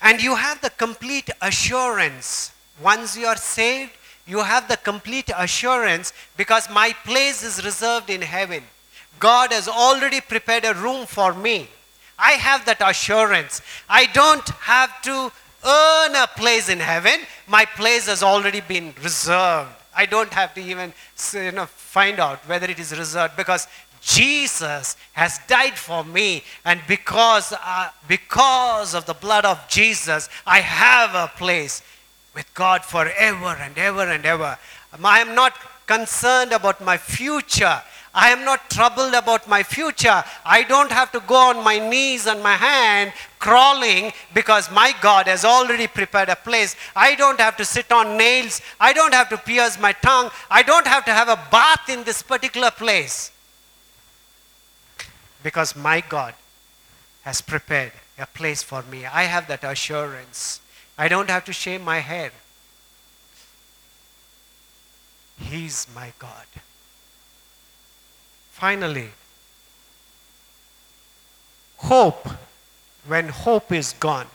And 0.00 0.22
you 0.22 0.34
have 0.34 0.60
the 0.60 0.70
complete 0.70 1.30
assurance. 1.42 2.52
Once 2.82 3.16
you 3.16 3.26
are 3.26 3.36
saved, 3.36 3.92
you 4.26 4.40
have 4.40 4.68
the 4.68 4.76
complete 4.76 5.30
assurance 5.36 6.12
because 6.36 6.68
my 6.70 6.92
place 7.04 7.42
is 7.42 7.64
reserved 7.64 8.10
in 8.10 8.22
heaven. 8.22 8.62
God 9.18 9.52
has 9.52 9.68
already 9.68 10.20
prepared 10.20 10.64
a 10.64 10.74
room 10.74 11.06
for 11.06 11.34
me. 11.34 11.68
I 12.18 12.32
have 12.32 12.64
that 12.66 12.80
assurance. 12.80 13.62
I 13.88 14.06
don't 14.06 14.48
have 14.48 15.02
to 15.02 15.32
earn 15.64 16.14
a 16.14 16.26
place 16.36 16.68
in 16.68 16.80
heaven. 16.80 17.20
My 17.46 17.64
place 17.64 18.06
has 18.06 18.22
already 18.22 18.60
been 18.60 18.94
reserved. 19.02 19.70
I 19.94 20.06
don't 20.06 20.32
have 20.32 20.54
to 20.54 20.60
even 20.60 20.92
you 21.32 21.52
know, 21.52 21.66
find 21.66 22.20
out 22.20 22.38
whether 22.48 22.70
it 22.70 22.78
is 22.78 22.96
reserved 22.96 23.36
because 23.36 23.66
Jesus 24.00 24.96
has 25.12 25.40
died 25.48 25.76
for 25.76 26.04
me, 26.04 26.44
and 26.64 26.80
because, 26.86 27.52
uh, 27.52 27.90
because 28.06 28.94
of 28.94 29.06
the 29.06 29.14
blood 29.14 29.44
of 29.44 29.60
Jesus, 29.68 30.28
I 30.46 30.60
have 30.60 31.14
a 31.14 31.32
place 31.36 31.82
with 32.34 32.52
God 32.54 32.84
forever 32.84 33.56
and 33.60 33.76
ever 33.76 34.08
and 34.08 34.24
ever. 34.24 34.56
I 35.04 35.18
am 35.18 35.34
not 35.34 35.54
concerned 35.86 36.52
about 36.52 36.80
my 36.80 36.96
future. 36.96 37.82
I 38.14 38.30
am 38.30 38.44
not 38.44 38.70
troubled 38.70 39.14
about 39.14 39.48
my 39.48 39.62
future. 39.62 40.24
I 40.44 40.62
don't 40.62 40.90
have 40.90 41.12
to 41.12 41.20
go 41.20 41.36
on 41.36 41.62
my 41.62 41.78
knees 41.78 42.26
and 42.26 42.42
my 42.42 42.54
hand 42.54 43.12
crawling 43.38 44.12
because 44.34 44.70
my 44.70 44.94
God 45.00 45.26
has 45.26 45.44
already 45.44 45.86
prepared 45.86 46.28
a 46.28 46.36
place. 46.36 46.74
I 46.96 47.14
don't 47.14 47.38
have 47.38 47.56
to 47.58 47.64
sit 47.64 47.92
on 47.92 48.16
nails. 48.16 48.60
I 48.80 48.92
don't 48.92 49.14
have 49.14 49.28
to 49.28 49.36
pierce 49.36 49.78
my 49.78 49.92
tongue. 49.92 50.30
I 50.50 50.62
don't 50.62 50.86
have 50.86 51.04
to 51.04 51.12
have 51.12 51.28
a 51.28 51.38
bath 51.50 51.88
in 51.88 52.04
this 52.04 52.22
particular 52.22 52.70
place 52.70 53.30
because 55.42 55.76
my 55.76 56.00
God 56.00 56.34
has 57.22 57.40
prepared 57.40 57.92
a 58.18 58.26
place 58.26 58.62
for 58.62 58.82
me. 58.82 59.06
I 59.06 59.24
have 59.24 59.46
that 59.48 59.64
assurance. 59.64 60.60
I 60.96 61.08
don't 61.08 61.30
have 61.30 61.44
to 61.44 61.52
shave 61.52 61.82
my 61.82 61.98
hair. 61.98 62.32
He's 65.38 65.86
my 65.94 66.12
God. 66.18 66.46
Finally, 68.58 69.08
hope 71.76 72.28
when 73.06 73.28
hope 73.28 73.70
is 73.70 73.92
gone. 74.00 74.26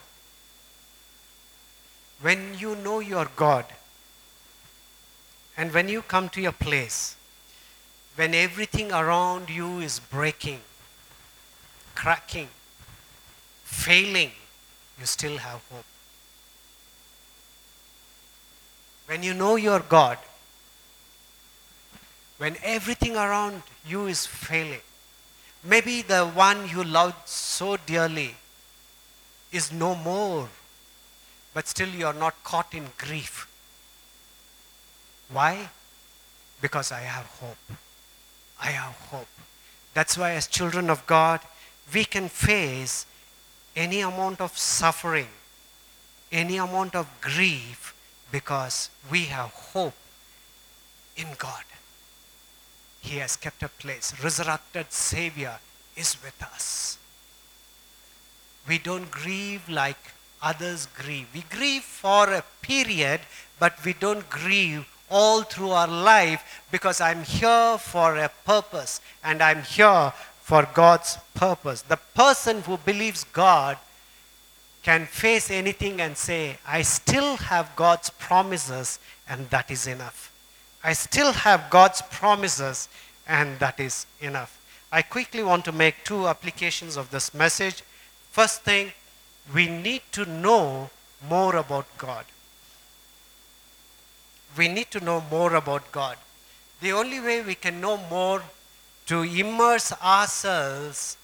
When 2.21 2.57
you 2.57 2.73
know 2.77 3.01
your 3.01 3.27
God, 3.35 3.65
and 5.57 5.73
when 5.73 5.89
you 5.89 6.01
come 6.03 6.29
to 6.29 6.39
your 6.39 6.53
place, 6.53 7.17
when 8.15 8.33
everything 8.33 8.93
around 8.93 9.49
you 9.49 9.79
is 9.79 9.99
breaking, 9.99 10.61
cracking, 11.93 12.47
failing, 13.65 14.31
you 15.01 15.05
still 15.05 15.35
have 15.35 15.59
hope. 15.69 15.85
When 19.07 19.21
you 19.21 19.33
know 19.33 19.57
your 19.57 19.81
God, 19.81 20.17
when 22.37 22.57
everything 22.63 23.15
around 23.15 23.61
you 23.87 24.07
is 24.07 24.25
failing. 24.25 24.81
Maybe 25.63 26.01
the 26.01 26.25
one 26.25 26.67
you 26.67 26.83
loved 26.83 27.27
so 27.27 27.77
dearly 27.77 28.35
is 29.51 29.71
no 29.71 29.95
more, 29.95 30.49
but 31.53 31.67
still 31.67 31.87
you 31.89 32.05
are 32.05 32.13
not 32.13 32.43
caught 32.43 32.73
in 32.73 32.87
grief. 32.97 33.47
Why? 35.31 35.69
Because 36.61 36.91
I 36.91 37.01
have 37.01 37.25
hope. 37.25 37.77
I 38.61 38.67
have 38.67 38.93
hope. 38.93 39.27
That's 39.93 40.17
why, 40.17 40.31
as 40.31 40.47
children 40.47 40.89
of 40.89 41.05
God, 41.05 41.39
we 41.93 42.03
can 42.03 42.29
face 42.29 43.05
any 43.75 44.01
amount 44.01 44.41
of 44.41 44.57
suffering, 44.57 45.27
any 46.31 46.57
amount 46.57 46.95
of 46.95 47.07
grief, 47.21 47.95
because 48.31 48.89
we 49.09 49.25
have 49.25 49.49
hope 49.49 49.93
in 51.15 51.27
God. 51.37 51.63
He 53.03 53.17
has 53.17 53.35
kept 53.35 53.61
a 53.61 53.67
place. 53.67 54.13
Resurrected 54.23 54.91
Savior 54.91 55.59
is 55.95 56.15
with 56.23 56.41
us. 56.41 56.97
We 58.67 58.77
don't 58.77 59.11
grieve 59.11 59.67
like 59.67 60.13
others 60.41 60.87
grieve. 60.95 61.27
We 61.33 61.43
grieve 61.49 61.83
for 61.83 62.31
a 62.31 62.45
period, 62.61 63.19
but 63.59 63.77
we 63.83 63.93
don't 63.93 64.27
grieve 64.29 64.87
all 65.11 65.43
through 65.43 65.71
our 65.71 65.87
life 65.87 66.63
because 66.71 67.01
I'm 67.01 67.23
here 67.23 67.77
for 67.77 68.17
a 68.17 68.31
purpose 68.45 69.01
and 69.21 69.43
I'm 69.43 69.63
here 69.63 70.13
for 70.41 70.67
God's 70.73 71.17
purpose. 71.35 71.81
The 71.81 71.99
person 72.15 72.61
who 72.61 72.77
believes 72.77 73.25
God 73.25 73.77
can 74.81 75.05
face 75.05 75.51
anything 75.51 75.99
and 75.99 76.17
say, 76.17 76.57
I 76.65 76.81
still 76.81 77.35
have 77.37 77.75
God's 77.75 78.09
promises, 78.09 78.99
and 79.27 79.49
that 79.49 79.69
is 79.71 79.87
enough. 79.87 80.32
I 80.83 80.93
still 80.93 81.31
have 81.31 81.69
God's 81.69 82.01
promises, 82.01 82.89
and 83.27 83.57
that 83.59 83.79
is 83.79 84.05
enough. 84.19 84.59
I 84.91 85.01
quickly 85.01 85.41
want 85.41 85.65
to 85.65 85.71
make 85.71 86.03
two 86.03 86.27
applications 86.27 86.97
of 86.97 87.09
this 87.09 87.33
message. 87.33 87.83
First 88.31 88.61
thing, 88.61 88.91
we 89.53 89.67
need 89.67 90.01
to 90.11 90.25
know 90.25 90.89
more 91.27 91.55
about 91.55 91.85
God. 91.97 92.25
We 94.57 94.67
need 94.67 94.91
to 94.91 94.99
know 94.99 95.23
more 95.31 95.55
about 95.55 95.91
God. 95.91 96.17
The 96.81 96.91
only 96.91 97.19
way 97.19 97.41
we 97.41 97.55
can 97.55 97.79
know 97.79 97.97
more 98.09 98.43
to 99.07 99.21
immerse 99.21 99.93
ourselves 100.01 101.17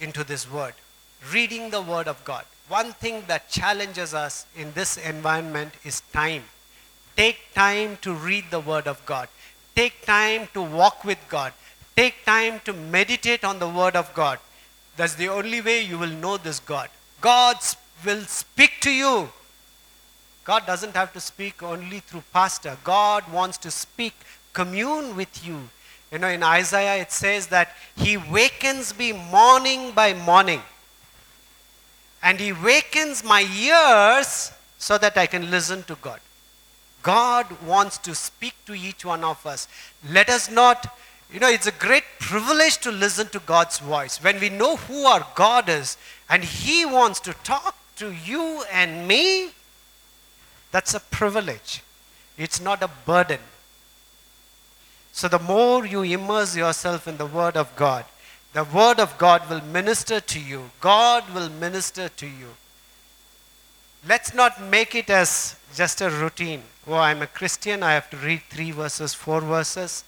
into 0.00 0.24
this 0.24 0.50
word, 0.50 0.74
reading 1.32 1.70
the 1.70 1.80
word 1.80 2.08
of 2.08 2.22
God. 2.24 2.44
One 2.68 2.92
thing 2.92 3.22
that 3.28 3.48
challenges 3.48 4.12
us 4.12 4.44
in 4.56 4.72
this 4.72 4.96
environment 4.96 5.72
is 5.84 6.02
time. 6.12 6.44
Take 7.16 7.54
time 7.54 7.96
to 8.02 8.12
read 8.12 8.44
the 8.50 8.60
Word 8.60 8.86
of 8.86 9.04
God. 9.06 9.28
Take 9.74 10.04
time 10.04 10.48
to 10.52 10.62
walk 10.62 11.04
with 11.04 11.18
God. 11.28 11.52
Take 11.96 12.24
time 12.26 12.60
to 12.64 12.72
meditate 12.72 13.42
on 13.42 13.58
the 13.58 13.68
Word 13.68 13.96
of 13.96 14.12
God. 14.12 14.38
That's 14.96 15.14
the 15.14 15.28
only 15.28 15.60
way 15.60 15.82
you 15.82 15.98
will 15.98 16.10
know 16.10 16.36
this 16.36 16.60
God. 16.60 16.90
God 17.20 17.56
will 18.04 18.22
speak 18.22 18.72
to 18.80 18.90
you. 18.90 19.30
God 20.44 20.66
doesn't 20.66 20.94
have 20.94 21.12
to 21.14 21.20
speak 21.20 21.62
only 21.62 22.00
through 22.00 22.22
pastor. 22.32 22.76
God 22.84 23.30
wants 23.32 23.58
to 23.58 23.70
speak, 23.70 24.14
commune 24.52 25.16
with 25.16 25.46
you. 25.46 25.68
You 26.12 26.18
know, 26.18 26.28
in 26.28 26.42
Isaiah 26.42 27.02
it 27.02 27.10
says 27.10 27.48
that 27.48 27.74
He 27.96 28.16
wakens 28.16 28.96
me 28.96 29.12
morning 29.12 29.90
by 29.92 30.12
morning. 30.14 30.62
And 32.22 32.38
He 32.38 32.52
wakens 32.52 33.24
my 33.24 33.42
ears 33.42 34.52
so 34.78 34.98
that 34.98 35.16
I 35.16 35.26
can 35.26 35.50
listen 35.50 35.82
to 35.84 35.96
God. 35.96 36.20
God 37.06 37.46
wants 37.62 37.98
to 37.98 38.16
speak 38.16 38.54
to 38.66 38.74
each 38.74 39.04
one 39.04 39.22
of 39.22 39.46
us. 39.46 39.68
Let 40.10 40.28
us 40.28 40.50
not 40.50 40.92
You 41.32 41.40
know, 41.40 41.48
it's 41.48 41.66
a 41.66 41.72
great 41.72 42.04
privilege 42.20 42.78
to 42.78 42.92
listen 42.92 43.28
to 43.28 43.40
God's 43.40 43.78
voice. 43.80 44.22
When 44.22 44.38
we 44.38 44.48
know 44.48 44.76
who 44.76 45.06
our 45.06 45.26
God 45.34 45.68
is 45.68 45.96
and 46.30 46.44
He 46.44 46.86
wants 46.86 47.18
to 47.20 47.32
talk 47.42 47.74
to 47.96 48.12
you 48.12 48.62
and 48.72 49.08
me, 49.08 49.50
that's 50.70 50.94
a 50.94 51.00
privilege. 51.00 51.82
It's 52.38 52.60
not 52.60 52.82
a 52.82 52.90
burden. 53.10 53.40
So, 55.12 55.26
the 55.26 55.40
more 55.40 55.84
you 55.84 56.02
immerse 56.02 56.54
yourself 56.56 57.08
in 57.08 57.16
the 57.16 57.26
Word 57.26 57.56
of 57.56 57.74
God, 57.74 58.04
the 58.52 58.64
Word 58.64 59.00
of 59.00 59.18
God 59.18 59.50
will 59.50 59.62
minister 59.62 60.20
to 60.20 60.38
you. 60.38 60.70
God 60.80 61.24
will 61.34 61.50
minister 61.50 62.08
to 62.08 62.26
you. 62.26 62.54
Let's 64.08 64.32
not 64.32 64.62
make 64.62 64.94
it 64.94 65.10
as 65.10 65.56
just 65.74 66.00
a 66.00 66.08
routine. 66.08 66.62
Oh, 66.88 66.94
I'm 66.94 67.20
a 67.20 67.26
Christian, 67.26 67.82
I 67.82 67.94
have 67.94 68.08
to 68.10 68.16
read 68.16 68.42
three 68.48 68.70
verses, 68.70 69.12
four 69.12 69.40
verses, 69.40 70.04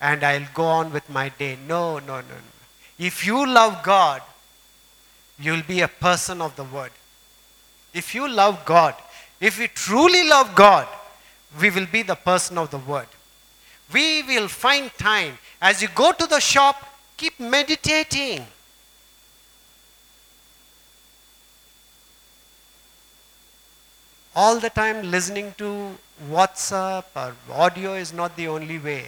and 0.00 0.22
I'll 0.22 0.46
go 0.52 0.64
on 0.64 0.92
with 0.92 1.08
my 1.08 1.30
day. 1.30 1.56
No, 1.66 1.98
no, 1.98 2.16
no, 2.16 2.20
no. 2.20 2.52
If 2.98 3.26
you 3.26 3.46
love 3.46 3.82
God, 3.82 4.20
you'll 5.38 5.62
be 5.62 5.80
a 5.80 5.88
person 5.88 6.42
of 6.42 6.54
the 6.56 6.64
Word. 6.64 6.90
If 7.94 8.14
you 8.14 8.28
love 8.28 8.64
God, 8.66 8.94
if 9.40 9.58
we 9.58 9.68
truly 9.68 10.28
love 10.28 10.54
God, 10.54 10.86
we 11.58 11.70
will 11.70 11.86
be 11.86 12.02
the 12.02 12.14
person 12.14 12.58
of 12.58 12.70
the 12.70 12.78
Word. 12.78 13.08
We 13.92 14.22
will 14.22 14.48
find 14.48 14.90
time. 14.98 15.38
As 15.62 15.80
you 15.80 15.88
go 15.94 16.12
to 16.12 16.26
the 16.26 16.40
shop, 16.40 16.76
keep 17.16 17.40
meditating. 17.40 18.46
all 24.34 24.60
the 24.60 24.70
time 24.70 25.10
listening 25.10 25.54
to 25.58 25.68
WhatsApp 26.28 27.04
or 27.16 27.34
audio 27.52 27.94
is 27.94 28.12
not 28.12 28.36
the 28.36 28.48
only 28.48 28.78
way. 28.78 29.06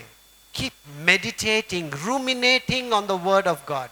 Keep 0.52 0.72
meditating, 1.04 1.90
ruminating 1.90 2.92
on 2.92 3.06
the 3.06 3.16
Word 3.16 3.46
of 3.46 3.64
God. 3.66 3.90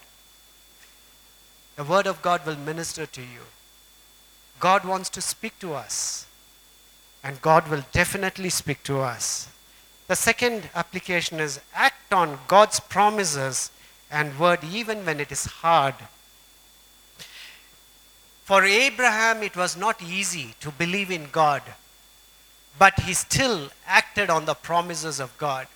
The 1.77 1.85
Word 1.85 2.07
of 2.07 2.23
God 2.23 2.45
will 2.47 2.57
minister 2.57 3.07
to 3.07 3.21
you. 3.21 3.43
God 4.59 4.85
wants 4.85 5.09
to 5.11 5.23
speak 5.23 5.59
to 5.61 5.75
us, 5.75 6.27
and 7.25 7.41
God 7.41 7.69
will 7.69 7.85
definitely 7.93 8.51
speak 8.51 8.83
to 8.85 9.01
us. 9.01 9.49
The 10.09 10.17
second 10.17 10.69
application 10.75 11.41
is 11.41 11.61
act 11.75 12.13
on 12.13 12.39
God's 12.49 12.81
promises 12.81 13.71
and 14.11 14.39
word 14.39 14.59
even 14.65 15.07
when 15.07 15.21
it 15.21 15.31
is 15.31 15.45
hard. 15.45 15.95
For 18.45 18.65
Abraham, 18.65 19.43
it 19.45 19.57
was 19.57 19.77
not 19.77 20.03
easy 20.03 20.55
to 20.61 20.73
believe 20.73 21.11
in 21.11 21.29
God, 21.31 21.63
but 22.79 22.99
he 23.01 23.15
still 23.15 23.69
acted 23.87 24.31
on 24.31 24.45
the 24.45 24.55
promises 24.55 25.21
of 25.21 25.37
God. 25.39 25.67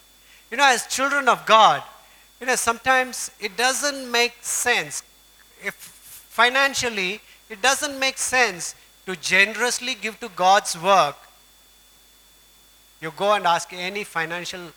You 0.50 0.56
know, 0.56 0.66
as 0.66 0.86
children 0.86 1.28
of 1.28 1.44
God, 1.46 1.82
you 2.40 2.46
know, 2.46 2.56
sometimes 2.56 3.30
it 3.40 3.56
doesn't 3.56 4.10
make 4.10 4.34
sense. 4.40 5.02
If 5.64 5.74
financially, 5.74 7.20
it 7.48 7.62
doesn't 7.62 7.98
make 7.98 8.18
sense 8.18 8.74
to 9.06 9.16
generously 9.16 9.94
give 10.00 10.18
to 10.20 10.28
God's 10.30 10.80
work. 10.80 11.16
You 13.00 13.12
go 13.16 13.32
and 13.32 13.46
ask 13.46 13.72
any 13.72 14.04
financial 14.04 14.72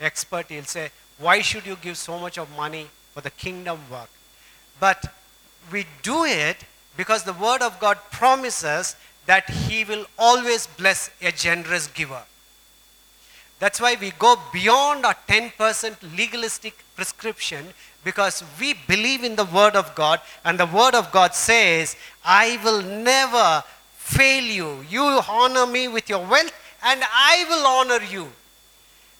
expert, 0.00 0.46
he'll 0.48 0.64
say, 0.64 0.90
Why 1.18 1.40
should 1.40 1.66
you 1.66 1.76
give 1.76 1.96
so 1.96 2.18
much 2.18 2.38
of 2.38 2.54
money 2.56 2.86
for 3.12 3.20
the 3.20 3.30
kingdom 3.30 3.78
work? 3.90 4.10
But 4.78 5.12
we 5.72 5.86
do 6.02 6.24
it 6.24 6.58
because 6.96 7.24
the 7.24 7.32
Word 7.32 7.62
of 7.62 7.80
God 7.80 7.98
promises 8.10 8.96
that 9.26 9.48
He 9.48 9.84
will 9.84 10.06
always 10.18 10.66
bless 10.66 11.10
a 11.22 11.32
generous 11.32 11.86
giver. 11.88 12.22
That's 13.58 13.80
why 13.80 13.96
we 14.00 14.10
go 14.12 14.36
beyond 14.52 15.06
our 15.06 15.16
10% 15.28 16.16
legalistic 16.16 16.74
prescription 16.96 17.66
because 18.04 18.44
we 18.60 18.74
believe 18.86 19.24
in 19.24 19.36
the 19.36 19.46
Word 19.46 19.74
of 19.74 19.94
God, 19.94 20.20
and 20.44 20.60
the 20.60 20.66
Word 20.66 20.94
of 20.94 21.10
God 21.10 21.34
says, 21.34 21.96
I 22.24 22.60
will 22.62 22.82
never 22.82 23.64
fail 23.94 24.44
you. 24.44 24.84
You 24.90 25.20
honor 25.28 25.66
me 25.66 25.88
with 25.88 26.10
your 26.10 26.24
wealth, 26.26 26.52
and 26.82 27.02
I 27.02 27.46
will 27.48 27.66
honor 27.66 28.04
you. 28.04 28.30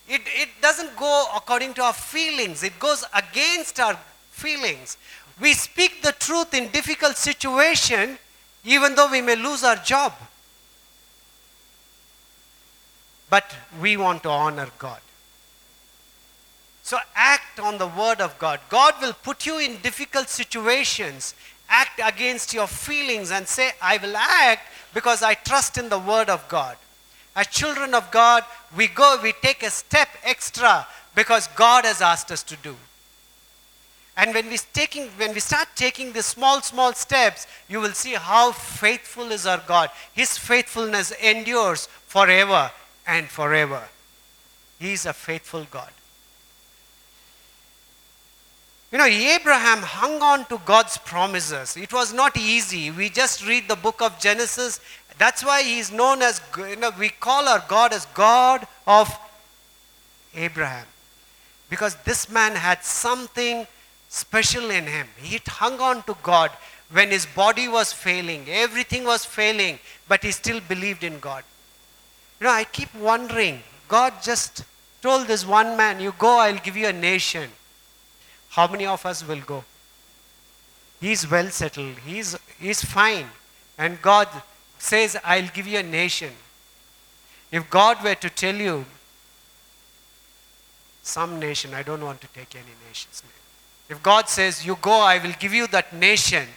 It, 0.07 0.21
it 0.27 0.51
doesn't 0.61 0.95
go 0.97 1.25
according 1.35 1.73
to 1.75 1.83
our 1.83 1.95
feelings, 1.95 2.63
it 2.63 2.79
goes 2.79 3.05
against 3.15 3.81
our 3.81 3.99
feelings. 4.31 4.99
We 5.41 5.55
speak 5.55 6.03
the 6.03 6.13
truth 6.13 6.53
in 6.55 6.69
difficult 6.69 7.17
situation 7.17 8.19
even 8.65 8.95
though 8.95 9.11
we 9.11 9.21
may 9.21 9.37
lose 9.37 9.63
our 9.63 9.77
job. 9.77 10.13
But 13.31 13.55
we 13.81 13.97
want 13.97 14.23
to 14.23 14.31
honor 14.31 14.69
God. 14.79 15.01
So 16.83 16.99
act 17.15 17.59
on 17.61 17.79
the 17.79 17.87
word 17.87 18.21
of 18.21 18.39
God. 18.39 18.61
God 18.69 18.95
will 19.01 19.15
put 19.15 19.47
you 19.47 19.59
in 19.59 19.79
difficult 19.79 20.29
situations. 20.29 21.35
Act 21.69 22.01
against 22.05 22.53
your 22.53 22.67
feelings 22.67 23.31
and 23.31 23.49
say, 23.49 23.71
I 23.81 23.97
will 23.97 24.17
act 24.17 24.69
because 24.93 25.23
I 25.23 25.35
trust 25.35 25.79
in 25.79 25.89
the 25.89 25.99
word 25.99 26.29
of 26.29 26.47
God. 26.49 26.77
As 27.35 27.47
children 27.49 27.95
of 27.95 28.11
God, 28.11 28.45
we 28.77 28.87
go, 28.87 29.19
we 29.23 29.33
take 29.43 29.63
a 29.63 29.71
step 29.71 30.09
extra 30.23 30.87
because 31.15 31.49
God 31.49 31.85
has 31.85 32.01
asked 32.01 32.31
us 32.31 32.43
to 32.45 32.57
do. 32.57 32.77
And 34.17 34.33
when 34.33 34.49
we, 34.49 34.59
taking, 34.73 35.09
when 35.17 35.35
we 35.35 35.41
start 35.41 35.69
taking 35.75 36.13
the 36.13 36.23
small, 36.23 36.61
small 36.63 36.93
steps, 36.93 37.47
you 37.69 37.81
will 37.81 37.93
see 37.93 38.15
how 38.15 38.53
faithful 38.53 39.33
is 39.33 39.45
our 39.45 39.63
God. 39.67 39.91
His 40.13 40.39
faithfulness 40.39 41.11
endures 41.13 41.87
forever 42.07 42.71
and 43.07 43.29
forever. 43.29 43.83
He 44.79 44.93
is 44.93 45.07
a 45.07 45.13
faithful 45.13 45.67
God. 45.71 45.91
You 48.93 48.99
know, 48.99 49.07
Abraham 49.07 49.79
hung 49.79 50.23
on 50.23 50.45
to 50.47 50.61
God's 50.65 50.97
promises. 50.99 51.77
It 51.77 51.93
was 51.93 52.13
not 52.13 52.37
easy. 52.37 52.93
We 52.93 53.09
just 53.09 53.45
read 53.45 53.67
the 53.67 53.75
book 53.75 54.01
of 54.01 54.21
Genesis. 54.21 54.79
That's 55.19 55.45
why 55.45 55.65
he 55.65 55.81
is 55.81 55.91
known 55.91 56.23
as, 56.23 56.41
you 56.57 56.77
know, 56.77 56.93
we 56.97 57.09
call 57.09 57.49
our 57.49 57.65
God 57.67 57.93
as 57.93 58.07
God 58.15 58.65
of 58.87 59.13
Abraham. 60.37 60.87
Because 61.69 61.97
this 62.05 62.31
man 62.31 62.55
had 62.55 62.85
something 62.85 63.67
special 64.15 64.71
in 64.71 64.87
him. 64.87 65.09
He 65.17 65.41
hung 65.47 65.81
on 65.81 66.03
to 66.05 66.17
God 66.23 66.51
when 66.91 67.11
his 67.11 67.27
body 67.27 67.67
was 67.67 67.93
failing, 67.93 68.47
everything 68.49 69.05
was 69.05 69.25
failing, 69.25 69.79
but 70.09 70.23
he 70.23 70.31
still 70.31 70.61
believed 70.69 71.03
in 71.03 71.19
God. 71.19 71.43
You 72.39 72.47
know, 72.47 72.53
I 72.53 72.65
keep 72.65 72.95
wondering, 72.95 73.63
God 73.89 74.13
just 74.23 74.65
told 75.03 75.27
this 75.27 75.45
one 75.45 75.77
man, 75.77 76.01
You 76.01 76.15
go, 76.19 76.39
I'll 76.39 76.59
give 76.59 76.77
you 76.77 76.87
a 76.87 76.93
nation. 76.93 77.51
How 78.51 78.69
many 78.69 78.87
of 78.87 79.05
us 79.05 79.27
will 79.27 79.41
go? 79.41 79.65
He's 81.01 81.29
well 81.29 81.49
settled, 81.49 81.99
he's, 82.07 82.37
he's 82.61 82.85
fine. 82.85 83.27
And 83.77 84.01
God 84.01 84.29
says, 84.79 85.19
I'll 85.25 85.49
give 85.49 85.67
you 85.67 85.79
a 85.81 85.83
nation. 85.83 86.33
If 87.51 87.69
God 87.69 88.03
were 88.05 88.15
to 88.15 88.31
tell 88.31 88.55
you, 88.55 88.85
some 91.03 91.41
nation, 91.41 91.75
I 91.75 91.83
don't 91.83 92.05
want 92.05 92.21
to 92.21 92.29
take 92.29 92.55
any 92.55 92.75
nation's 92.89 93.23
name. 93.25 93.44
If 93.95 94.03
God 94.03 94.29
says, 94.29 94.67
You 94.67 94.77
go, 94.83 95.03
I 95.03 95.19
will 95.19 95.35
give 95.39 95.55
you 95.55 95.69
that 95.69 95.93
nation, 95.93 96.49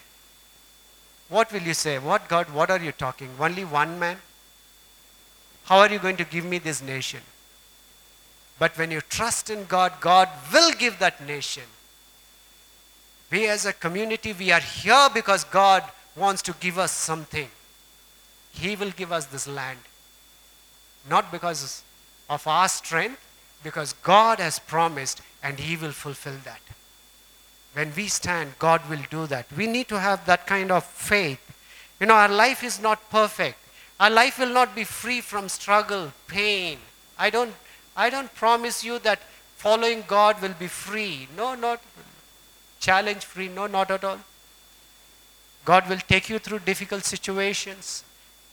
what 1.29 1.51
will 1.53 1.61
you 1.61 1.75
say? 1.75 1.99
What 1.99 2.27
God, 2.27 2.49
what 2.49 2.71
are 2.71 2.79
you 2.79 2.91
talking? 2.91 3.29
Only 3.39 3.63
one 3.63 3.99
man? 3.99 4.17
How 5.65 5.77
are 5.79 5.91
you 5.91 5.99
going 5.99 6.17
to 6.17 6.23
give 6.23 6.45
me 6.45 6.57
this 6.57 6.81
nation? 6.81 7.19
But 8.57 8.75
when 8.75 8.89
you 8.89 9.01
trust 9.01 9.51
in 9.51 9.65
God, 9.65 9.93
God 9.99 10.29
will 10.51 10.71
give 10.71 10.97
that 10.97 11.23
nation. 11.27 11.63
We 13.29 13.47
as 13.47 13.67
a 13.67 13.73
community, 13.73 14.33
we 14.33 14.51
are 14.51 14.61
here 14.61 15.07
because 15.13 15.43
God 15.43 15.83
wants 16.15 16.41
to 16.43 16.55
give 16.59 16.79
us 16.79 16.91
something. 16.91 17.49
He 18.51 18.75
will 18.75 18.91
give 18.91 19.11
us 19.11 19.25
this 19.27 19.47
land. 19.47 19.79
Not 21.07 21.31
because 21.31 21.83
of 22.31 22.47
our 22.47 22.67
strength, 22.67 23.21
because 23.63 23.93
God 23.93 24.39
has 24.39 24.57
promised 24.57 25.21
and 25.43 25.59
He 25.59 25.75
will 25.75 25.91
fulfill 25.91 26.37
that. 26.43 26.61
When 27.77 27.93
we 27.95 28.07
stand, 28.07 28.53
God 28.57 28.89
will 28.89 29.03
do 29.11 29.27
that. 29.27 29.45
We 29.55 29.67
need 29.67 29.87
to 29.89 29.99
have 29.99 30.25
that 30.25 30.47
kind 30.47 30.71
of 30.71 30.83
faith. 30.83 31.39
You 31.99 32.07
know, 32.07 32.15
our 32.15 32.27
life 32.27 32.63
is 32.63 32.81
not 32.81 33.07
perfect. 33.11 33.59
Our 33.99 34.09
life 34.09 34.39
will 34.39 34.49
not 34.49 34.73
be 34.73 34.83
free 34.83 35.21
from 35.21 35.47
struggle, 35.47 36.11
pain. 36.27 36.79
I 37.19 37.29
don't, 37.29 37.53
I 37.95 38.09
don't 38.09 38.33
promise 38.33 38.83
you 38.83 38.97
that 38.99 39.19
following 39.57 40.03
God 40.07 40.41
will 40.41 40.55
be 40.57 40.65
free. 40.65 41.27
No, 41.37 41.53
not 41.53 41.79
challenge 42.79 43.23
free. 43.23 43.47
No, 43.47 43.67
not 43.67 43.91
at 43.91 44.03
all. 44.03 44.21
God 45.63 45.87
will 45.87 45.99
take 45.99 46.29
you 46.29 46.39
through 46.39 46.59
difficult 46.59 47.05
situations, 47.05 48.03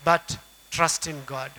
but 0.05 0.37
trust 0.71 1.07
in 1.07 1.23
God. 1.25 1.51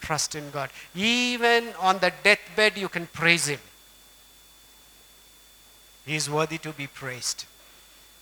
Trust 0.00 0.34
in 0.34 0.50
God. 0.50 0.70
Even 0.96 1.68
on 1.78 2.00
the 2.00 2.12
deathbed, 2.24 2.76
you 2.76 2.88
can 2.88 3.06
praise 3.06 3.46
Him. 3.46 3.60
He 6.06 6.16
is 6.16 6.28
worthy 6.28 6.58
to 6.58 6.72
be 6.72 6.86
praised. 6.86 7.44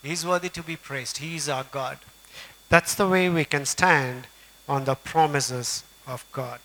He 0.03 0.11
is 0.11 0.25
worthy 0.25 0.49
to 0.49 0.63
be 0.63 0.75
praised. 0.75 1.17
He 1.17 1.35
is 1.35 1.49
our 1.49 1.63
God. 1.63 1.97
That's 2.69 2.95
the 2.95 3.07
way 3.07 3.29
we 3.29 3.45
can 3.45 3.65
stand 3.65 4.27
on 4.67 4.85
the 4.85 4.95
promises 4.95 5.83
of 6.07 6.25
God. 6.31 6.59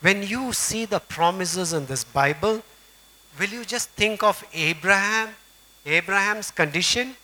When 0.00 0.22
you 0.22 0.52
see 0.52 0.84
the 0.84 0.98
promises 0.98 1.72
in 1.72 1.86
this 1.86 2.04
Bible, 2.04 2.62
will 3.38 3.48
you 3.48 3.64
just 3.64 3.90
think 3.90 4.22
of 4.22 4.44
Abraham, 4.52 5.30
Abraham's 5.86 6.50
condition, 6.50 7.16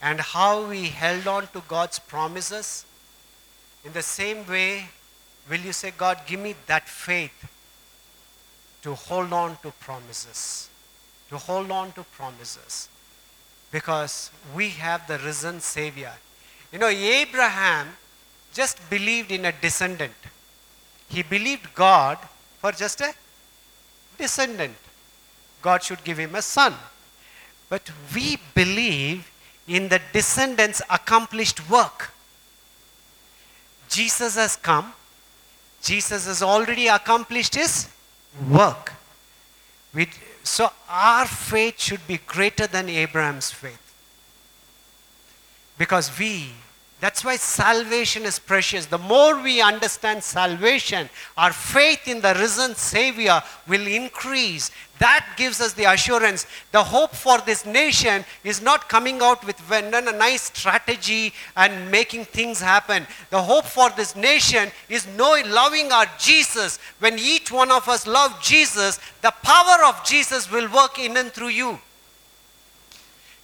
and 0.00 0.20
how 0.20 0.70
he 0.70 0.86
held 0.86 1.26
on 1.26 1.48
to 1.48 1.62
God's 1.68 1.98
promises? 1.98 2.86
In 3.84 3.92
the 3.92 4.02
same 4.02 4.46
way, 4.46 4.88
will 5.50 5.60
you 5.60 5.72
say, 5.72 5.92
God, 5.96 6.20
give 6.26 6.40
me 6.40 6.54
that 6.66 6.88
faith 6.88 7.50
to 8.82 8.94
hold 8.94 9.32
on 9.32 9.56
to 9.62 9.70
promises? 9.80 10.68
To 11.34 11.38
hold 11.38 11.72
on 11.72 11.90
to 11.92 12.04
promises. 12.16 12.88
Because 13.72 14.30
we 14.54 14.68
have 14.68 15.04
the 15.08 15.18
risen 15.18 15.58
Savior. 15.58 16.12
You 16.70 16.78
know, 16.78 16.86
Abraham 16.86 17.88
just 18.52 18.78
believed 18.88 19.32
in 19.32 19.44
a 19.44 19.50
descendant. 19.50 20.14
He 21.08 21.24
believed 21.24 21.74
God 21.74 22.18
for 22.60 22.70
just 22.70 23.00
a 23.00 23.12
descendant. 24.16 24.76
God 25.60 25.82
should 25.82 26.04
give 26.04 26.18
him 26.18 26.36
a 26.36 26.42
son. 26.42 26.72
But 27.68 27.90
we 28.14 28.38
believe 28.54 29.28
in 29.66 29.88
the 29.88 30.00
descendant's 30.12 30.82
accomplished 30.88 31.68
work. 31.68 32.12
Jesus 33.88 34.36
has 34.36 34.54
come, 34.54 34.92
Jesus 35.82 36.28
has 36.28 36.44
already 36.44 36.86
accomplished 36.86 37.56
his 37.56 37.88
work. 38.48 38.92
We, 39.92 40.08
so 40.44 40.70
our 40.88 41.26
faith 41.26 41.80
should 41.80 42.06
be 42.06 42.18
greater 42.18 42.66
than 42.66 42.88
Abraham's 42.88 43.50
faith. 43.50 43.80
Because 45.76 46.16
we 46.18 46.52
that's 47.04 47.22
why 47.22 47.36
salvation 47.36 48.22
is 48.22 48.38
precious. 48.38 48.86
The 48.86 48.96
more 48.96 49.38
we 49.38 49.60
understand 49.60 50.24
salvation, 50.24 51.10
our 51.36 51.52
faith 51.52 52.08
in 52.08 52.22
the 52.22 52.32
risen 52.38 52.74
Savior 52.74 53.42
will 53.68 53.86
increase. 53.86 54.70
That 55.00 55.34
gives 55.36 55.60
us 55.60 55.74
the 55.74 55.84
assurance. 55.84 56.46
The 56.72 56.82
hope 56.82 57.14
for 57.14 57.36
this 57.42 57.66
nation 57.66 58.24
is 58.42 58.62
not 58.62 58.88
coming 58.88 59.20
out 59.20 59.44
with 59.44 59.60
a 59.70 60.12
nice 60.16 60.44
strategy 60.44 61.34
and 61.58 61.90
making 61.90 62.24
things 62.24 62.58
happen. 62.58 63.06
The 63.28 63.42
hope 63.42 63.66
for 63.66 63.90
this 63.90 64.16
nation 64.16 64.70
is 64.88 65.06
knowing, 65.08 65.50
loving 65.50 65.92
our 65.92 66.06
Jesus. 66.18 66.78
When 67.00 67.18
each 67.18 67.52
one 67.52 67.70
of 67.70 67.86
us 67.86 68.06
love 68.06 68.40
Jesus, 68.40 68.98
the 69.20 69.34
power 69.42 69.84
of 69.84 70.02
Jesus 70.06 70.50
will 70.50 70.72
work 70.72 70.98
in 70.98 71.18
and 71.18 71.30
through 71.30 71.48
you. 71.48 71.78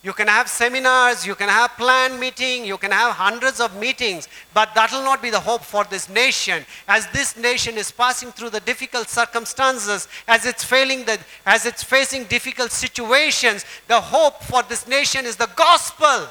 You 0.02 0.14
can 0.14 0.28
have 0.28 0.48
seminars, 0.48 1.26
you 1.26 1.34
can 1.34 1.50
have 1.50 1.76
plan 1.76 2.18
meeting, 2.18 2.64
you 2.64 2.78
can 2.78 2.90
have 2.90 3.12
hundreds 3.12 3.60
of 3.60 3.78
meetings, 3.78 4.28
but 4.54 4.74
that 4.74 4.90
will 4.92 5.02
not 5.02 5.20
be 5.20 5.28
the 5.28 5.40
hope 5.40 5.62
for 5.62 5.84
this 5.84 6.08
nation. 6.08 6.64
As 6.88 7.06
this 7.08 7.36
nation 7.36 7.76
is 7.76 7.90
passing 7.90 8.32
through 8.32 8.48
the 8.48 8.60
difficult 8.60 9.10
circumstances, 9.10 10.08
as 10.26 10.46
it's 10.46 10.64
failing 10.64 11.04
the, 11.04 11.18
as 11.44 11.66
it's 11.66 11.82
facing 11.82 12.24
difficult 12.24 12.72
situations, 12.72 13.66
the 13.88 14.00
hope 14.00 14.42
for 14.42 14.62
this 14.62 14.88
nation 14.88 15.26
is 15.26 15.36
the 15.36 15.50
gospel. 15.54 16.28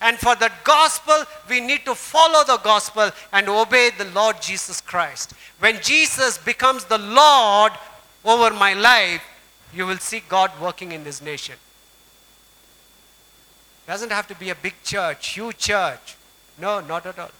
And 0.00 0.16
for 0.16 0.36
the 0.36 0.52
gospel, 0.62 1.24
we 1.48 1.58
need 1.60 1.84
to 1.86 1.94
follow 1.96 2.44
the 2.44 2.58
gospel 2.58 3.10
and 3.32 3.48
obey 3.48 3.90
the 3.98 4.04
Lord 4.04 4.40
Jesus 4.40 4.80
Christ. 4.80 5.32
When 5.58 5.80
Jesus 5.82 6.38
becomes 6.38 6.84
the 6.84 6.98
Lord 6.98 7.72
over 8.24 8.54
my 8.54 8.74
life, 8.74 9.24
you 9.74 9.86
will 9.86 9.98
see 9.98 10.22
God 10.28 10.52
working 10.60 10.92
in 10.92 11.02
this 11.02 11.20
nation. 11.20 11.56
Doesn't 13.86 14.10
have 14.10 14.26
to 14.28 14.34
be 14.34 14.50
a 14.50 14.54
big 14.54 14.74
church, 14.82 15.28
huge 15.28 15.58
church. 15.58 16.16
No, 16.58 16.80
not 16.80 17.06
at 17.06 17.18
all. 17.18 17.30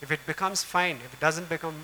If 0.00 0.12
it 0.12 0.24
becomes 0.26 0.62
fine, 0.62 0.96
if 0.96 1.12
it 1.12 1.20
doesn't 1.20 1.48
become, 1.48 1.74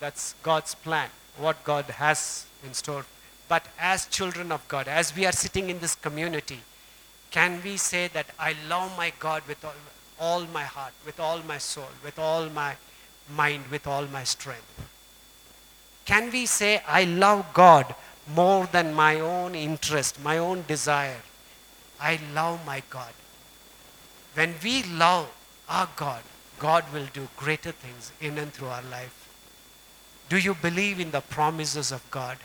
that's 0.00 0.34
God's 0.42 0.74
plan, 0.74 1.10
what 1.36 1.62
God 1.64 1.84
has 1.86 2.46
in 2.64 2.72
store. 2.72 3.04
But 3.48 3.66
as 3.78 4.06
children 4.06 4.52
of 4.52 4.66
God, 4.68 4.88
as 4.88 5.14
we 5.14 5.26
are 5.26 5.32
sitting 5.32 5.70
in 5.70 5.80
this 5.80 5.94
community, 5.94 6.60
can 7.30 7.60
we 7.62 7.76
say 7.76 8.08
that 8.08 8.26
I 8.38 8.54
love 8.68 8.96
my 8.96 9.12
God 9.18 9.42
with 9.46 9.62
all, 9.64 9.74
all 10.18 10.46
my 10.46 10.64
heart, 10.64 10.92
with 11.04 11.20
all 11.20 11.40
my 11.42 11.58
soul, 11.58 11.88
with 12.04 12.18
all 12.18 12.48
my 12.48 12.76
mind, 13.34 13.64
with 13.70 13.86
all 13.86 14.06
my 14.06 14.24
strength? 14.24 14.88
Can 16.04 16.30
we 16.30 16.46
say 16.46 16.82
I 16.86 17.04
love 17.04 17.52
God 17.52 17.94
more 18.34 18.66
than 18.66 18.94
my 18.94 19.20
own 19.20 19.54
interest, 19.54 20.22
my 20.22 20.38
own 20.38 20.64
desire? 20.66 21.20
I 22.00 22.18
love 22.34 22.64
my 22.64 22.82
God. 22.90 23.12
When 24.34 24.54
we 24.62 24.82
love 24.84 25.28
our 25.68 25.88
God, 25.96 26.22
God 26.58 26.84
will 26.92 27.06
do 27.12 27.28
greater 27.36 27.72
things 27.72 28.12
in 28.20 28.38
and 28.38 28.52
through 28.52 28.68
our 28.68 28.82
life. 28.90 29.28
Do 30.28 30.38
you 30.38 30.54
believe 30.54 31.00
in 31.00 31.10
the 31.10 31.20
promises 31.20 31.90
of 31.92 32.08
God? 32.10 32.38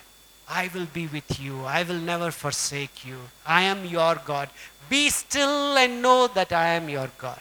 I 0.50 0.70
will 0.74 0.86
be 0.86 1.08
with 1.08 1.40
you. 1.40 1.64
I 1.66 1.84
will 1.84 2.00
never 2.00 2.32
forsake 2.32 3.06
you. 3.06 3.18
I 3.46 3.64
am 3.64 3.86
your 3.86 4.16
God. 4.26 4.50
Be 4.90 5.10
still 5.10 5.78
and 5.78 6.02
know 6.02 6.28
that 6.28 6.52
I 6.52 6.70
am 6.70 6.90
your 6.90 7.10
God. 7.18 7.40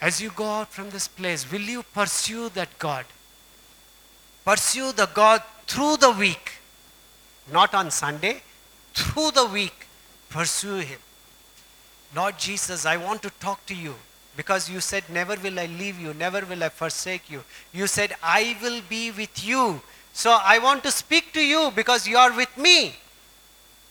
As 0.00 0.20
you 0.20 0.30
go 0.30 0.44
out 0.44 0.72
from 0.72 0.90
this 0.90 1.06
place, 1.06 1.50
will 1.50 1.60
you 1.60 1.82
pursue 1.82 2.48
that 2.50 2.78
God? 2.78 3.04
Pursue 4.44 4.92
the 4.92 5.06
God 5.06 5.42
through 5.66 5.98
the 5.98 6.10
week, 6.10 6.58
not 7.52 7.72
on 7.72 7.90
Sunday, 7.90 8.42
through 8.94 9.32
the 9.32 9.46
week, 9.46 9.86
pursue 10.28 10.76
Him. 10.76 10.98
Lord 12.14 12.38
Jesus, 12.38 12.84
I 12.84 12.96
want 12.96 13.22
to 13.22 13.30
talk 13.40 13.64
to 13.66 13.74
you 13.74 13.94
because 14.36 14.68
you 14.68 14.80
said, 14.80 15.04
Never 15.08 15.36
will 15.36 15.58
I 15.58 15.66
leave 15.66 15.98
you, 15.98 16.14
never 16.14 16.44
will 16.44 16.62
I 16.62 16.68
forsake 16.68 17.30
you. 17.30 17.42
You 17.72 17.86
said, 17.86 18.14
I 18.22 18.56
will 18.62 18.80
be 18.88 19.10
with 19.10 19.44
you. 19.44 19.80
So 20.12 20.38
I 20.42 20.58
want 20.58 20.82
to 20.84 20.90
speak 20.90 21.32
to 21.32 21.44
you 21.44 21.72
because 21.74 22.06
you 22.06 22.16
are 22.18 22.34
with 22.36 22.56
me. 22.58 22.96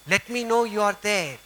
Let 0.08 0.30
me 0.30 0.44
know 0.44 0.64
you 0.64 0.82
are 0.82 0.98
there. 1.02 1.38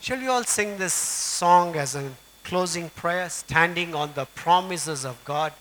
Shall 0.00 0.18
we 0.18 0.28
all 0.28 0.44
sing 0.44 0.76
this 0.76 0.92
song 0.92 1.76
as 1.76 1.94
a 1.94 2.10
closing 2.44 2.90
prayer, 2.90 3.30
standing 3.30 3.94
on 3.94 4.12
the 4.14 4.26
promises 4.26 5.04
of 5.06 5.22
God 5.24 5.54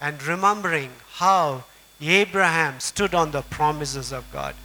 and 0.00 0.20
remembering 0.22 0.90
how 1.14 1.64
Abraham 2.00 2.80
stood 2.80 3.14
on 3.14 3.30
the 3.30 3.42
promises 3.42 4.12
of 4.12 4.30
God? 4.32 4.56